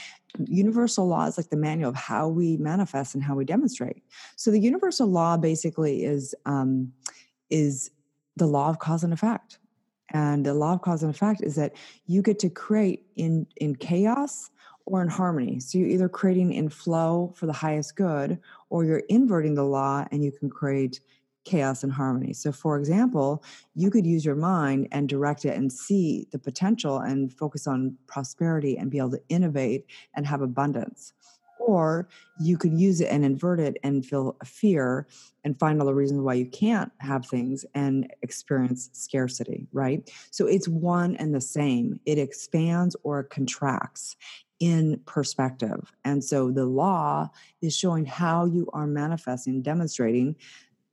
Universal 0.46 1.08
law 1.08 1.26
is 1.26 1.38
like 1.38 1.50
the 1.50 1.56
manual 1.56 1.90
of 1.90 1.96
how 1.96 2.28
we 2.28 2.58
manifest 2.58 3.16
and 3.16 3.24
how 3.24 3.36
we 3.36 3.46
demonstrate. 3.46 4.04
So 4.36 4.52
the 4.52 4.60
universal 4.60 5.08
law 5.08 5.38
basically 5.38 6.04
is 6.04 6.36
um 6.46 6.92
is 7.50 7.92
the 8.36 8.48
law 8.48 8.70
of 8.70 8.80
cause 8.80 9.04
and 9.04 9.14
effect. 9.14 9.60
And 10.14 10.46
the 10.46 10.54
law 10.54 10.74
of 10.74 10.82
cause 10.82 11.04
and 11.04 11.14
effect 11.14 11.42
is 11.42 11.56
that 11.56 11.74
you 12.06 12.22
get 12.22 12.40
to 12.40 12.50
create 12.50 13.06
in, 13.16 13.48
in 13.58 13.76
chaos 13.76 14.50
or 14.86 15.02
in 15.02 15.08
harmony. 15.08 15.60
So 15.60 15.78
you're 15.78 15.88
either 15.88 16.10
creating 16.10 16.54
in 16.54 16.70
flow 16.70 17.34
for 17.36 17.46
the 17.46 17.54
highest 17.54 17.96
good, 17.96 18.40
or 18.70 18.84
you're 18.84 19.04
inverting 19.10 19.56
the 19.56 19.64
law 19.64 20.06
and 20.12 20.24
you 20.24 20.32
can 20.32 20.50
create 20.50 21.00
chaos 21.44 21.84
and 21.84 21.92
harmony. 21.92 22.34
So, 22.34 22.52
for 22.52 22.78
example, 22.78 23.44
you 23.74 23.90
could 23.90 24.06
use 24.06 24.26
your 24.26 24.36
mind 24.36 24.88
and 24.92 25.10
direct 25.10 25.46
it 25.46 25.56
and 25.56 25.72
see 25.72 26.28
the 26.32 26.40
potential 26.40 27.00
and 27.00 27.34
focus 27.34 27.66
on 27.68 27.98
prosperity 28.08 28.78
and 28.78 28.92
be 28.92 28.98
able 28.98 29.12
to 29.12 29.22
innovate 29.30 29.86
and 30.16 30.28
have 30.28 30.42
abundance 30.42 31.14
or 31.66 32.08
you 32.40 32.58
could 32.58 32.74
use 32.74 33.02
it 33.02 33.08
and 33.08 33.24
invert 33.24 33.60
it 33.60 33.78
and 33.84 34.06
feel 34.06 34.36
fear 34.44 35.08
and 35.44 35.58
find 35.60 35.80
all 35.80 35.88
the 35.88 35.94
reasons 35.94 36.22
why 36.22 36.34
you 36.34 36.46
can't 36.48 36.92
have 37.00 37.26
things 37.26 37.66
and 37.74 38.12
experience 38.22 38.90
scarcity, 38.94 39.68
right? 39.72 40.10
So 40.32 40.48
it's 40.48 40.68
one 40.68 41.16
and 41.18 41.34
the 41.34 41.42
same. 41.42 42.00
It 42.06 42.18
expands 42.18 42.96
or 43.04 43.24
contracts 43.24 44.16
in 44.60 45.02
perspective. 45.06 45.92
And 46.06 46.24
so 46.24 46.52
the 46.52 46.66
law 46.66 47.30
is 47.62 47.76
showing 47.76 48.06
how 48.06 48.46
you 48.46 48.70
are 48.74 48.88
manifesting, 48.88 49.62
demonstrating 49.62 50.36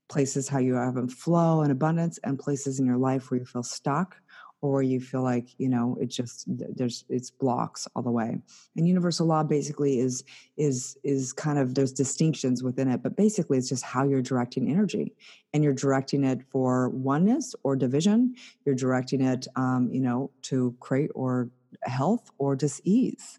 places 0.08 0.48
how 0.48 0.58
you 0.58 0.74
have 0.74 0.96
a 0.96 1.06
flow 1.06 1.60
and 1.60 1.70
abundance 1.70 2.18
and 2.24 2.38
places 2.38 2.80
in 2.80 2.86
your 2.86 2.96
life 2.96 3.30
where 3.30 3.40
you 3.40 3.46
feel 3.46 3.62
stuck 3.62 4.16
or 4.60 4.82
you 4.82 5.00
feel 5.00 5.22
like 5.22 5.48
you 5.58 5.68
know 5.68 5.96
it 6.00 6.06
just 6.06 6.44
there's 6.48 7.04
it's 7.08 7.30
blocks 7.30 7.86
all 7.94 8.02
the 8.02 8.10
way. 8.10 8.38
And 8.76 8.88
universal 8.88 9.26
law 9.26 9.42
basically 9.42 10.00
is 10.00 10.24
is 10.56 10.96
is 11.04 11.32
kind 11.32 11.58
of 11.58 11.74
there's 11.74 11.92
distinctions 11.92 12.62
within 12.62 12.88
it 12.88 13.02
but 13.02 13.16
basically 13.16 13.58
it's 13.58 13.68
just 13.68 13.84
how 13.84 14.04
you're 14.04 14.22
directing 14.22 14.70
energy. 14.70 15.14
And 15.54 15.64
you're 15.64 15.72
directing 15.72 16.24
it 16.24 16.42
for 16.50 16.90
oneness 16.90 17.54
or 17.62 17.74
division. 17.74 18.34
You're 18.66 18.74
directing 18.74 19.20
it 19.20 19.46
um, 19.56 19.88
you 19.92 20.00
know 20.00 20.30
to 20.42 20.74
create 20.80 21.10
or 21.14 21.50
health 21.82 22.30
or 22.38 22.56
dis-ease. 22.56 23.38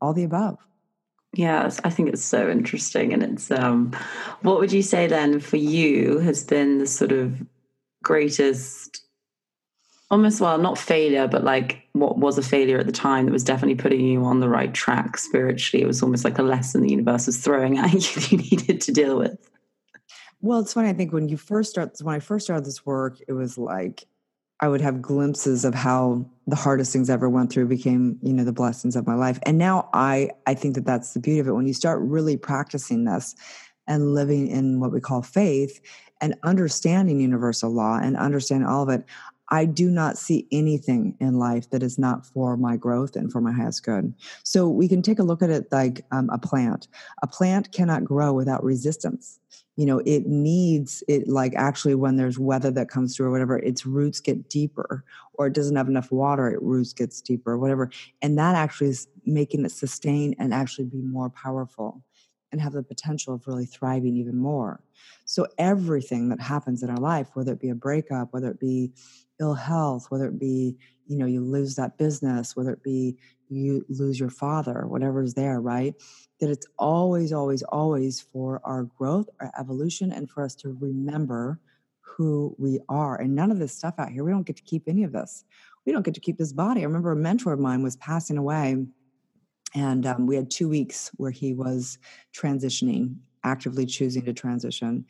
All 0.00 0.12
the 0.12 0.24
above. 0.24 0.58
Yes, 1.36 1.80
I 1.82 1.90
think 1.90 2.10
it's 2.10 2.24
so 2.24 2.48
interesting. 2.50 3.12
And 3.12 3.22
it's 3.22 3.50
um 3.50 3.94
what 4.42 4.58
would 4.58 4.72
you 4.72 4.82
say 4.82 5.06
then 5.06 5.40
for 5.40 5.56
you 5.56 6.18
has 6.18 6.44
been 6.44 6.78
the 6.78 6.86
sort 6.86 7.12
of 7.12 7.42
greatest 8.02 9.03
almost 10.10 10.40
well 10.40 10.58
not 10.58 10.78
failure 10.78 11.26
but 11.26 11.44
like 11.44 11.82
what 11.92 12.18
was 12.18 12.36
a 12.38 12.42
failure 12.42 12.78
at 12.78 12.86
the 12.86 12.92
time 12.92 13.26
that 13.26 13.32
was 13.32 13.44
definitely 13.44 13.74
putting 13.74 14.00
you 14.00 14.24
on 14.24 14.40
the 14.40 14.48
right 14.48 14.74
track 14.74 15.16
spiritually. 15.16 15.82
It 15.82 15.86
was 15.86 16.02
almost 16.02 16.24
like 16.24 16.38
a 16.38 16.42
lesson 16.42 16.82
the 16.82 16.90
universe 16.90 17.26
was 17.26 17.38
throwing 17.38 17.78
at 17.78 17.92
you 17.92 18.00
that 18.00 18.32
you 18.32 18.38
needed 18.38 18.80
to 18.82 18.92
deal 18.92 19.18
with. 19.18 19.38
Well 20.40 20.60
it's 20.60 20.74
funny 20.74 20.90
i 20.90 20.92
think 20.92 21.12
when 21.12 21.28
you 21.28 21.36
first 21.36 21.70
start 21.70 21.96
when 22.02 22.14
i 22.14 22.20
first 22.20 22.46
started 22.46 22.66
this 22.66 22.84
work 22.84 23.18
it 23.26 23.32
was 23.32 23.56
like 23.56 24.04
i 24.60 24.68
would 24.68 24.82
have 24.82 25.00
glimpses 25.00 25.64
of 25.64 25.74
how 25.74 26.26
the 26.46 26.56
hardest 26.56 26.92
things 26.92 27.08
I 27.08 27.14
ever 27.14 27.30
went 27.30 27.50
through 27.50 27.68
became 27.68 28.18
you 28.22 28.34
know 28.34 28.44
the 28.44 28.52
blessings 28.52 28.96
of 28.96 29.06
my 29.06 29.14
life. 29.14 29.38
And 29.44 29.56
now 29.56 29.88
i 29.94 30.30
i 30.46 30.54
think 30.54 30.74
that 30.74 30.84
that's 30.84 31.14
the 31.14 31.20
beauty 31.20 31.40
of 31.40 31.48
it. 31.48 31.52
When 31.52 31.66
you 31.66 31.74
start 31.74 32.00
really 32.02 32.36
practicing 32.36 33.04
this 33.04 33.34
and 33.86 34.14
living 34.14 34.48
in 34.48 34.80
what 34.80 34.92
we 34.92 35.00
call 35.00 35.22
faith 35.22 35.80
and 36.20 36.34
understanding 36.42 37.20
universal 37.20 37.70
law 37.70 37.98
and 38.02 38.16
understanding 38.16 38.66
all 38.66 38.82
of 38.82 38.88
it 38.88 39.04
I 39.54 39.66
do 39.66 39.88
not 39.88 40.18
see 40.18 40.48
anything 40.50 41.16
in 41.20 41.38
life 41.38 41.70
that 41.70 41.80
is 41.80 41.96
not 41.96 42.26
for 42.26 42.56
my 42.56 42.76
growth 42.76 43.14
and 43.14 43.30
for 43.30 43.40
my 43.40 43.52
highest 43.52 43.84
good. 43.84 44.12
So 44.42 44.68
we 44.68 44.88
can 44.88 45.00
take 45.00 45.20
a 45.20 45.22
look 45.22 45.42
at 45.42 45.50
it 45.50 45.70
like 45.70 46.04
um, 46.10 46.28
a 46.30 46.38
plant. 46.38 46.88
A 47.22 47.28
plant 47.28 47.70
cannot 47.70 48.02
grow 48.04 48.32
without 48.32 48.64
resistance. 48.64 49.38
You 49.76 49.86
know, 49.86 50.00
it 50.04 50.26
needs 50.26 51.04
it 51.06 51.28
like 51.28 51.54
actually 51.54 51.94
when 51.94 52.16
there's 52.16 52.36
weather 52.36 52.72
that 52.72 52.88
comes 52.88 53.14
through 53.14 53.26
or 53.26 53.30
whatever, 53.30 53.56
its 53.58 53.86
roots 53.86 54.18
get 54.18 54.48
deeper, 54.48 55.04
or 55.34 55.46
it 55.46 55.52
doesn't 55.52 55.76
have 55.76 55.88
enough 55.88 56.10
water, 56.10 56.48
its 56.48 56.60
roots 56.60 56.92
gets 56.92 57.20
deeper, 57.20 57.52
or 57.52 57.58
whatever. 57.58 57.90
And 58.22 58.36
that 58.36 58.56
actually 58.56 58.88
is 58.88 59.06
making 59.24 59.64
it 59.64 59.70
sustain 59.70 60.34
and 60.40 60.52
actually 60.52 60.86
be 60.86 61.00
more 61.00 61.30
powerful 61.30 62.02
and 62.50 62.60
have 62.60 62.72
the 62.72 62.82
potential 62.82 63.34
of 63.34 63.46
really 63.46 63.66
thriving 63.66 64.16
even 64.16 64.36
more. 64.36 64.80
So 65.26 65.46
everything 65.58 66.28
that 66.30 66.40
happens 66.40 66.82
in 66.82 66.90
our 66.90 66.98
life, 66.98 67.28
whether 67.34 67.52
it 67.52 67.60
be 67.60 67.70
a 67.70 67.74
breakup, 67.74 68.32
whether 68.32 68.50
it 68.50 68.60
be 68.60 68.92
ill 69.40 69.54
health, 69.54 70.06
whether 70.10 70.26
it 70.26 70.38
be, 70.38 70.76
you 71.06 71.18
know, 71.18 71.26
you 71.26 71.40
lose 71.40 71.74
that 71.76 71.98
business, 71.98 72.56
whether 72.56 72.72
it 72.72 72.82
be 72.82 73.16
you 73.48 73.84
lose 73.88 74.18
your 74.18 74.30
father, 74.30 74.86
whatever 74.86 75.22
is 75.22 75.34
there, 75.34 75.60
right? 75.60 75.94
That 76.40 76.50
it's 76.50 76.66
always, 76.78 77.32
always, 77.32 77.62
always 77.62 78.20
for 78.20 78.60
our 78.64 78.84
growth, 78.84 79.28
our 79.40 79.52
evolution, 79.58 80.12
and 80.12 80.30
for 80.30 80.42
us 80.42 80.54
to 80.56 80.76
remember 80.80 81.60
who 82.00 82.54
we 82.58 82.80
are. 82.88 83.20
And 83.20 83.34
none 83.34 83.50
of 83.50 83.58
this 83.58 83.76
stuff 83.76 83.94
out 83.98 84.10
here, 84.10 84.24
we 84.24 84.30
don't 84.30 84.46
get 84.46 84.56
to 84.56 84.62
keep 84.62 84.84
any 84.88 85.04
of 85.04 85.12
this. 85.12 85.44
We 85.84 85.92
don't 85.92 86.04
get 86.04 86.14
to 86.14 86.20
keep 86.20 86.38
this 86.38 86.52
body. 86.52 86.80
I 86.80 86.84
remember 86.84 87.12
a 87.12 87.16
mentor 87.16 87.52
of 87.52 87.60
mine 87.60 87.82
was 87.82 87.96
passing 87.96 88.38
away, 88.38 88.86
and 89.74 90.06
um, 90.06 90.26
we 90.26 90.36
had 90.36 90.50
two 90.50 90.68
weeks 90.68 91.10
where 91.16 91.30
he 91.30 91.52
was 91.52 91.98
transitioning, 92.34 93.16
actively 93.42 93.84
choosing 93.84 94.24
to 94.24 94.32
transition. 94.32 95.04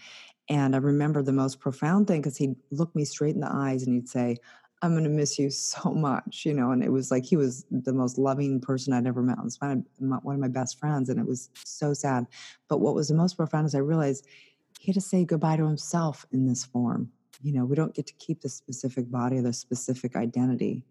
And 0.48 0.74
I 0.74 0.78
remember 0.78 1.22
the 1.22 1.32
most 1.32 1.60
profound 1.60 2.06
thing 2.06 2.20
because 2.20 2.36
he'd 2.36 2.56
look 2.70 2.94
me 2.94 3.04
straight 3.04 3.34
in 3.34 3.40
the 3.40 3.50
eyes 3.50 3.82
and 3.82 3.94
he'd 3.94 4.08
say, 4.08 4.36
I'm 4.82 4.92
going 4.92 5.04
to 5.04 5.10
miss 5.10 5.38
you 5.38 5.48
so 5.50 5.90
much, 5.90 6.44
you 6.44 6.52
know. 6.52 6.70
And 6.70 6.84
it 6.84 6.92
was 6.92 7.10
like 7.10 7.24
he 7.24 7.36
was 7.36 7.64
the 7.70 7.92
most 7.92 8.18
loving 8.18 8.60
person 8.60 8.92
I'd 8.92 9.06
ever 9.06 9.22
met. 9.22 9.38
It 9.38 9.44
was 9.44 9.58
one 9.60 10.34
of 10.34 10.40
my 10.40 10.48
best 10.48 10.78
friends, 10.78 11.08
and 11.08 11.18
it 11.18 11.26
was 11.26 11.48
so 11.64 11.94
sad. 11.94 12.26
But 12.68 12.78
what 12.80 12.94
was 12.94 13.08
the 13.08 13.14
most 13.14 13.36
profound 13.36 13.66
is 13.66 13.74
I 13.74 13.78
realized 13.78 14.26
he 14.78 14.86
had 14.86 14.94
to 14.94 15.00
say 15.00 15.24
goodbye 15.24 15.56
to 15.56 15.66
himself 15.66 16.26
in 16.32 16.46
this 16.46 16.64
form. 16.64 17.10
You 17.42 17.52
know, 17.52 17.64
we 17.64 17.76
don't 17.76 17.94
get 17.94 18.06
to 18.08 18.14
keep 18.14 18.42
the 18.42 18.48
specific 18.48 19.10
body 19.10 19.38
or 19.38 19.42
the 19.42 19.52
specific 19.52 20.16
identity. 20.16 20.84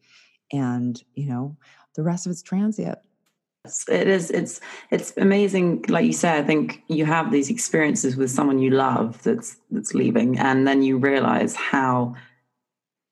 And, 0.51 1.01
you 1.13 1.27
know, 1.27 1.57
the 1.95 2.03
rest 2.03 2.25
of 2.25 2.31
it's 2.31 2.41
transient. 2.41 2.99
It 3.87 4.09
is 4.09 4.29
it's 4.29 4.59
it's 4.91 5.13
amazing 5.15 5.85
like 5.87 6.05
you 6.05 6.11
say 6.11 6.37
i 6.37 6.43
think 6.43 6.83
you 6.89 7.05
have 7.05 7.31
these 7.31 7.49
experiences 7.49 8.17
with 8.17 8.29
someone 8.29 8.59
you 8.59 8.69
love 8.69 9.21
that's 9.23 9.55
that's 9.71 9.93
leaving 9.93 10.37
and 10.37 10.67
then 10.67 10.83
you 10.83 10.97
realize 10.97 11.55
how 11.55 12.13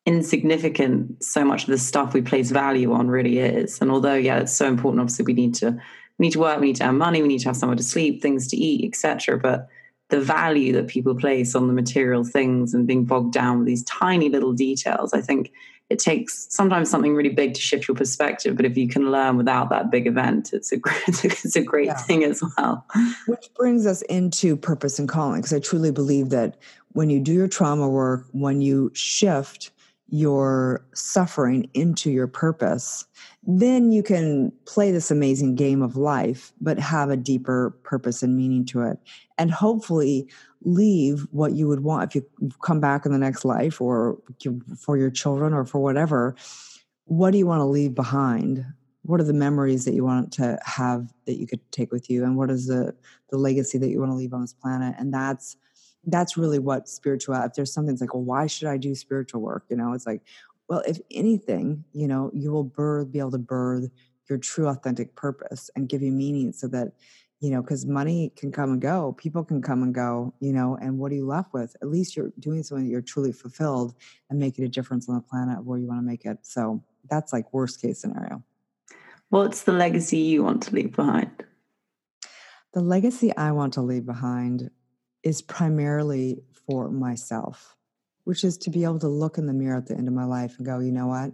insignificant 0.05 1.23
so 1.23 1.45
much 1.45 1.63
of 1.63 1.69
the 1.69 1.77
stuff 1.77 2.13
we 2.13 2.21
place 2.21 2.49
value 2.49 2.91
on 2.91 3.07
really 3.07 3.37
is. 3.37 3.79
And 3.81 3.91
although 3.91 4.15
yeah 4.15 4.39
it's 4.39 4.51
so 4.53 4.67
important 4.67 4.99
obviously 4.99 5.25
we 5.25 5.33
need 5.33 5.53
to 5.55 5.71
we 6.17 6.25
need 6.25 6.33
to 6.33 6.39
work 6.39 6.59
we 6.59 6.67
need 6.67 6.75
to 6.77 6.85
have 6.85 6.95
money 6.95 7.21
we 7.21 7.27
need 7.29 7.39
to 7.39 7.49
have 7.49 7.55
somewhere 7.55 7.77
to 7.77 7.83
sleep 7.83 8.21
things 8.21 8.47
to 8.47 8.57
eat 8.57 8.85
etc 8.85 9.37
but 9.37 9.69
the 10.09 10.19
value 10.19 10.73
that 10.73 10.87
people 10.87 11.15
place 11.15 11.55
on 11.55 11.67
the 11.67 11.73
material 11.73 12.25
things 12.25 12.73
and 12.73 12.87
being 12.87 13.05
bogged 13.05 13.31
down 13.31 13.59
with 13.59 13.67
these 13.67 13.83
tiny 13.83 14.27
little 14.27 14.53
details 14.53 15.13
i 15.13 15.21
think 15.21 15.51
it 15.91 15.99
takes 15.99 16.47
sometimes 16.49 16.89
something 16.89 17.13
really 17.13 17.29
big 17.29 17.53
to 17.53 17.59
shift 17.59 17.87
your 17.87 17.95
perspective 17.95 18.55
but 18.55 18.65
if 18.65 18.77
you 18.77 18.87
can 18.87 19.11
learn 19.11 19.35
without 19.35 19.69
that 19.69 19.91
big 19.91 20.07
event 20.07 20.53
it's 20.53 20.71
a 20.71 20.77
great 20.77 21.03
it's 21.07 21.55
a 21.55 21.61
great 21.61 21.87
yeah. 21.87 21.97
thing 21.97 22.23
as 22.23 22.41
well 22.57 22.85
which 23.27 23.49
brings 23.55 23.85
us 23.85 24.01
into 24.03 24.55
purpose 24.55 24.97
and 24.97 25.09
calling 25.09 25.41
because 25.41 25.53
i 25.53 25.59
truly 25.59 25.91
believe 25.91 26.29
that 26.29 26.57
when 26.93 27.09
you 27.09 27.19
do 27.19 27.33
your 27.33 27.47
trauma 27.47 27.89
work 27.89 28.25
when 28.31 28.61
you 28.61 28.89
shift 28.93 29.71
your 30.13 30.85
suffering 30.93 31.69
into 31.73 32.09
your 32.09 32.27
purpose 32.27 33.05
then 33.43 33.91
you 33.91 34.03
can 34.03 34.51
play 34.65 34.91
this 34.91 35.11
amazing 35.11 35.55
game 35.55 35.81
of 35.81 35.97
life 35.97 36.53
but 36.61 36.79
have 36.79 37.09
a 37.09 37.17
deeper 37.17 37.71
purpose 37.83 38.23
and 38.23 38.35
meaning 38.35 38.65
to 38.65 38.81
it 38.81 38.97
and 39.37 39.51
hopefully 39.51 40.27
leave 40.63 41.27
what 41.31 41.53
you 41.53 41.67
would 41.67 41.81
want 41.81 42.03
if 42.03 42.15
you 42.15 42.51
come 42.61 42.79
back 42.79 43.05
in 43.05 43.11
the 43.11 43.17
next 43.17 43.43
life 43.45 43.81
or 43.81 44.17
for 44.77 44.97
your 44.97 45.09
children 45.09 45.53
or 45.53 45.65
for 45.65 45.79
whatever 45.79 46.35
what 47.11 47.31
do 47.31 47.37
you 47.37 47.45
want 47.45 47.59
to 47.59 47.65
leave 47.65 47.93
behind? 47.93 48.65
What 49.03 49.19
are 49.19 49.25
the 49.25 49.33
memories 49.33 49.83
that 49.83 49.93
you 49.93 50.05
want 50.05 50.31
to 50.33 50.57
have 50.63 51.11
that 51.25 51.37
you 51.37 51.45
could 51.45 51.59
take 51.73 51.91
with 51.91 52.09
you? 52.09 52.23
And 52.23 52.37
what 52.37 52.49
is 52.49 52.67
the 52.67 52.95
the 53.29 53.37
legacy 53.37 53.77
that 53.79 53.89
you 53.89 53.99
want 53.99 54.11
to 54.11 54.15
leave 54.15 54.33
on 54.33 54.39
this 54.39 54.53
planet? 54.53 54.95
And 54.97 55.13
that's 55.13 55.57
that's 56.05 56.37
really 56.37 56.59
what 56.59 56.87
spiritual 56.87 57.35
if 57.35 57.53
there's 57.53 57.73
something 57.73 57.93
that's 57.93 58.01
like 58.01 58.13
well 58.13 58.23
why 58.23 58.47
should 58.47 58.67
i 58.67 58.77
do 58.77 58.95
spiritual 58.95 59.41
work? 59.41 59.65
You 59.69 59.75
know 59.75 59.91
it's 59.91 60.07
like 60.07 60.21
well 60.69 60.81
if 60.87 60.99
anything 61.11 61.83
you 61.91 62.07
know 62.07 62.31
you 62.33 62.51
will 62.51 62.63
birth 62.63 63.11
be 63.11 63.19
able 63.19 63.31
to 63.31 63.37
birth 63.37 63.89
your 64.29 64.37
true 64.37 64.67
authentic 64.67 65.13
purpose 65.15 65.69
and 65.75 65.89
give 65.89 66.01
you 66.01 66.13
meaning 66.13 66.53
so 66.53 66.67
that 66.69 66.93
you 67.41 67.49
know, 67.49 67.61
because 67.61 67.87
money 67.87 68.31
can 68.35 68.51
come 68.51 68.71
and 68.71 68.81
go, 68.81 69.13
people 69.13 69.43
can 69.43 69.63
come 69.63 69.81
and 69.81 69.95
go, 69.95 70.31
you 70.39 70.53
know, 70.53 70.77
and 70.79 70.99
what 70.99 71.11
are 71.11 71.15
you 71.15 71.25
left 71.25 71.53
with? 71.53 71.75
At 71.81 71.89
least 71.89 72.15
you're 72.15 72.31
doing 72.39 72.61
something 72.61 72.85
that 72.85 72.91
you're 72.91 73.01
truly 73.01 73.31
fulfilled 73.31 73.95
and 74.29 74.39
making 74.39 74.63
a 74.63 74.67
difference 74.67 75.09
on 75.09 75.15
the 75.15 75.21
planet 75.21 75.65
where 75.65 75.79
you 75.79 75.87
want 75.87 75.99
to 75.99 76.05
make 76.05 76.23
it. 76.23 76.37
So 76.43 76.83
that's 77.09 77.33
like 77.33 77.51
worst 77.51 77.81
case 77.81 77.99
scenario. 77.99 78.43
What's 79.29 79.63
the 79.63 79.71
legacy 79.71 80.17
you 80.17 80.43
want 80.43 80.61
to 80.63 80.75
leave 80.75 80.95
behind? 80.95 81.31
The 82.73 82.81
legacy 82.81 83.35
I 83.35 83.51
want 83.53 83.73
to 83.73 83.81
leave 83.81 84.05
behind 84.05 84.69
is 85.23 85.41
primarily 85.41 86.43
for 86.67 86.91
myself, 86.91 87.75
which 88.25 88.43
is 88.43 88.55
to 88.59 88.69
be 88.69 88.83
able 88.83 88.99
to 88.99 89.07
look 89.07 89.39
in 89.39 89.47
the 89.47 89.53
mirror 89.53 89.77
at 89.77 89.87
the 89.87 89.97
end 89.97 90.07
of 90.07 90.13
my 90.13 90.25
life 90.25 90.57
and 90.57 90.65
go, 90.65 90.77
you 90.77 90.91
know 90.91 91.07
what? 91.07 91.31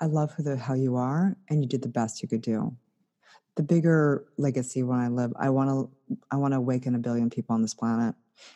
I 0.00 0.06
love 0.06 0.32
who 0.34 0.44
the 0.44 0.56
hell 0.56 0.76
you 0.76 0.94
are, 0.96 1.36
and 1.48 1.60
you 1.60 1.68
did 1.68 1.82
the 1.82 1.88
best 1.88 2.22
you 2.22 2.28
could 2.28 2.42
do 2.42 2.76
the 3.56 3.62
bigger 3.62 4.26
legacy 4.36 4.82
when 4.82 4.98
I 4.98 5.08
live, 5.08 5.32
I 5.38 5.50
want 5.50 5.70
to 5.70 6.18
I 6.30 6.36
want 6.36 6.52
to 6.52 6.58
awaken 6.58 6.94
a 6.94 6.98
billion 6.98 7.30
people 7.30 7.54
on 7.54 7.62
this 7.62 7.74
planet. 7.74 8.14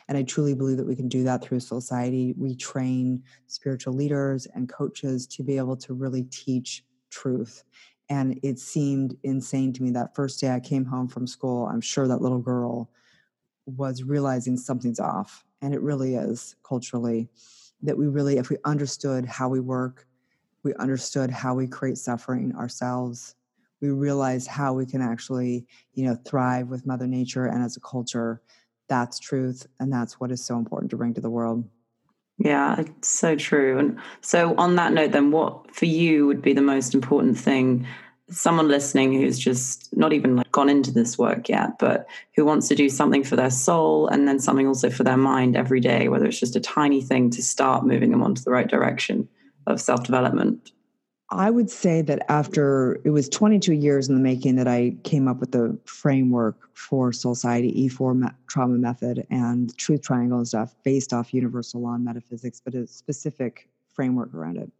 And 0.08 0.18
I 0.18 0.22
truly 0.22 0.54
believe 0.54 0.76
that 0.76 0.86
we 0.86 0.96
can 0.96 1.08
do 1.08 1.22
that 1.24 1.42
through 1.42 1.58
Soulciety. 1.58 2.36
We 2.36 2.56
train 2.56 3.22
spiritual 3.46 3.94
leaders 3.94 4.46
and 4.54 4.68
coaches 4.68 5.26
to 5.28 5.44
be 5.44 5.56
able 5.56 5.76
to 5.78 5.94
really 5.94 6.24
teach 6.24 6.84
truth. 7.10 7.62
And 8.10 8.40
it 8.42 8.58
seemed 8.58 9.16
insane 9.22 9.72
to 9.74 9.82
me 9.82 9.90
that 9.92 10.16
first 10.16 10.40
day 10.40 10.50
I 10.50 10.60
came 10.60 10.84
home 10.84 11.08
from 11.08 11.26
school. 11.26 11.66
I'm 11.66 11.80
sure 11.80 12.08
that 12.08 12.20
little 12.20 12.40
girl 12.40 12.90
was 13.66 14.02
realizing 14.02 14.56
something's 14.56 14.98
off. 14.98 15.44
And 15.62 15.74
it 15.74 15.82
really 15.82 16.14
is 16.14 16.56
culturally 16.66 17.28
that 17.82 17.96
we 17.96 18.06
really, 18.08 18.38
if 18.38 18.50
we 18.50 18.56
understood 18.64 19.26
how 19.26 19.48
we 19.48 19.60
work, 19.60 20.06
we 20.64 20.74
understood 20.74 21.30
how 21.30 21.54
we 21.54 21.66
create 21.68 21.98
suffering 21.98 22.54
ourselves 22.56 23.36
we 23.80 23.90
realize 23.90 24.46
how 24.46 24.72
we 24.72 24.86
can 24.86 25.00
actually 25.00 25.66
you 25.94 26.04
know 26.04 26.16
thrive 26.26 26.68
with 26.68 26.86
mother 26.86 27.06
nature 27.06 27.46
and 27.46 27.62
as 27.62 27.76
a 27.76 27.80
culture 27.80 28.40
that's 28.88 29.18
truth 29.18 29.66
and 29.80 29.92
that's 29.92 30.18
what 30.18 30.30
is 30.30 30.44
so 30.44 30.56
important 30.56 30.90
to 30.90 30.96
bring 30.96 31.14
to 31.14 31.20
the 31.20 31.30
world. 31.30 31.68
Yeah 32.38 32.80
it's 32.80 33.08
so 33.08 33.34
true 33.34 33.78
and 33.78 33.98
so 34.20 34.54
on 34.56 34.76
that 34.76 34.92
note 34.92 35.12
then 35.12 35.30
what 35.32 35.74
for 35.74 35.86
you 35.86 36.26
would 36.26 36.40
be 36.40 36.52
the 36.52 36.62
most 36.62 36.94
important 36.94 37.36
thing 37.36 37.86
someone 38.30 38.68
listening 38.68 39.12
who's 39.12 39.38
just 39.38 39.88
not 39.96 40.12
even 40.12 40.36
like 40.36 40.52
gone 40.52 40.68
into 40.68 40.92
this 40.92 41.18
work 41.18 41.48
yet 41.48 41.70
but 41.78 42.06
who 42.36 42.44
wants 42.44 42.68
to 42.68 42.74
do 42.74 42.88
something 42.88 43.24
for 43.24 43.36
their 43.36 43.50
soul 43.50 44.06
and 44.08 44.28
then 44.28 44.38
something 44.38 44.68
also 44.68 44.88
for 44.88 45.02
their 45.02 45.16
mind 45.16 45.56
every 45.56 45.80
day 45.80 46.08
whether 46.08 46.26
it's 46.26 46.38
just 46.38 46.54
a 46.54 46.60
tiny 46.60 47.00
thing 47.00 47.30
to 47.30 47.42
start 47.42 47.84
moving 47.84 48.10
them 48.10 48.22
onto 48.22 48.42
the 48.42 48.50
right 48.50 48.68
direction 48.68 49.28
of 49.66 49.80
self-development 49.80 50.70
I 51.30 51.50
would 51.50 51.68
say 51.68 52.00
that 52.02 52.24
after 52.30 53.00
it 53.04 53.10
was 53.10 53.28
22 53.28 53.74
years 53.74 54.08
in 54.08 54.14
the 54.14 54.20
making 54.20 54.56
that 54.56 54.66
I 54.66 54.96
came 55.04 55.28
up 55.28 55.40
with 55.40 55.52
the 55.52 55.78
framework 55.84 56.56
for 56.74 57.10
Soulciety 57.10 57.86
E4 57.86 58.34
trauma 58.48 58.78
method 58.78 59.26
and 59.30 59.76
truth 59.76 60.00
triangle 60.00 60.38
and 60.38 60.48
stuff 60.48 60.74
based 60.84 61.12
off 61.12 61.34
universal 61.34 61.82
law 61.82 61.94
and 61.94 62.04
metaphysics, 62.04 62.62
but 62.64 62.74
a 62.74 62.86
specific 62.86 63.68
framework 63.92 64.32
around 64.32 64.56
it. 64.56 64.70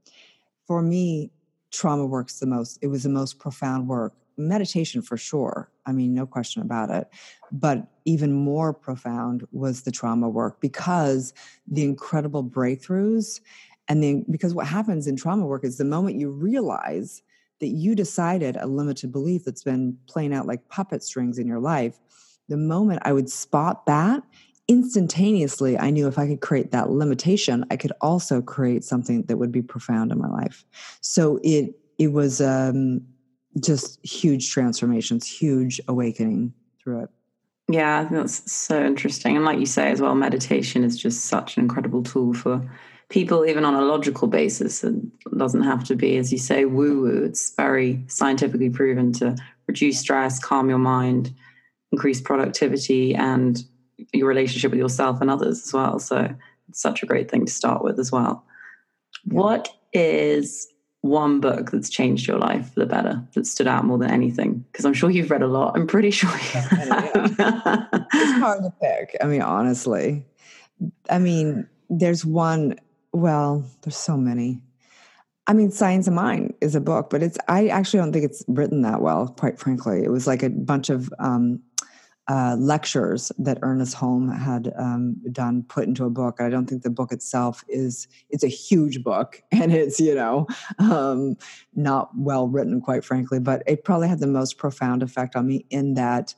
For 0.66 0.80
me, 0.80 1.30
trauma 1.70 2.06
works 2.06 2.38
the 2.38 2.46
most. 2.46 2.78
It 2.80 2.87
was 2.87 3.02
the 3.02 3.11
most 3.11 3.38
profound 3.38 3.87
work. 3.87 4.14
Meditation 4.38 5.02
for 5.02 5.18
sure. 5.18 5.70
I 5.84 5.92
mean, 5.92 6.14
no 6.14 6.24
question 6.24 6.62
about 6.62 6.90
it. 6.90 7.08
But 7.52 7.88
even 8.04 8.32
more 8.32 8.72
profound 8.72 9.46
was 9.52 9.82
the 9.82 9.90
trauma 9.90 10.28
work 10.28 10.61
because 10.61 11.34
the 11.66 11.82
incredible 11.82 12.44
breakthroughs 12.44 13.40
and 13.88 14.03
then, 14.03 14.24
because 14.31 14.55
what 14.55 14.66
happens 14.66 15.07
in 15.07 15.16
trauma 15.16 15.46
work 15.46 15.64
is 15.64 15.79
the 15.79 15.85
moment 15.85 16.16
you 16.16 16.31
realize 16.31 17.22
that 17.61 17.68
you 17.68 17.94
decided 17.94 18.57
a 18.57 18.66
limited 18.66 19.11
belief 19.11 19.44
that's 19.44 19.64
been 19.64 19.96
playing 20.07 20.33
out 20.33 20.46
like 20.46 20.68
puppet 20.68 21.03
strings 21.03 21.38
in 21.38 21.46
your 21.46 21.59
life, 21.59 21.98
the 22.48 22.57
moment 22.57 23.01
I 23.05 23.12
would 23.12 23.31
spot 23.31 23.87
that, 23.87 24.22
instantaneously, 24.68 25.79
I 25.79 25.90
knew 25.90 26.07
if 26.07 26.18
I 26.18 26.27
could 26.27 26.40
create 26.40 26.70
that 26.72 26.90
limitation, 26.90 27.64
I 27.70 27.77
could 27.77 27.92
also 28.01 28.42
create 28.42 28.85
something 28.85 29.22
that 29.24 29.38
would 29.38 29.51
be 29.51 29.62
profound 29.62 30.12
in 30.12 30.18
my 30.18 30.29
life. 30.29 30.64
So 31.01 31.40
it 31.42 31.74
it 31.98 32.12
was 32.12 32.40
um, 32.40 33.01
just 33.61 34.05
huge 34.07 34.51
transformations, 34.51 35.27
huge 35.27 35.81
awakening 35.88 36.53
through 36.81 37.05
it. 37.05 37.11
Yeah, 37.70 38.09
that's 38.11 38.51
so 38.51 38.85
interesting. 38.85 39.37
And 39.37 39.44
like 39.44 39.59
you 39.59 39.66
say 39.66 39.90
as 39.90 40.01
well, 40.01 40.14
meditation 40.14 40.85
is 40.85 40.96
just 40.96 41.27
such 41.27 41.57
an 41.57 41.64
incredible 41.64 42.03
tool 42.03 42.33
for 42.35 42.62
people, 43.09 43.47
even 43.47 43.64
on 43.64 43.75
a 43.75 43.83
logical 43.83 44.29
basis, 44.29 44.85
it 44.85 44.94
doesn't 45.37 45.62
have 45.62 45.85
to 45.85 45.97
be, 45.97 46.16
as 46.18 46.31
you 46.33 46.38
say, 46.38 46.64
woo 46.64 47.03
woo. 47.03 47.25
It's 47.25 47.55
very 47.55 48.03
scientifically 48.07 48.71
proven 48.71 49.12
to 49.14 49.37
reduce 49.66 50.01
stress, 50.01 50.38
calm 50.38 50.68
your 50.68 50.79
mind, 50.79 51.35
increase 51.92 52.21
productivity, 52.21 53.14
and 53.14 53.62
your 54.12 54.29
relationship 54.29 54.71
with 54.71 54.81
yourself 54.81 55.21
and 55.21 55.31
others 55.31 55.66
as 55.66 55.73
well. 55.73 55.99
So 55.99 56.35
it's 56.68 56.81
such 56.81 57.03
a 57.03 57.07
great 57.07 57.31
thing 57.31 57.47
to 57.47 57.53
start 57.53 57.83
with 57.83 57.99
as 57.99 58.12
well. 58.12 58.44
Yeah. 59.25 59.40
What 59.40 59.68
is 59.92 60.68
one 61.01 61.40
book 61.40 61.71
that's 61.71 61.88
changed 61.88 62.27
your 62.27 62.38
life 62.38 62.73
for 62.75 62.81
the 62.81 62.87
better 62.87 63.23
that 63.35 63.47
stood 63.47 63.66
out 63.66 63.85
more 63.85 63.99
than 63.99 64.11
anything? 64.11 64.64
Because 64.71 64.85
I'm 64.85 64.94
sure 64.94 65.11
you've 65.11 65.31
read 65.31 65.42
a 65.42 65.47
lot. 65.47 65.77
I'm 65.77 65.87
pretty 65.87 66.11
sure 66.11 66.31
you 66.31 66.37
have. 66.37 66.68
it's 68.12 68.38
hard 68.38 68.62
to 68.62 68.73
pick. 68.83 69.16
I 69.23 69.27
mean, 69.27 69.42
honestly. 69.42 70.25
I 71.11 71.18
mean, 71.18 71.66
there's 71.90 72.25
one 72.25 72.79
well, 73.12 73.64
there's 73.83 73.97
so 73.97 74.16
many. 74.16 74.62
I 75.47 75.55
mean, 75.55 75.71
Science 75.71 76.07
of 76.07 76.12
Mind 76.12 76.55
is 76.61 76.75
a 76.75 76.81
book, 76.81 77.09
but 77.09 77.23
it's 77.23 77.38
I 77.49 77.68
actually 77.68 78.01
don't 78.01 78.12
think 78.12 78.27
it's 78.27 78.44
written 78.49 78.83
that 78.83 79.01
well, 79.01 79.29
quite 79.29 79.59
frankly. 79.59 80.05
It 80.05 80.11
was 80.11 80.27
like 80.27 80.42
a 80.42 80.51
bunch 80.51 80.90
of 80.90 81.11
um, 81.18 81.62
uh, 82.29 82.55
lectures 82.59 83.33
that 83.38 83.59
Ernest 83.62 83.94
Holmes 83.94 84.37
had 84.37 84.71
um, 84.77 85.16
done 85.33 85.62
put 85.62 85.89
into 85.89 86.05
a 86.05 86.11
book. 86.11 86.43
I 86.43 86.51
don't 86.51 86.66
think 86.66 86.82
the 86.82 86.91
book 86.91 87.11
itself 87.11 87.64
is 87.66 88.07
it's 88.28 88.45
a 88.45 88.49
huge 88.49 89.03
book 89.03 89.43
and 89.51 89.72
it's 89.72 89.99
you 89.99 90.14
know 90.14 90.47
um, 90.78 91.37
not 91.74 92.11
well 92.14 92.47
written, 92.47 92.82
quite 92.82 93.03
frankly. 93.05 93.41
But 93.41 93.62
it 93.66 93.85
probably 93.85 94.09
had 94.09 94.20
the 94.20 94.26
most 94.26 94.59
profound 94.59 95.03
effect 95.03 95.35
on 95.35 95.47
me 95.47 95.64
in 95.70 95.95
that 95.95 96.35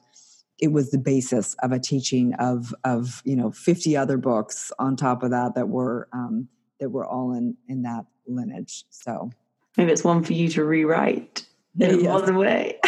it 0.61 0.69
was 0.69 0.91
the 0.91 0.99
basis 0.99 1.55
of 1.63 1.73
a 1.73 1.81
teaching 1.81 2.35
of 2.35 2.73
of 2.85 3.23
you 3.25 3.35
know 3.35 3.51
50 3.51 3.97
other 3.97 4.19
books 4.19 4.71
on 4.79 4.95
top 4.95 5.25
of 5.25 5.31
that 5.31 5.57
that 5.57 5.69
were 5.69 6.09
um, 6.13 6.49
that 6.81 6.91
we're 6.91 7.07
all 7.07 7.33
in 7.33 7.57
in 7.69 7.83
that 7.83 8.07
lineage. 8.27 8.85
So 8.91 9.31
maybe 9.77 9.93
it's 9.93 10.05
one 10.05 10.23
for 10.25 10.33
you 10.33 10.49
to 10.51 10.65
rewrite 10.65 11.47
in 11.79 12.01
yes. 12.01 12.29
a 12.29 12.33
way. 12.33 12.81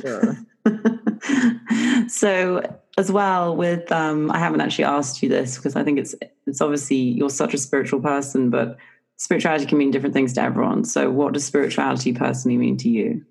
sure. 0.00 0.36
so 2.08 2.62
as 2.98 3.12
well 3.12 3.54
with 3.54 3.90
um, 3.92 4.30
I 4.30 4.38
haven't 4.38 4.60
actually 4.60 4.84
asked 4.84 5.22
you 5.22 5.28
this 5.28 5.56
because 5.56 5.76
I 5.76 5.84
think 5.84 5.98
it's 5.98 6.14
it's 6.46 6.60
obviously 6.60 6.96
you're 6.96 7.30
such 7.30 7.54
a 7.54 7.58
spiritual 7.58 8.00
person, 8.00 8.50
but 8.50 8.78
spirituality 9.16 9.66
can 9.66 9.78
mean 9.78 9.90
different 9.90 10.14
things 10.14 10.32
to 10.34 10.42
everyone. 10.42 10.84
So 10.84 11.10
what 11.10 11.34
does 11.34 11.44
spirituality 11.44 12.12
personally 12.12 12.56
mean 12.56 12.76
to 12.78 12.88
you? 12.88 13.24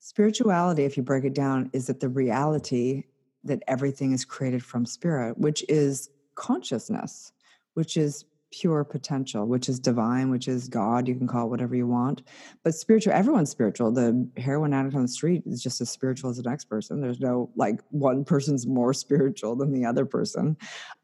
Spirituality, 0.00 0.84
if 0.84 0.96
you 0.96 1.02
break 1.02 1.24
it 1.24 1.34
down, 1.34 1.70
is 1.72 1.86
that 1.86 2.00
the 2.00 2.08
reality 2.08 3.04
that 3.44 3.62
everything 3.66 4.12
is 4.12 4.24
created 4.24 4.64
from 4.64 4.86
spirit, 4.86 5.38
which 5.38 5.64
is 5.68 6.10
consciousness, 6.34 7.32
which 7.74 7.96
is 7.96 8.24
pure 8.60 8.84
potential, 8.84 9.46
which 9.46 9.68
is 9.68 9.80
divine, 9.80 10.30
which 10.30 10.46
is 10.46 10.68
God. 10.68 11.08
You 11.08 11.16
can 11.16 11.26
call 11.26 11.46
it 11.46 11.50
whatever 11.50 11.74
you 11.74 11.88
want. 11.88 12.22
But 12.62 12.74
spiritual, 12.74 13.12
everyone's 13.12 13.50
spiritual. 13.50 13.90
The 13.90 14.28
heroin 14.36 14.72
addict 14.72 14.94
on 14.94 15.02
the 15.02 15.08
street 15.08 15.42
is 15.44 15.60
just 15.60 15.80
as 15.80 15.90
spiritual 15.90 16.30
as 16.30 16.36
the 16.36 16.48
next 16.48 16.66
person. 16.66 17.00
There's 17.00 17.20
no 17.20 17.50
like 17.56 17.80
one 17.90 18.24
person's 18.24 18.66
more 18.66 18.94
spiritual 19.04 19.56
than 19.56 19.72
the 19.72 19.84
other 19.84 20.06
person. 20.06 20.56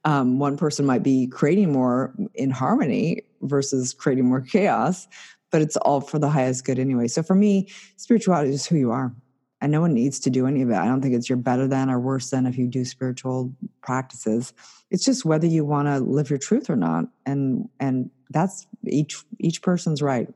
Um, 0.05 0.39
one 0.39 0.57
person 0.57 0.87
might 0.87 1.03
be 1.03 1.27
creating 1.27 1.73
more 1.73 2.15
in 2.35 2.51
harmony 2.51 3.23
versus 3.43 3.93
creating 3.93 4.27
more 4.27 4.41
chaos, 4.41 5.09
but 5.51 5.61
it's 5.61 5.77
all 5.79 6.01
for 6.01 6.21
the 6.21 6.31
highest 6.31 6.65
good 6.65 6.79
anyway. 6.79 7.09
So 7.09 7.23
for 7.23 7.35
me, 7.35 7.69
spirituality 7.97 8.51
is 8.51 8.67
who 8.67 8.77
you 8.77 8.93
are 8.93 9.13
and 9.61 9.73
no 9.73 9.81
one 9.81 9.93
needs 9.93 10.19
to 10.21 10.31
do 10.31 10.47
any 10.47 10.63
of 10.63 10.71
it. 10.71 10.77
I 10.77 10.87
don't 10.87 11.03
think 11.03 11.15
it's 11.15 11.29
you're 11.29 11.37
better 11.37 11.67
than 11.67 11.91
or 11.91 12.01
worse 12.01 12.31
than 12.31 12.47
if 12.47 12.57
you 12.57 12.67
do 12.67 12.85
spiritual 12.85 13.53
practices. 13.83 14.53
It's 14.91 15.05
just 15.05 15.25
whether 15.25 15.47
you 15.47 15.65
want 15.65 15.89
to 15.89 16.01
live 16.01 16.31
your 16.31 16.39
truth 16.39 16.71
or 16.71 16.77
not, 16.77 17.07
and 17.27 17.69
and 17.79 18.11
that's 18.31 18.67
each 18.87 19.23
each 19.39 19.63
person's 19.63 20.03
right. 20.03 20.29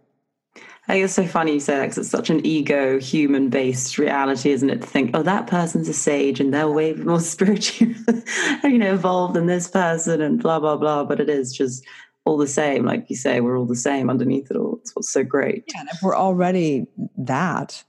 I 0.86 0.92
think 0.92 1.04
it's 1.04 1.14
so 1.14 1.26
funny 1.26 1.54
you 1.54 1.60
say 1.60 1.76
that 1.76 1.82
because 1.82 1.98
it's 1.98 2.10
such 2.10 2.28
an 2.28 2.44
ego, 2.44 3.00
human 3.00 3.48
based 3.48 3.96
reality, 3.96 4.50
isn't 4.50 4.68
it? 4.68 4.82
To 4.82 4.86
think, 4.86 5.12
oh, 5.14 5.22
that 5.22 5.46
person's 5.46 5.88
a 5.88 5.94
sage 5.94 6.40
and 6.40 6.52
they're 6.52 6.70
way 6.70 6.92
more 6.92 7.20
spiritual, 7.20 7.94
you 8.64 8.78
know, 8.78 8.92
evolved 8.92 9.34
than 9.34 9.46
this 9.46 9.66
person 9.66 10.20
and 10.20 10.42
blah, 10.42 10.60
blah, 10.60 10.76
blah. 10.76 11.04
But 11.04 11.20
it 11.20 11.30
is 11.30 11.52
just 11.52 11.84
all 12.26 12.36
the 12.36 12.46
same. 12.46 12.84
Like 12.84 13.08
you 13.08 13.16
say, 13.16 13.40
we're 13.40 13.58
all 13.58 13.64
the 13.64 13.74
same 13.74 14.10
underneath 14.10 14.50
it 14.50 14.58
all. 14.58 14.78
It's 14.80 14.94
what's 14.94 15.10
so 15.10 15.24
great. 15.24 15.64
Yeah, 15.72 15.80
and 15.80 15.88
if 15.88 16.02
we're 16.02 16.16
already 16.16 16.86
that, 17.16 17.82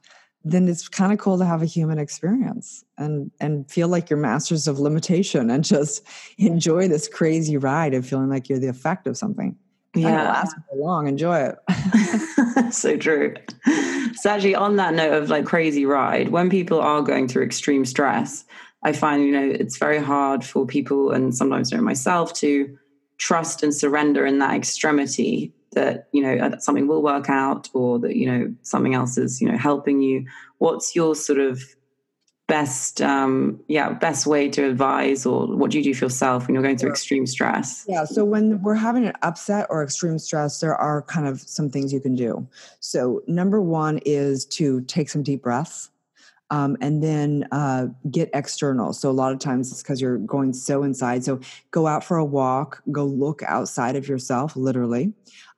then 0.46 0.68
it's 0.68 0.88
kind 0.88 1.12
of 1.12 1.18
cool 1.18 1.40
to 1.40 1.46
have 1.46 1.64
a 1.64 1.66
human 1.66 1.98
experience 1.98 2.86
and 3.00 3.32
and 3.40 3.70
feel 3.70 3.88
like 3.88 4.10
you're 4.10 4.20
masters 4.20 4.68
of 4.68 4.80
limitation 4.80 5.50
and 5.50 5.64
just 5.64 6.04
enjoy 6.38 6.88
this 6.88 7.08
crazy 7.08 7.58
ride 7.58 7.94
of 7.96 8.06
feeling 8.06 8.30
like 8.30 8.48
you're 8.48 8.60
the 8.60 8.68
effect 8.68 9.08
of 9.08 9.18
something. 9.18 9.58
Yeah, 9.96 10.24
last 10.24 10.56
for 10.70 10.78
long. 10.78 11.08
Enjoy 11.08 11.38
it. 11.40 12.74
so 12.74 12.98
true. 12.98 13.34
So 14.16 14.30
actually, 14.30 14.56
on 14.56 14.76
that 14.76 14.94
note 14.94 15.14
of 15.14 15.30
like 15.30 15.46
crazy 15.46 15.86
ride, 15.86 16.30
when 16.30 16.50
people 16.50 16.80
are 16.80 17.02
going 17.02 17.28
through 17.28 17.44
extreme 17.44 17.86
stress, 17.86 18.46
I 18.84 18.92
find 18.92 19.24
you 19.24 19.32
know 19.32 19.50
it's 19.50 19.78
very 19.78 20.00
hard 20.00 20.44
for 20.44 20.66
people, 20.66 21.12
and 21.12 21.36
sometimes 21.36 21.74
myself, 21.74 22.34
to 22.34 22.78
trust 23.18 23.64
and 23.64 23.74
surrender 23.74 24.26
in 24.26 24.40
that 24.40 24.54
extremity 24.54 25.54
that 25.76 26.08
you 26.12 26.22
know 26.22 26.50
that 26.50 26.64
something 26.64 26.88
will 26.88 27.04
work 27.04 27.30
out 27.30 27.70
or 27.74 28.00
that 28.00 28.16
you 28.16 28.26
know 28.26 28.54
something 28.64 28.96
else 28.96 29.18
is 29.18 29.40
you 29.40 29.50
know 29.50 29.58
helping 29.58 30.02
you 30.02 30.26
what's 30.58 30.96
your 30.96 31.16
sort 31.16 31.40
of 31.40 31.62
best 32.48 33.02
um 33.02 33.60
yeah 33.68 33.92
best 33.92 34.28
way 34.28 34.48
to 34.48 34.64
advise 34.64 35.26
or 35.26 35.48
what 35.58 35.72
do 35.72 35.78
you 35.78 35.84
do 35.84 35.94
for 35.94 36.06
yourself 36.06 36.46
when 36.46 36.54
you're 36.54 36.64
going 36.64 36.78
through 36.78 36.90
extreme 36.90 37.26
stress 37.26 37.86
yeah 37.88 38.06
so 38.06 38.24
when 38.24 38.62
we're 38.62 38.76
having 38.76 39.06
an 39.06 39.14
upset 39.24 39.66
or 39.70 39.84
extreme 39.84 40.20
stress 40.20 40.60
there 40.60 40.76
are 40.76 41.02
kind 41.04 41.28
of 41.28 41.42
some 41.42 41.70
things 41.70 41.92
you 41.92 42.00
can 42.00 42.16
do 42.16 42.48
so 42.80 43.22
number 43.28 43.62
one 43.62 44.00
is 44.06 44.46
to 44.46 44.82
take 44.82 45.10
some 45.10 45.24
deep 45.24 45.42
breaths 45.42 45.90
um, 46.52 46.78
and 46.82 47.02
then 47.02 47.48
uh, 47.52 47.88
get 48.12 48.30
external. 48.34 48.94
So 48.94 49.10
a 49.10 49.12
lot 49.12 49.34
of 49.34 49.40
times 49.40 49.72
it's 49.72 49.82
because 49.82 50.00
you're 50.00 50.20
going 50.20 50.54
so 50.54 50.84
inside. 50.84 51.24
So 51.24 51.40
go 51.72 51.88
out 51.88 52.04
for 52.04 52.18
a 52.18 52.26
walk, 52.26 52.82
go 52.92 53.06
look 53.06 53.42
outside 53.44 53.96
of 53.96 54.08
yourself, 54.08 54.56
literally. 54.56 55.14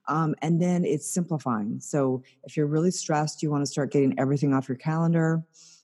Um, 0.07 0.35
and 0.41 0.61
then 0.61 0.85
it's 0.85 1.09
simplifying. 1.09 1.79
So 1.79 2.23
if 2.43 2.55
you're 2.55 2.67
really 2.67 2.91
stressed, 2.91 3.43
you 3.43 3.51
want 3.51 3.63
to 3.63 3.71
start 3.71 3.91
getting 3.91 4.17
everything 4.19 4.53
off 4.53 4.69
your 4.69 4.77
calendar. 4.77 5.43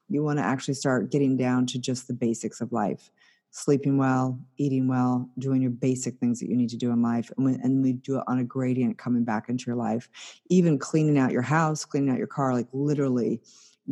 You 0.10 0.24
want 0.24 0.40
to 0.40 0.46
actually 0.46 0.76
start 0.76 1.12
getting 1.12 1.38
down 1.38 1.66
to 1.68 1.80
just 1.80 2.08
the 2.08 2.14
basics 2.14 2.62
of 2.62 2.72
life 2.72 3.12
sleeping 3.56 4.00
well, 4.00 4.40
eating 4.58 4.88
well, 4.88 5.30
doing 5.38 5.62
your 5.62 5.70
basic 5.70 6.18
things 6.18 6.40
that 6.40 6.50
you 6.50 6.58
need 6.58 6.72
to 6.72 6.76
do 6.76 6.90
in 6.90 7.04
life. 7.04 7.32
And, 7.38 7.48
and 7.64 7.84
we 7.84 7.94
do 7.94 8.18
it 8.18 8.24
on 8.28 8.40
a 8.40 8.44
gradient 8.44 8.98
coming 8.98 9.24
back 9.24 9.48
into 9.48 9.66
your 9.68 9.76
life. 9.76 10.10
Even 10.50 10.80
cleaning 10.80 11.20
out 11.20 11.32
your 11.32 11.44
house, 11.44 11.86
cleaning 11.86 12.10
out 12.10 12.18
your 12.18 12.26
car, 12.26 12.52
like 12.54 12.68
literally 12.74 13.42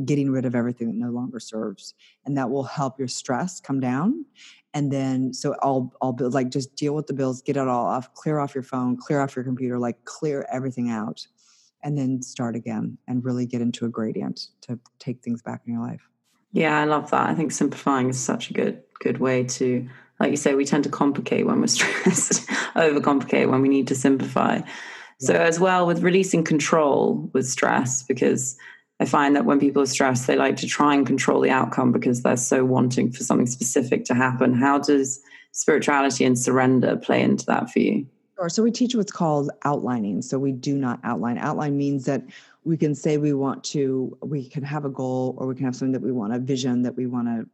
getting 0.05 0.31
rid 0.31 0.45
of 0.45 0.55
everything 0.55 0.87
that 0.87 0.95
no 0.95 1.11
longer 1.11 1.39
serves. 1.39 1.93
And 2.25 2.37
that 2.37 2.49
will 2.49 2.63
help 2.63 2.97
your 2.97 3.07
stress 3.07 3.59
come 3.59 3.79
down 3.79 4.25
and 4.73 4.91
then 4.91 5.33
so 5.33 5.55
all 5.61 5.93
all 6.01 6.13
bills 6.13 6.33
like 6.33 6.49
just 6.49 6.75
deal 6.75 6.93
with 6.93 7.07
the 7.07 7.13
bills 7.13 7.41
get 7.41 7.57
it 7.57 7.67
all 7.67 7.85
off 7.85 8.13
clear 8.13 8.39
off 8.39 8.55
your 8.55 8.63
phone 8.63 8.97
clear 8.97 9.21
off 9.21 9.35
your 9.35 9.43
computer 9.43 9.79
like 9.79 10.03
clear 10.05 10.45
everything 10.51 10.89
out 10.89 11.25
and 11.83 11.97
then 11.97 12.21
start 12.21 12.55
again 12.55 12.97
and 13.07 13.25
really 13.25 13.45
get 13.45 13.61
into 13.61 13.85
a 13.85 13.89
gradient 13.89 14.47
to 14.61 14.79
take 14.99 15.21
things 15.21 15.41
back 15.41 15.61
in 15.65 15.73
your 15.73 15.81
life 15.81 16.07
yeah 16.51 16.79
i 16.79 16.85
love 16.85 17.09
that 17.11 17.29
i 17.29 17.35
think 17.35 17.51
simplifying 17.51 18.09
is 18.09 18.19
such 18.19 18.49
a 18.49 18.53
good 18.53 18.81
good 18.99 19.19
way 19.19 19.43
to 19.43 19.87
like 20.19 20.31
you 20.31 20.37
say 20.37 20.53
we 20.53 20.65
tend 20.65 20.83
to 20.83 20.89
complicate 20.89 21.45
when 21.45 21.59
we're 21.59 21.67
stressed 21.67 22.47
overcomplicate 22.75 23.49
when 23.49 23.61
we 23.61 23.69
need 23.69 23.87
to 23.87 23.95
simplify 23.95 24.55
yeah. 24.55 24.63
so 25.19 25.33
as 25.33 25.59
well 25.59 25.85
with 25.85 26.01
releasing 26.01 26.43
control 26.43 27.29
with 27.33 27.47
stress 27.47 28.03
because 28.03 28.57
I 29.01 29.05
find 29.05 29.35
that 29.35 29.45
when 29.45 29.59
people 29.59 29.81
are 29.81 29.87
stressed, 29.87 30.27
they 30.27 30.35
like 30.35 30.57
to 30.57 30.67
try 30.67 30.93
and 30.93 31.07
control 31.07 31.41
the 31.41 31.49
outcome 31.49 31.91
because 31.91 32.21
they're 32.21 32.37
so 32.37 32.63
wanting 32.63 33.11
for 33.11 33.23
something 33.23 33.47
specific 33.47 34.05
to 34.05 34.13
happen. 34.13 34.53
How 34.53 34.77
does 34.77 35.23
spirituality 35.53 36.23
and 36.23 36.37
surrender 36.37 36.95
play 36.97 37.23
into 37.23 37.43
that 37.47 37.71
for 37.71 37.79
you? 37.79 38.05
Sure. 38.35 38.47
So 38.47 38.61
we 38.61 38.69
teach 38.69 38.93
what's 38.93 39.11
called 39.11 39.49
outlining. 39.65 40.21
So 40.21 40.37
we 40.37 40.51
do 40.51 40.77
not 40.77 40.99
outline. 41.03 41.39
Outline 41.39 41.77
means 41.77 42.05
that 42.05 42.21
we 42.63 42.77
can 42.77 42.93
say 42.93 43.17
we 43.17 43.33
want 43.33 43.63
to, 43.65 44.15
we 44.21 44.47
can 44.47 44.61
have 44.61 44.85
a 44.85 44.89
goal 44.89 45.33
or 45.39 45.47
we 45.47 45.55
can 45.55 45.65
have 45.65 45.75
something 45.75 45.93
that 45.93 46.03
we 46.03 46.11
want, 46.11 46.35
a 46.35 46.39
vision 46.39 46.83
that 46.83 46.95
we 46.95 47.07
want 47.07 47.27
to 47.27 47.49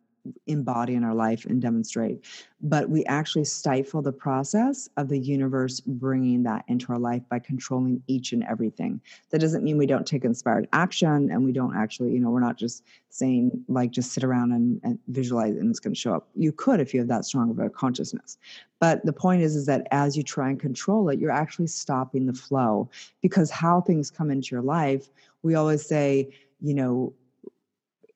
embody 0.47 0.95
in 0.95 1.03
our 1.03 1.13
life 1.13 1.45
and 1.45 1.61
demonstrate. 1.61 2.23
But 2.61 2.89
we 2.89 3.05
actually 3.05 3.45
stifle 3.45 4.01
the 4.01 4.11
process 4.11 4.89
of 4.97 5.09
the 5.09 5.19
universe 5.19 5.79
bringing 5.79 6.43
that 6.43 6.65
into 6.67 6.91
our 6.91 6.99
life 6.99 7.21
by 7.29 7.39
controlling 7.39 8.01
each 8.07 8.33
and 8.33 8.43
everything. 8.43 8.99
That 9.29 9.41
doesn't 9.41 9.63
mean 9.63 9.77
we 9.77 9.85
don't 9.85 10.07
take 10.07 10.25
inspired 10.25 10.67
action 10.73 11.29
and 11.31 11.43
we 11.43 11.51
don't 11.51 11.75
actually, 11.75 12.11
you 12.11 12.19
know, 12.19 12.29
we're 12.29 12.39
not 12.39 12.57
just 12.57 12.83
saying 13.09 13.51
like 13.67 13.91
just 13.91 14.11
sit 14.11 14.23
around 14.23 14.51
and, 14.51 14.79
and 14.83 14.99
visualize 15.07 15.55
and 15.55 15.69
it's 15.69 15.79
going 15.79 15.93
to 15.93 15.99
show 15.99 16.13
up. 16.13 16.27
You 16.35 16.51
could 16.51 16.79
if 16.79 16.93
you 16.93 16.99
have 16.99 17.09
that 17.09 17.25
strong 17.25 17.49
of 17.49 17.59
a 17.59 17.69
consciousness. 17.69 18.37
But 18.79 19.05
the 19.05 19.13
point 19.13 19.41
is, 19.41 19.55
is 19.55 19.65
that 19.65 19.87
as 19.91 20.15
you 20.15 20.23
try 20.23 20.49
and 20.49 20.59
control 20.59 21.09
it, 21.09 21.19
you're 21.19 21.31
actually 21.31 21.67
stopping 21.67 22.25
the 22.25 22.33
flow 22.33 22.89
because 23.21 23.49
how 23.49 23.81
things 23.81 24.11
come 24.11 24.29
into 24.29 24.55
your 24.55 24.61
life, 24.61 25.09
we 25.43 25.55
always 25.55 25.85
say, 25.85 26.29
you 26.61 26.73
know, 26.73 27.13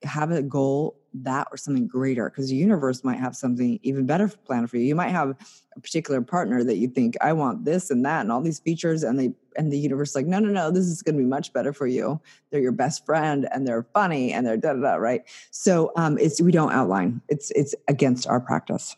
have 0.04 0.32
a 0.32 0.42
goal 0.42 0.96
that 1.14 1.48
or 1.52 1.58
something 1.58 1.88
greater 1.88 2.30
because 2.30 2.50
the 2.50 2.56
universe 2.56 3.04
might 3.04 3.20
have 3.20 3.36
something 3.36 3.80
even 3.84 4.06
better 4.06 4.28
planned 4.28 4.70
for 4.70 4.78
you. 4.78 4.84
You 4.84 4.96
might 4.96 5.10
have 5.10 5.36
a 5.76 5.80
particular 5.80 6.22
partner 6.22 6.64
that 6.64 6.78
you 6.78 6.88
think 6.88 7.16
i 7.22 7.32
want 7.32 7.64
this 7.64 7.92
and 7.92 8.06
that 8.06 8.22
and 8.22 8.32
all 8.32 8.42
these 8.42 8.60
features 8.60 9.04
and 9.04 9.18
they 9.18 9.34
and 9.58 9.72
the 9.72 9.78
universe 9.78 10.16
like 10.16 10.26
no 10.26 10.40
no 10.40 10.50
no 10.50 10.72
this 10.72 10.86
is 10.86 11.02
going 11.02 11.16
to 11.16 11.22
be 11.22 11.28
much 11.28 11.52
better 11.54 11.74
for 11.74 11.88
you. 11.88 12.20
They're 12.50 12.62
your 12.62 12.72
best 12.72 13.06
friend 13.06 13.48
and 13.52 13.68
they're 13.68 13.84
funny 13.94 14.32
and 14.32 14.46
they're 14.46 14.58
da 14.58 14.74
da 14.74 14.82
da 14.82 14.96
right? 14.96 15.22
So 15.52 15.92
um 15.96 16.18
it's 16.18 16.42
we 16.42 16.52
don't 16.52 16.72
outline. 16.72 17.22
It's 17.28 17.52
it's 17.52 17.76
against 17.88 18.28
our 18.28 18.40
practice. 18.40 18.96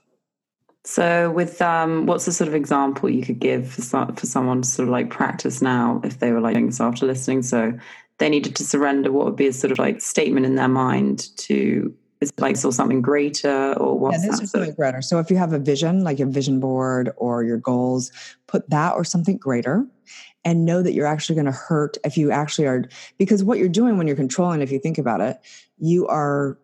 So 0.85 1.31
with 1.31 1.61
um 1.61 2.05
what's 2.05 2.25
the 2.25 2.31
sort 2.31 2.47
of 2.47 2.55
example 2.55 3.09
you 3.09 3.23
could 3.23 3.39
give 3.39 3.71
for, 3.71 4.07
for 4.15 4.25
someone 4.25 4.61
to 4.61 4.69
sort 4.69 4.87
of 4.87 4.91
like 4.91 5.09
practice 5.09 5.61
now 5.61 6.01
if 6.03 6.19
they 6.19 6.31
were 6.31 6.41
like 6.41 6.53
doing 6.53 6.67
this 6.67 6.81
after 6.81 7.05
listening? 7.05 7.41
So 7.41 7.73
they 8.19 8.29
needed 8.29 8.55
to 8.57 8.63
surrender 8.63 9.11
what 9.11 9.25
would 9.25 9.35
be 9.35 9.47
a 9.47 9.53
sort 9.53 9.71
of 9.71 9.79
like 9.79 10.01
statement 10.01 10.45
in 10.45 10.55
their 10.55 10.67
mind 10.67 11.35
to 11.37 11.93
is 12.23 12.29
it 12.29 12.41
like 12.41 12.55
so 12.55 12.71
something 12.71 13.01
greater 13.01 13.73
or 13.73 13.97
what's 13.97 14.23
yeah, 14.23 14.31
this 14.31 14.39
that? 14.39 14.47
Something 14.47 14.73
greater. 14.73 15.01
So 15.01 15.19
if 15.19 15.29
you 15.29 15.37
have 15.37 15.53
a 15.53 15.59
vision, 15.59 16.03
like 16.03 16.19
a 16.19 16.25
vision 16.25 16.59
board 16.59 17.11
or 17.17 17.43
your 17.43 17.57
goals, 17.57 18.11
put 18.47 18.69
that 18.69 18.93
or 18.93 19.03
something 19.03 19.37
greater 19.37 19.85
and 20.45 20.65
know 20.65 20.81
that 20.81 20.93
you're 20.93 21.07
actually 21.07 21.35
going 21.35 21.45
to 21.45 21.51
hurt 21.51 21.97
if 22.03 22.17
you 22.17 22.31
actually 22.31 22.67
are 22.67 22.85
because 23.17 23.43
what 23.43 23.57
you're 23.59 23.69
doing 23.69 23.97
when 23.97 24.07
you're 24.07 24.15
controlling 24.15 24.61
if 24.61 24.71
you 24.71 24.79
think 24.79 24.97
about 24.97 25.21
it 25.21 25.37
you 25.77 26.07
are 26.07 26.57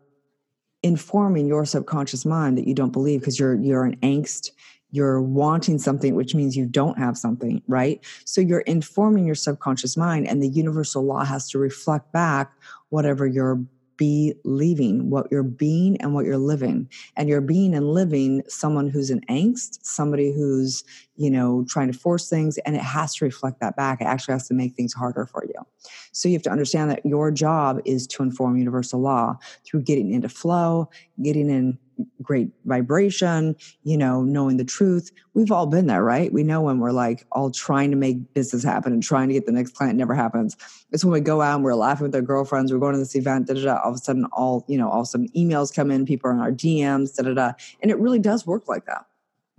informing 0.83 1.47
your 1.47 1.65
subconscious 1.65 2.25
mind 2.25 2.57
that 2.57 2.67
you 2.67 2.73
don't 2.73 2.91
believe 2.91 3.19
because 3.21 3.39
you're 3.39 3.55
you're 3.55 3.85
an 3.85 3.95
angst 3.97 4.51
you're 4.91 5.21
wanting 5.21 5.77
something 5.77 6.15
which 6.15 6.35
means 6.35 6.55
you 6.55 6.65
don't 6.65 6.97
have 6.97 7.17
something 7.17 7.61
right 7.67 8.03
so 8.25 8.41
you're 8.41 8.61
informing 8.61 9.25
your 9.25 9.35
subconscious 9.35 9.95
mind 9.95 10.27
and 10.27 10.41
the 10.41 10.49
universal 10.49 11.03
law 11.03 11.23
has 11.23 11.49
to 11.49 11.57
reflect 11.57 12.11
back 12.11 12.51
whatever 12.89 13.25
you're 13.25 13.61
be 13.99 14.33
leaving 14.45 15.09
what 15.09 15.27
you're 15.29 15.43
being 15.43 16.01
and 16.01 16.13
what 16.13 16.25
you're 16.25 16.37
living. 16.37 16.89
And 17.17 17.27
you're 17.27 17.41
being 17.41 17.75
and 17.75 17.93
living 17.93 18.41
someone 18.47 18.87
who's 18.87 19.11
in 19.11 19.19
angst 19.29 19.79
somebody 19.83 20.31
who's 20.31 20.83
you 21.17 21.29
know 21.29 21.65
trying 21.67 21.91
to 21.91 21.97
force 21.97 22.29
things 22.29 22.57
and 22.59 22.75
it 22.75 22.81
has 22.81 23.13
to 23.15 23.25
reflect 23.25 23.59
that 23.59 23.75
back. 23.75 23.99
It 24.01 24.05
actually 24.05 24.33
has 24.33 24.47
to 24.47 24.53
make 24.53 24.73
things 24.73 24.93
harder 24.93 25.25
for 25.25 25.43
you. 25.45 25.53
So 26.13 26.29
you 26.29 26.33
have 26.35 26.43
to 26.43 26.51
understand 26.51 26.89
that 26.89 27.05
your 27.05 27.29
job 27.29 27.81
is 27.85 28.07
to 28.07 28.23
inform 28.23 28.57
universal 28.57 29.01
law 29.01 29.37
through 29.65 29.83
getting 29.83 30.11
into 30.11 30.29
flow 30.29 30.89
getting 31.21 31.49
in 31.49 31.77
great 32.21 32.49
vibration, 32.65 33.55
you 33.83 33.97
know, 33.97 34.23
knowing 34.23 34.57
the 34.57 34.65
truth. 34.65 35.11
We've 35.33 35.51
all 35.51 35.65
been 35.65 35.87
there, 35.87 36.03
right? 36.03 36.31
We 36.31 36.43
know 36.43 36.61
when 36.61 36.79
we're 36.79 36.91
like 36.91 37.25
all 37.31 37.51
trying 37.51 37.91
to 37.91 37.97
make 37.97 38.33
business 38.33 38.63
happen 38.63 38.93
and 38.93 39.03
trying 39.03 39.27
to 39.29 39.33
get 39.33 39.45
the 39.45 39.51
next 39.51 39.75
client 39.75 39.97
never 39.97 40.13
happens. 40.13 40.55
It's 40.91 41.03
when 41.03 41.13
we 41.13 41.19
go 41.19 41.41
out 41.41 41.55
and 41.55 41.63
we're 41.63 41.75
laughing 41.75 42.07
with 42.07 42.15
our 42.15 42.21
girlfriends, 42.21 42.71
we're 42.71 42.79
going 42.79 42.93
to 42.93 42.99
this 42.99 43.15
event, 43.15 43.47
da 43.47 43.53
da 43.53 43.63
da. 43.63 43.79
All 43.83 43.91
of 43.91 43.95
a 43.95 43.99
sudden, 43.99 44.25
all, 44.31 44.65
you 44.67 44.77
know, 44.77 44.89
all 44.89 45.05
sudden 45.05 45.29
emails 45.35 45.73
come 45.73 45.91
in, 45.91 46.05
people 46.05 46.29
are 46.29 46.33
in 46.33 46.39
our 46.39 46.51
DMs, 46.51 47.15
da 47.15 47.23
da 47.23 47.33
da. 47.33 47.51
And 47.81 47.91
it 47.91 47.99
really 47.99 48.19
does 48.19 48.45
work 48.45 48.67
like 48.67 48.85
that. 48.85 49.05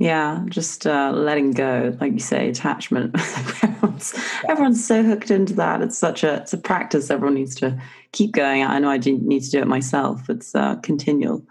Yeah, 0.01 0.43
just 0.49 0.87
uh, 0.87 1.13
letting 1.15 1.51
go, 1.51 1.95
like 2.01 2.15
you 2.15 2.21
say, 2.21 2.49
attachment. 2.49 3.15
everyone's, 3.63 4.15
everyone's 4.49 4.83
so 4.83 5.03
hooked 5.03 5.31
into 5.31 5.53
that. 5.57 5.83
It's 5.83 5.99
such 5.99 6.25
a 6.25 6.37
it's 6.37 6.55
a 6.55 6.59
practice 6.59 7.11
everyone 7.11 7.35
needs 7.35 7.55
to 7.57 7.79
keep 8.13 8.33
going. 8.33 8.65
I 8.65 8.79
know 8.79 8.89
I 8.89 8.97
need 8.97 9.43
to 9.43 9.51
do 9.51 9.61
it 9.61 9.67
myself. 9.67 10.31
It's 10.31 10.55
uh, 10.55 10.77
continual. 10.77 11.45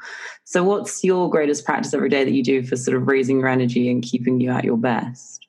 So, 0.45 0.63
what's 0.63 1.03
your 1.03 1.29
greatest 1.29 1.63
practice 1.63 1.93
every 1.93 2.09
day 2.09 2.23
that 2.23 2.31
you 2.31 2.41
do 2.41 2.63
for 2.63 2.75
sort 2.75 2.97
of 2.97 3.07
raising 3.07 3.37
your 3.37 3.49
energy 3.49 3.87
and 3.87 4.01
keeping 4.01 4.41
you 4.41 4.49
at 4.49 4.63
your 4.63 4.77
best? 4.77 5.45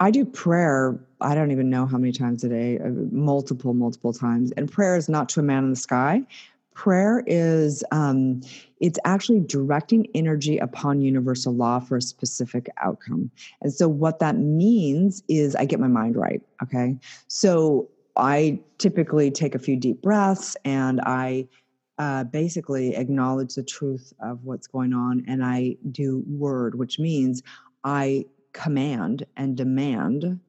I 0.00 0.10
do 0.10 0.24
prayer. 0.24 0.98
I 1.20 1.36
don't 1.36 1.52
even 1.52 1.70
know 1.70 1.86
how 1.86 1.96
many 1.96 2.10
times 2.10 2.42
a 2.42 2.48
day, 2.48 2.80
uh, 2.80 2.88
multiple, 3.12 3.72
multiple 3.72 4.12
times. 4.12 4.50
And 4.56 4.68
prayer 4.68 4.96
is 4.96 5.08
not 5.08 5.28
to 5.28 5.40
a 5.40 5.44
man 5.44 5.62
in 5.62 5.70
the 5.70 5.76
sky. 5.76 6.26
Prayer 6.74 7.22
is 7.26 7.84
um, 7.92 8.40
it's 8.80 8.98
actually 9.04 9.40
directing 9.40 10.06
energy 10.14 10.58
upon 10.58 11.00
universal 11.00 11.54
law 11.54 11.78
for 11.78 11.96
a 11.96 12.02
specific 12.02 12.68
outcome. 12.82 13.30
And 13.60 13.72
so 13.72 13.88
what 13.88 14.18
that 14.20 14.36
means 14.36 15.22
is 15.28 15.54
I 15.54 15.64
get 15.64 15.80
my 15.80 15.88
mind 15.88 16.16
right. 16.16 16.40
Okay. 16.62 16.98
So 17.28 17.88
I 18.16 18.60
typically 18.78 19.30
take 19.30 19.54
a 19.54 19.58
few 19.58 19.76
deep 19.76 20.02
breaths 20.02 20.56
and 20.64 21.00
I 21.02 21.46
uh, 21.98 22.24
basically 22.24 22.96
acknowledge 22.96 23.54
the 23.54 23.62
truth 23.62 24.12
of 24.20 24.44
what's 24.44 24.66
going 24.66 24.92
on 24.92 25.24
and 25.28 25.44
I 25.44 25.76
do 25.90 26.24
word, 26.26 26.74
which 26.74 26.98
means 26.98 27.42
I 27.84 28.24
command 28.52 29.26
and 29.36 29.56
demand 29.56 30.40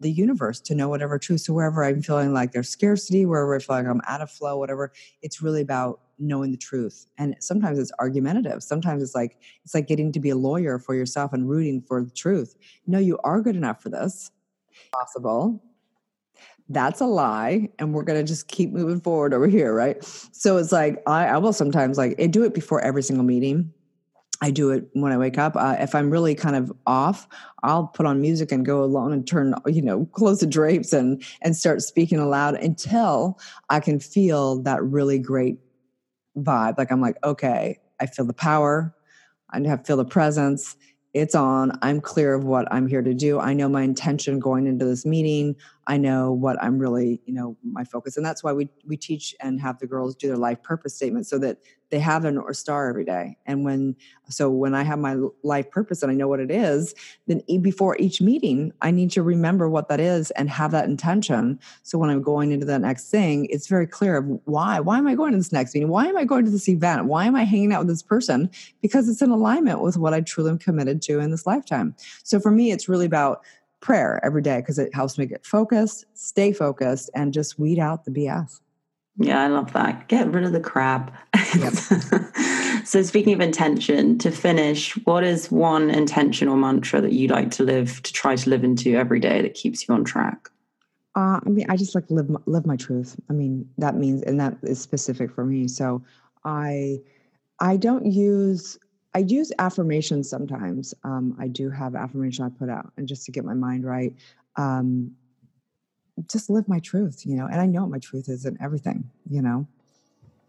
the 0.00 0.10
universe 0.10 0.60
to 0.60 0.74
know 0.74 0.88
whatever 0.88 1.18
truth. 1.18 1.40
So 1.42 1.52
wherever 1.52 1.84
I'm 1.84 2.02
feeling 2.02 2.32
like 2.32 2.52
there's 2.52 2.68
scarcity, 2.68 3.26
wherever 3.26 3.54
I 3.54 3.58
feel 3.58 3.76
like 3.76 3.86
I'm 3.86 4.00
out 4.06 4.20
of 4.20 4.30
flow, 4.30 4.58
whatever, 4.58 4.92
it's 5.22 5.42
really 5.42 5.60
about 5.60 6.00
knowing 6.18 6.50
the 6.50 6.56
truth. 6.56 7.06
And 7.18 7.36
sometimes 7.40 7.78
it's 7.78 7.92
argumentative. 7.98 8.62
Sometimes 8.62 9.02
it's 9.02 9.14
like 9.14 9.38
it's 9.64 9.74
like 9.74 9.86
getting 9.86 10.12
to 10.12 10.20
be 10.20 10.30
a 10.30 10.36
lawyer 10.36 10.78
for 10.78 10.94
yourself 10.94 11.32
and 11.32 11.48
rooting 11.48 11.82
for 11.82 12.02
the 12.02 12.10
truth. 12.10 12.56
No, 12.86 12.98
you 12.98 13.18
are 13.24 13.40
good 13.40 13.56
enough 13.56 13.82
for 13.82 13.88
this. 13.88 14.30
Possible. 14.92 15.62
That's 16.68 17.00
a 17.00 17.06
lie. 17.06 17.70
And 17.78 17.94
we're 17.94 18.02
gonna 18.02 18.24
just 18.24 18.48
keep 18.48 18.72
moving 18.72 19.00
forward 19.00 19.32
over 19.32 19.46
here, 19.46 19.74
right? 19.74 20.04
So 20.32 20.58
it's 20.58 20.72
like 20.72 21.02
I, 21.06 21.26
I 21.26 21.38
will 21.38 21.52
sometimes 21.52 21.98
like 21.98 22.20
I 22.20 22.26
do 22.26 22.44
it 22.44 22.54
before 22.54 22.80
every 22.80 23.02
single 23.02 23.24
meeting 23.24 23.72
I 24.40 24.50
do 24.50 24.70
it 24.70 24.88
when 24.92 25.12
I 25.12 25.18
wake 25.18 25.36
up. 25.36 25.56
Uh, 25.56 25.76
if 25.80 25.94
I'm 25.94 26.10
really 26.10 26.34
kind 26.34 26.54
of 26.54 26.72
off, 26.86 27.26
I'll 27.62 27.88
put 27.88 28.06
on 28.06 28.20
music 28.20 28.52
and 28.52 28.64
go 28.64 28.84
alone 28.84 29.12
and 29.12 29.26
turn, 29.26 29.54
you 29.66 29.82
know, 29.82 30.06
close 30.12 30.40
the 30.40 30.46
drapes 30.46 30.92
and 30.92 31.22
and 31.42 31.56
start 31.56 31.82
speaking 31.82 32.18
aloud 32.18 32.54
until 32.54 33.38
I 33.68 33.80
can 33.80 33.98
feel 33.98 34.62
that 34.62 34.82
really 34.82 35.18
great 35.18 35.58
vibe. 36.36 36.78
Like 36.78 36.92
I'm 36.92 37.00
like, 37.00 37.16
okay, 37.24 37.78
I 38.00 38.06
feel 38.06 38.24
the 38.24 38.32
power, 38.32 38.94
I 39.50 39.76
feel 39.78 39.96
the 39.96 40.04
presence. 40.04 40.76
It's 41.14 41.34
on. 41.34 41.76
I'm 41.80 42.02
clear 42.02 42.34
of 42.34 42.44
what 42.44 42.68
I'm 42.70 42.86
here 42.86 43.00
to 43.00 43.14
do. 43.14 43.40
I 43.40 43.54
know 43.54 43.68
my 43.68 43.82
intention 43.82 44.38
going 44.38 44.66
into 44.66 44.84
this 44.84 45.06
meeting. 45.06 45.56
I 45.86 45.96
know 45.96 46.32
what 46.32 46.62
I'm 46.62 46.78
really, 46.78 47.22
you 47.24 47.32
know, 47.32 47.56
my 47.64 47.82
focus. 47.82 48.18
And 48.18 48.24
that's 48.24 48.44
why 48.44 48.52
we 48.52 48.68
we 48.86 48.96
teach 48.96 49.34
and 49.40 49.58
have 49.60 49.78
the 49.78 49.86
girls 49.86 50.14
do 50.14 50.28
their 50.28 50.36
life 50.36 50.62
purpose 50.62 50.94
statement 50.94 51.26
so 51.26 51.38
that 51.38 51.58
they 51.90 51.98
have 51.98 52.24
a 52.24 52.32
north 52.32 52.56
star 52.56 52.88
every 52.88 53.04
day 53.04 53.36
and 53.46 53.64
when 53.64 53.94
so 54.28 54.50
when 54.50 54.74
i 54.74 54.82
have 54.82 54.98
my 54.98 55.16
life 55.42 55.70
purpose 55.70 56.02
and 56.02 56.12
i 56.12 56.14
know 56.14 56.28
what 56.28 56.40
it 56.40 56.50
is 56.50 56.94
then 57.26 57.42
before 57.60 57.96
each 57.98 58.20
meeting 58.20 58.72
i 58.82 58.90
need 58.90 59.10
to 59.10 59.22
remember 59.22 59.68
what 59.68 59.88
that 59.88 60.00
is 60.00 60.30
and 60.32 60.50
have 60.50 60.70
that 60.70 60.86
intention. 60.86 61.58
So 61.82 61.98
when 61.98 62.10
i'm 62.10 62.22
going 62.22 62.52
into 62.52 62.66
that 62.66 62.80
next 62.80 63.10
thing 63.10 63.46
it's 63.50 63.66
very 63.66 63.86
clear 63.86 64.16
of 64.18 64.40
why 64.44 64.80
why 64.80 64.98
am 64.98 65.06
i 65.06 65.14
going 65.14 65.32
to 65.32 65.38
this 65.38 65.52
next 65.52 65.74
meeting? 65.74 65.88
Why 65.88 66.06
am 66.06 66.16
i 66.16 66.24
going 66.24 66.44
to 66.44 66.50
this 66.50 66.68
event? 66.68 67.06
Why 67.06 67.26
am 67.26 67.36
i 67.36 67.44
hanging 67.44 67.72
out 67.72 67.80
with 67.80 67.88
this 67.88 68.02
person? 68.02 68.50
Because 68.82 69.08
it's 69.08 69.22
in 69.22 69.30
alignment 69.30 69.80
with 69.80 69.96
what 69.96 70.14
i 70.14 70.20
truly 70.20 70.50
am 70.50 70.58
committed 70.58 71.02
to 71.02 71.18
in 71.18 71.30
this 71.30 71.46
lifetime. 71.46 71.94
So 72.24 72.40
for 72.40 72.50
me 72.50 72.72
it's 72.72 72.88
really 72.88 73.06
about 73.06 73.44
prayer 73.80 74.20
every 74.24 74.42
day 74.42 74.58
because 74.58 74.78
it 74.78 74.92
helps 74.92 75.18
me 75.18 75.24
get 75.26 75.46
focused 75.46 76.04
stay 76.14 76.52
focused 76.52 77.10
and 77.14 77.32
just 77.32 77.60
weed 77.60 77.78
out 77.78 78.04
the 78.04 78.10
bs 78.10 78.58
yeah, 79.18 79.42
I 79.42 79.48
love 79.48 79.72
that. 79.72 80.08
Get 80.08 80.30
rid 80.32 80.44
of 80.44 80.52
the 80.52 80.60
crap. 80.60 81.12
Yep. 81.56 81.72
so, 82.84 83.02
speaking 83.02 83.32
of 83.32 83.40
intention, 83.40 84.16
to 84.18 84.30
finish, 84.30 84.94
what 85.04 85.24
is 85.24 85.50
one 85.50 85.90
intention 85.90 86.46
or 86.46 86.56
mantra 86.56 87.00
that 87.00 87.12
you 87.12 87.26
like 87.26 87.50
to 87.52 87.64
live, 87.64 88.00
to 88.04 88.12
try 88.12 88.36
to 88.36 88.50
live 88.50 88.62
into 88.62 88.94
every 88.94 89.18
day 89.18 89.42
that 89.42 89.54
keeps 89.54 89.86
you 89.86 89.94
on 89.94 90.04
track? 90.04 90.48
Uh, 91.16 91.40
I 91.44 91.48
mean, 91.48 91.66
I 91.68 91.76
just 91.76 91.96
like 91.96 92.04
live 92.10 92.30
live 92.46 92.64
my 92.64 92.76
truth. 92.76 93.16
I 93.28 93.32
mean, 93.32 93.68
that 93.78 93.96
means, 93.96 94.22
and 94.22 94.38
that 94.38 94.56
is 94.62 94.80
specific 94.80 95.32
for 95.32 95.44
me. 95.44 95.66
So, 95.66 96.02
I 96.44 96.98
I 97.58 97.76
don't 97.76 98.06
use 98.06 98.78
I 99.14 99.20
use 99.20 99.50
affirmations 99.58 100.30
sometimes. 100.30 100.94
Um, 101.02 101.36
I 101.40 101.48
do 101.48 101.70
have 101.70 101.96
affirmation 101.96 102.44
I 102.44 102.50
put 102.50 102.70
out, 102.70 102.92
and 102.96 103.08
just 103.08 103.24
to 103.26 103.32
get 103.32 103.44
my 103.44 103.54
mind 103.54 103.84
right. 103.84 104.14
Um, 104.54 105.16
just 106.30 106.50
live 106.50 106.68
my 106.68 106.80
truth, 106.80 107.24
you 107.24 107.36
know, 107.36 107.46
and 107.46 107.60
I 107.60 107.66
know 107.66 107.82
what 107.82 107.90
my 107.90 107.98
truth 107.98 108.28
is 108.28 108.44
in 108.44 108.56
everything, 108.60 109.10
you 109.28 109.42
know. 109.42 109.66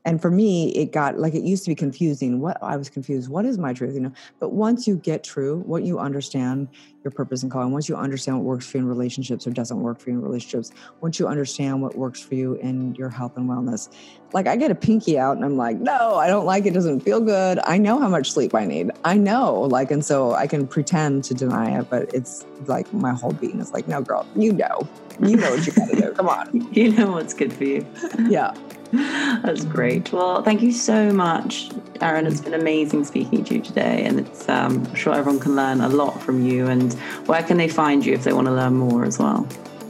And 0.05 0.21
for 0.21 0.31
me, 0.31 0.69
it 0.75 0.91
got 0.91 1.19
like 1.19 1.33
it 1.33 1.43
used 1.43 1.63
to 1.65 1.71
be 1.71 1.75
confusing. 1.75 2.39
What 2.39 2.57
I 2.63 2.77
was 2.77 2.89
confused, 2.89 3.29
what 3.29 3.45
is 3.45 3.57
my 3.57 3.73
truth, 3.73 3.93
you 3.93 3.99
know? 3.99 4.13
But 4.39 4.53
once 4.53 4.87
you 4.87 4.95
get 4.95 5.23
true, 5.23 5.59
what 5.65 5.83
you 5.83 5.99
understand 5.99 6.69
your 7.03 7.11
purpose 7.11 7.43
and 7.43 7.51
calling, 7.51 7.71
once 7.71 7.89
you 7.89 7.95
understand 7.95 8.37
what 8.37 8.45
works 8.45 8.69
for 8.69 8.77
you 8.77 8.83
in 8.83 8.89
relationships 8.89 9.45
or 9.45 9.51
doesn't 9.51 9.81
work 9.81 9.99
for 9.99 10.09
you 10.09 10.17
in 10.17 10.21
relationships, 10.21 10.71
once 11.01 11.19
you 11.19 11.27
understand 11.27 11.81
what 11.81 11.97
works 11.97 12.21
for 12.21 12.35
you 12.35 12.55
in 12.55 12.95
your 12.95 13.09
health 13.09 13.35
and 13.37 13.49
wellness, 13.49 13.89
like 14.33 14.47
I 14.47 14.55
get 14.55 14.71
a 14.71 14.75
pinky 14.75 15.19
out 15.19 15.35
and 15.35 15.45
I'm 15.45 15.57
like, 15.57 15.77
no, 15.77 16.15
I 16.15 16.27
don't 16.27 16.45
like 16.45 16.65
it, 16.65 16.73
doesn't 16.73 17.01
feel 17.01 17.19
good. 17.19 17.59
I 17.65 17.77
know 17.77 17.99
how 17.99 18.07
much 18.07 18.31
sleep 18.31 18.55
I 18.55 18.65
need. 18.65 18.91
I 19.03 19.17
know, 19.17 19.61
like, 19.61 19.91
and 19.91 20.03
so 20.03 20.33
I 20.33 20.47
can 20.47 20.65
pretend 20.65 21.23
to 21.25 21.33
deny 21.33 21.77
it, 21.79 21.89
but 21.89 22.13
it's 22.13 22.45
like 22.67 22.91
my 22.93 23.13
whole 23.13 23.33
being 23.33 23.59
is 23.59 23.73
like, 23.73 23.87
no, 23.87 24.01
girl, 24.01 24.25
you 24.35 24.53
know, 24.53 24.87
you 25.21 25.35
know 25.35 25.51
what 25.51 25.65
you 25.65 25.73
gotta 25.73 25.95
do. 25.95 26.11
Come 26.11 26.29
on. 26.29 26.67
You 26.79 26.91
know 26.91 27.11
what's 27.11 27.33
good 27.33 27.51
for 27.51 27.63
you. 27.63 27.85
Yeah. 28.29 28.53
That's 29.43 29.65
great. 29.65 30.11
Well, 30.11 30.41
thank 30.41 30.63
you 30.63 30.71
so 30.71 31.11
much, 31.11 31.69
Erin. 32.01 32.25
It's 32.25 32.41
been 32.41 32.55
amazing 32.55 33.05
speaking 33.05 33.43
to 33.43 33.55
you 33.55 33.61
today, 33.61 34.03
and 34.05 34.19
it's 34.19 34.49
um, 34.49 34.83
I'm 34.87 34.95
sure 34.95 35.13
everyone 35.13 35.39
can 35.39 35.55
learn 35.55 35.81
a 35.81 35.89
lot 35.89 36.19
from 36.23 36.43
you. 36.43 36.65
And 36.67 36.93
where 37.27 37.43
can 37.43 37.57
they 37.57 37.67
find 37.67 38.03
you 38.03 38.13
if 38.13 38.23
they 38.23 38.33
want 38.33 38.47
to 38.47 38.53
learn 38.53 38.73
more 38.73 39.05
as 39.05 39.19
well? 39.19 39.43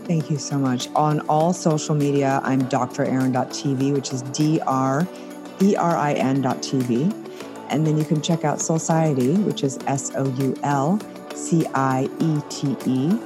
Thank 0.04 0.30
you 0.30 0.38
so 0.38 0.58
much. 0.58 0.90
On 0.96 1.22
all 1.30 1.54
social 1.54 1.96
media, 1.96 2.42
I'm 2.44 2.64
drerin.tv, 2.64 3.94
which 3.94 4.12
is 4.12 4.22
D 4.24 4.60
R 4.68 5.08
E 5.62 5.76
R 5.78 5.96
I 5.96 6.14
N.tv. 6.14 7.14
And 7.70 7.88
then 7.88 7.98
you 7.98 8.04
can 8.04 8.22
check 8.22 8.44
out 8.44 8.58
Soulciety, 8.58 9.42
which 9.46 9.64
is 9.64 9.80
S 9.88 10.12
O 10.16 10.28
U 10.28 10.58
L 10.64 11.00
C 11.36 11.66
I 11.74 12.10
E 12.20 12.42
T 12.50 12.76
E 12.86 13.18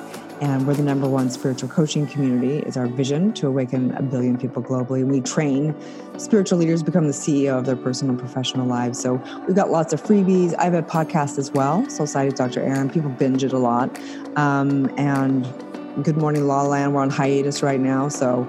and 0.41 0.67
we're 0.67 0.73
the 0.73 0.84
number 0.84 1.07
one 1.07 1.29
spiritual 1.29 1.69
coaching 1.69 2.07
community 2.07 2.59
is 2.59 2.77
our 2.77 2.88
vision 2.88 3.34
to 3.34 3.47
awaken 3.47 3.91
a 3.93 4.01
billion 4.01 4.38
people 4.38 4.61
globally. 4.61 5.01
And 5.01 5.11
we 5.11 5.21
train 5.21 5.75
spiritual 6.17 6.57
leaders 6.57 6.84
become 6.84 7.07
the 7.07 7.13
ceo 7.13 7.57
of 7.57 7.65
their 7.65 7.75
personal 7.75 8.11
and 8.11 8.19
professional 8.19 8.67
lives. 8.67 8.99
So 8.99 9.15
we've 9.47 9.55
got 9.55 9.69
lots 9.71 9.93
of 9.93 10.01
freebies. 10.01 10.53
I 10.57 10.65
have 10.65 10.73
a 10.73 10.81
podcast 10.81 11.38
as 11.38 11.51
well 11.51 11.84
Soulciety 11.84 12.36
dr 12.36 12.59
erin. 12.59 12.89
People 12.89 13.09
binge 13.09 13.43
it 13.43 13.53
a 13.53 13.57
lot. 13.57 13.97
Um, 14.38 14.93
and 14.97 15.43
good 16.03 16.17
morning 16.17 16.47
law 16.47 16.63
land. 16.63 16.93
We're 16.93 17.01
on 17.01 17.09
hiatus 17.09 17.63
right 17.63 17.79
now 17.79 18.07
so 18.09 18.47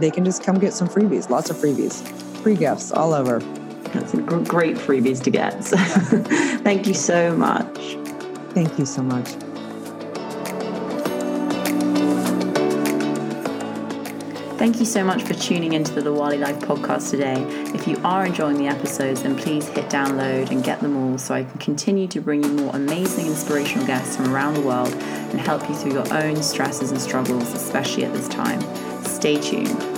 they 0.00 0.10
can 0.10 0.24
just 0.24 0.42
come 0.42 0.58
get 0.58 0.72
some 0.72 0.88
freebies 0.88 1.30
lots 1.30 1.50
of 1.50 1.56
freebies. 1.56 2.06
Free 2.42 2.56
gifts 2.56 2.92
all 2.92 3.14
over. 3.14 3.38
That's 3.92 4.12
great 4.48 4.76
freebies 4.76 5.22
to 5.22 5.30
get. 5.30 5.62
So 5.64 5.76
thank 6.64 6.86
you 6.86 6.94
so 6.94 7.36
much. 7.36 7.96
Thank 8.54 8.78
you 8.78 8.86
so 8.86 9.02
much 9.02 9.34
Thank 14.64 14.80
you 14.80 14.86
so 14.86 15.04
much 15.04 15.24
for 15.24 15.34
tuning 15.34 15.74
into 15.74 15.92
the 15.92 16.00
Lawali 16.00 16.40
Life 16.40 16.58
podcast 16.60 17.10
today. 17.10 17.34
If 17.74 17.86
you 17.86 18.00
are 18.02 18.24
enjoying 18.24 18.56
the 18.56 18.66
episodes, 18.66 19.22
then 19.22 19.36
please 19.36 19.68
hit 19.68 19.90
download 19.90 20.50
and 20.50 20.64
get 20.64 20.80
them 20.80 20.96
all 20.96 21.18
so 21.18 21.34
I 21.34 21.44
can 21.44 21.58
continue 21.58 22.08
to 22.08 22.18
bring 22.18 22.42
you 22.42 22.50
more 22.50 22.74
amazing, 22.74 23.26
inspirational 23.26 23.86
guests 23.86 24.16
from 24.16 24.34
around 24.34 24.54
the 24.54 24.62
world 24.62 24.90
and 24.94 25.38
help 25.38 25.68
you 25.68 25.74
through 25.74 25.92
your 25.92 26.14
own 26.14 26.42
stresses 26.42 26.92
and 26.92 26.98
struggles, 26.98 27.52
especially 27.52 28.06
at 28.06 28.14
this 28.14 28.26
time. 28.28 28.62
Stay 29.04 29.38
tuned. 29.38 29.93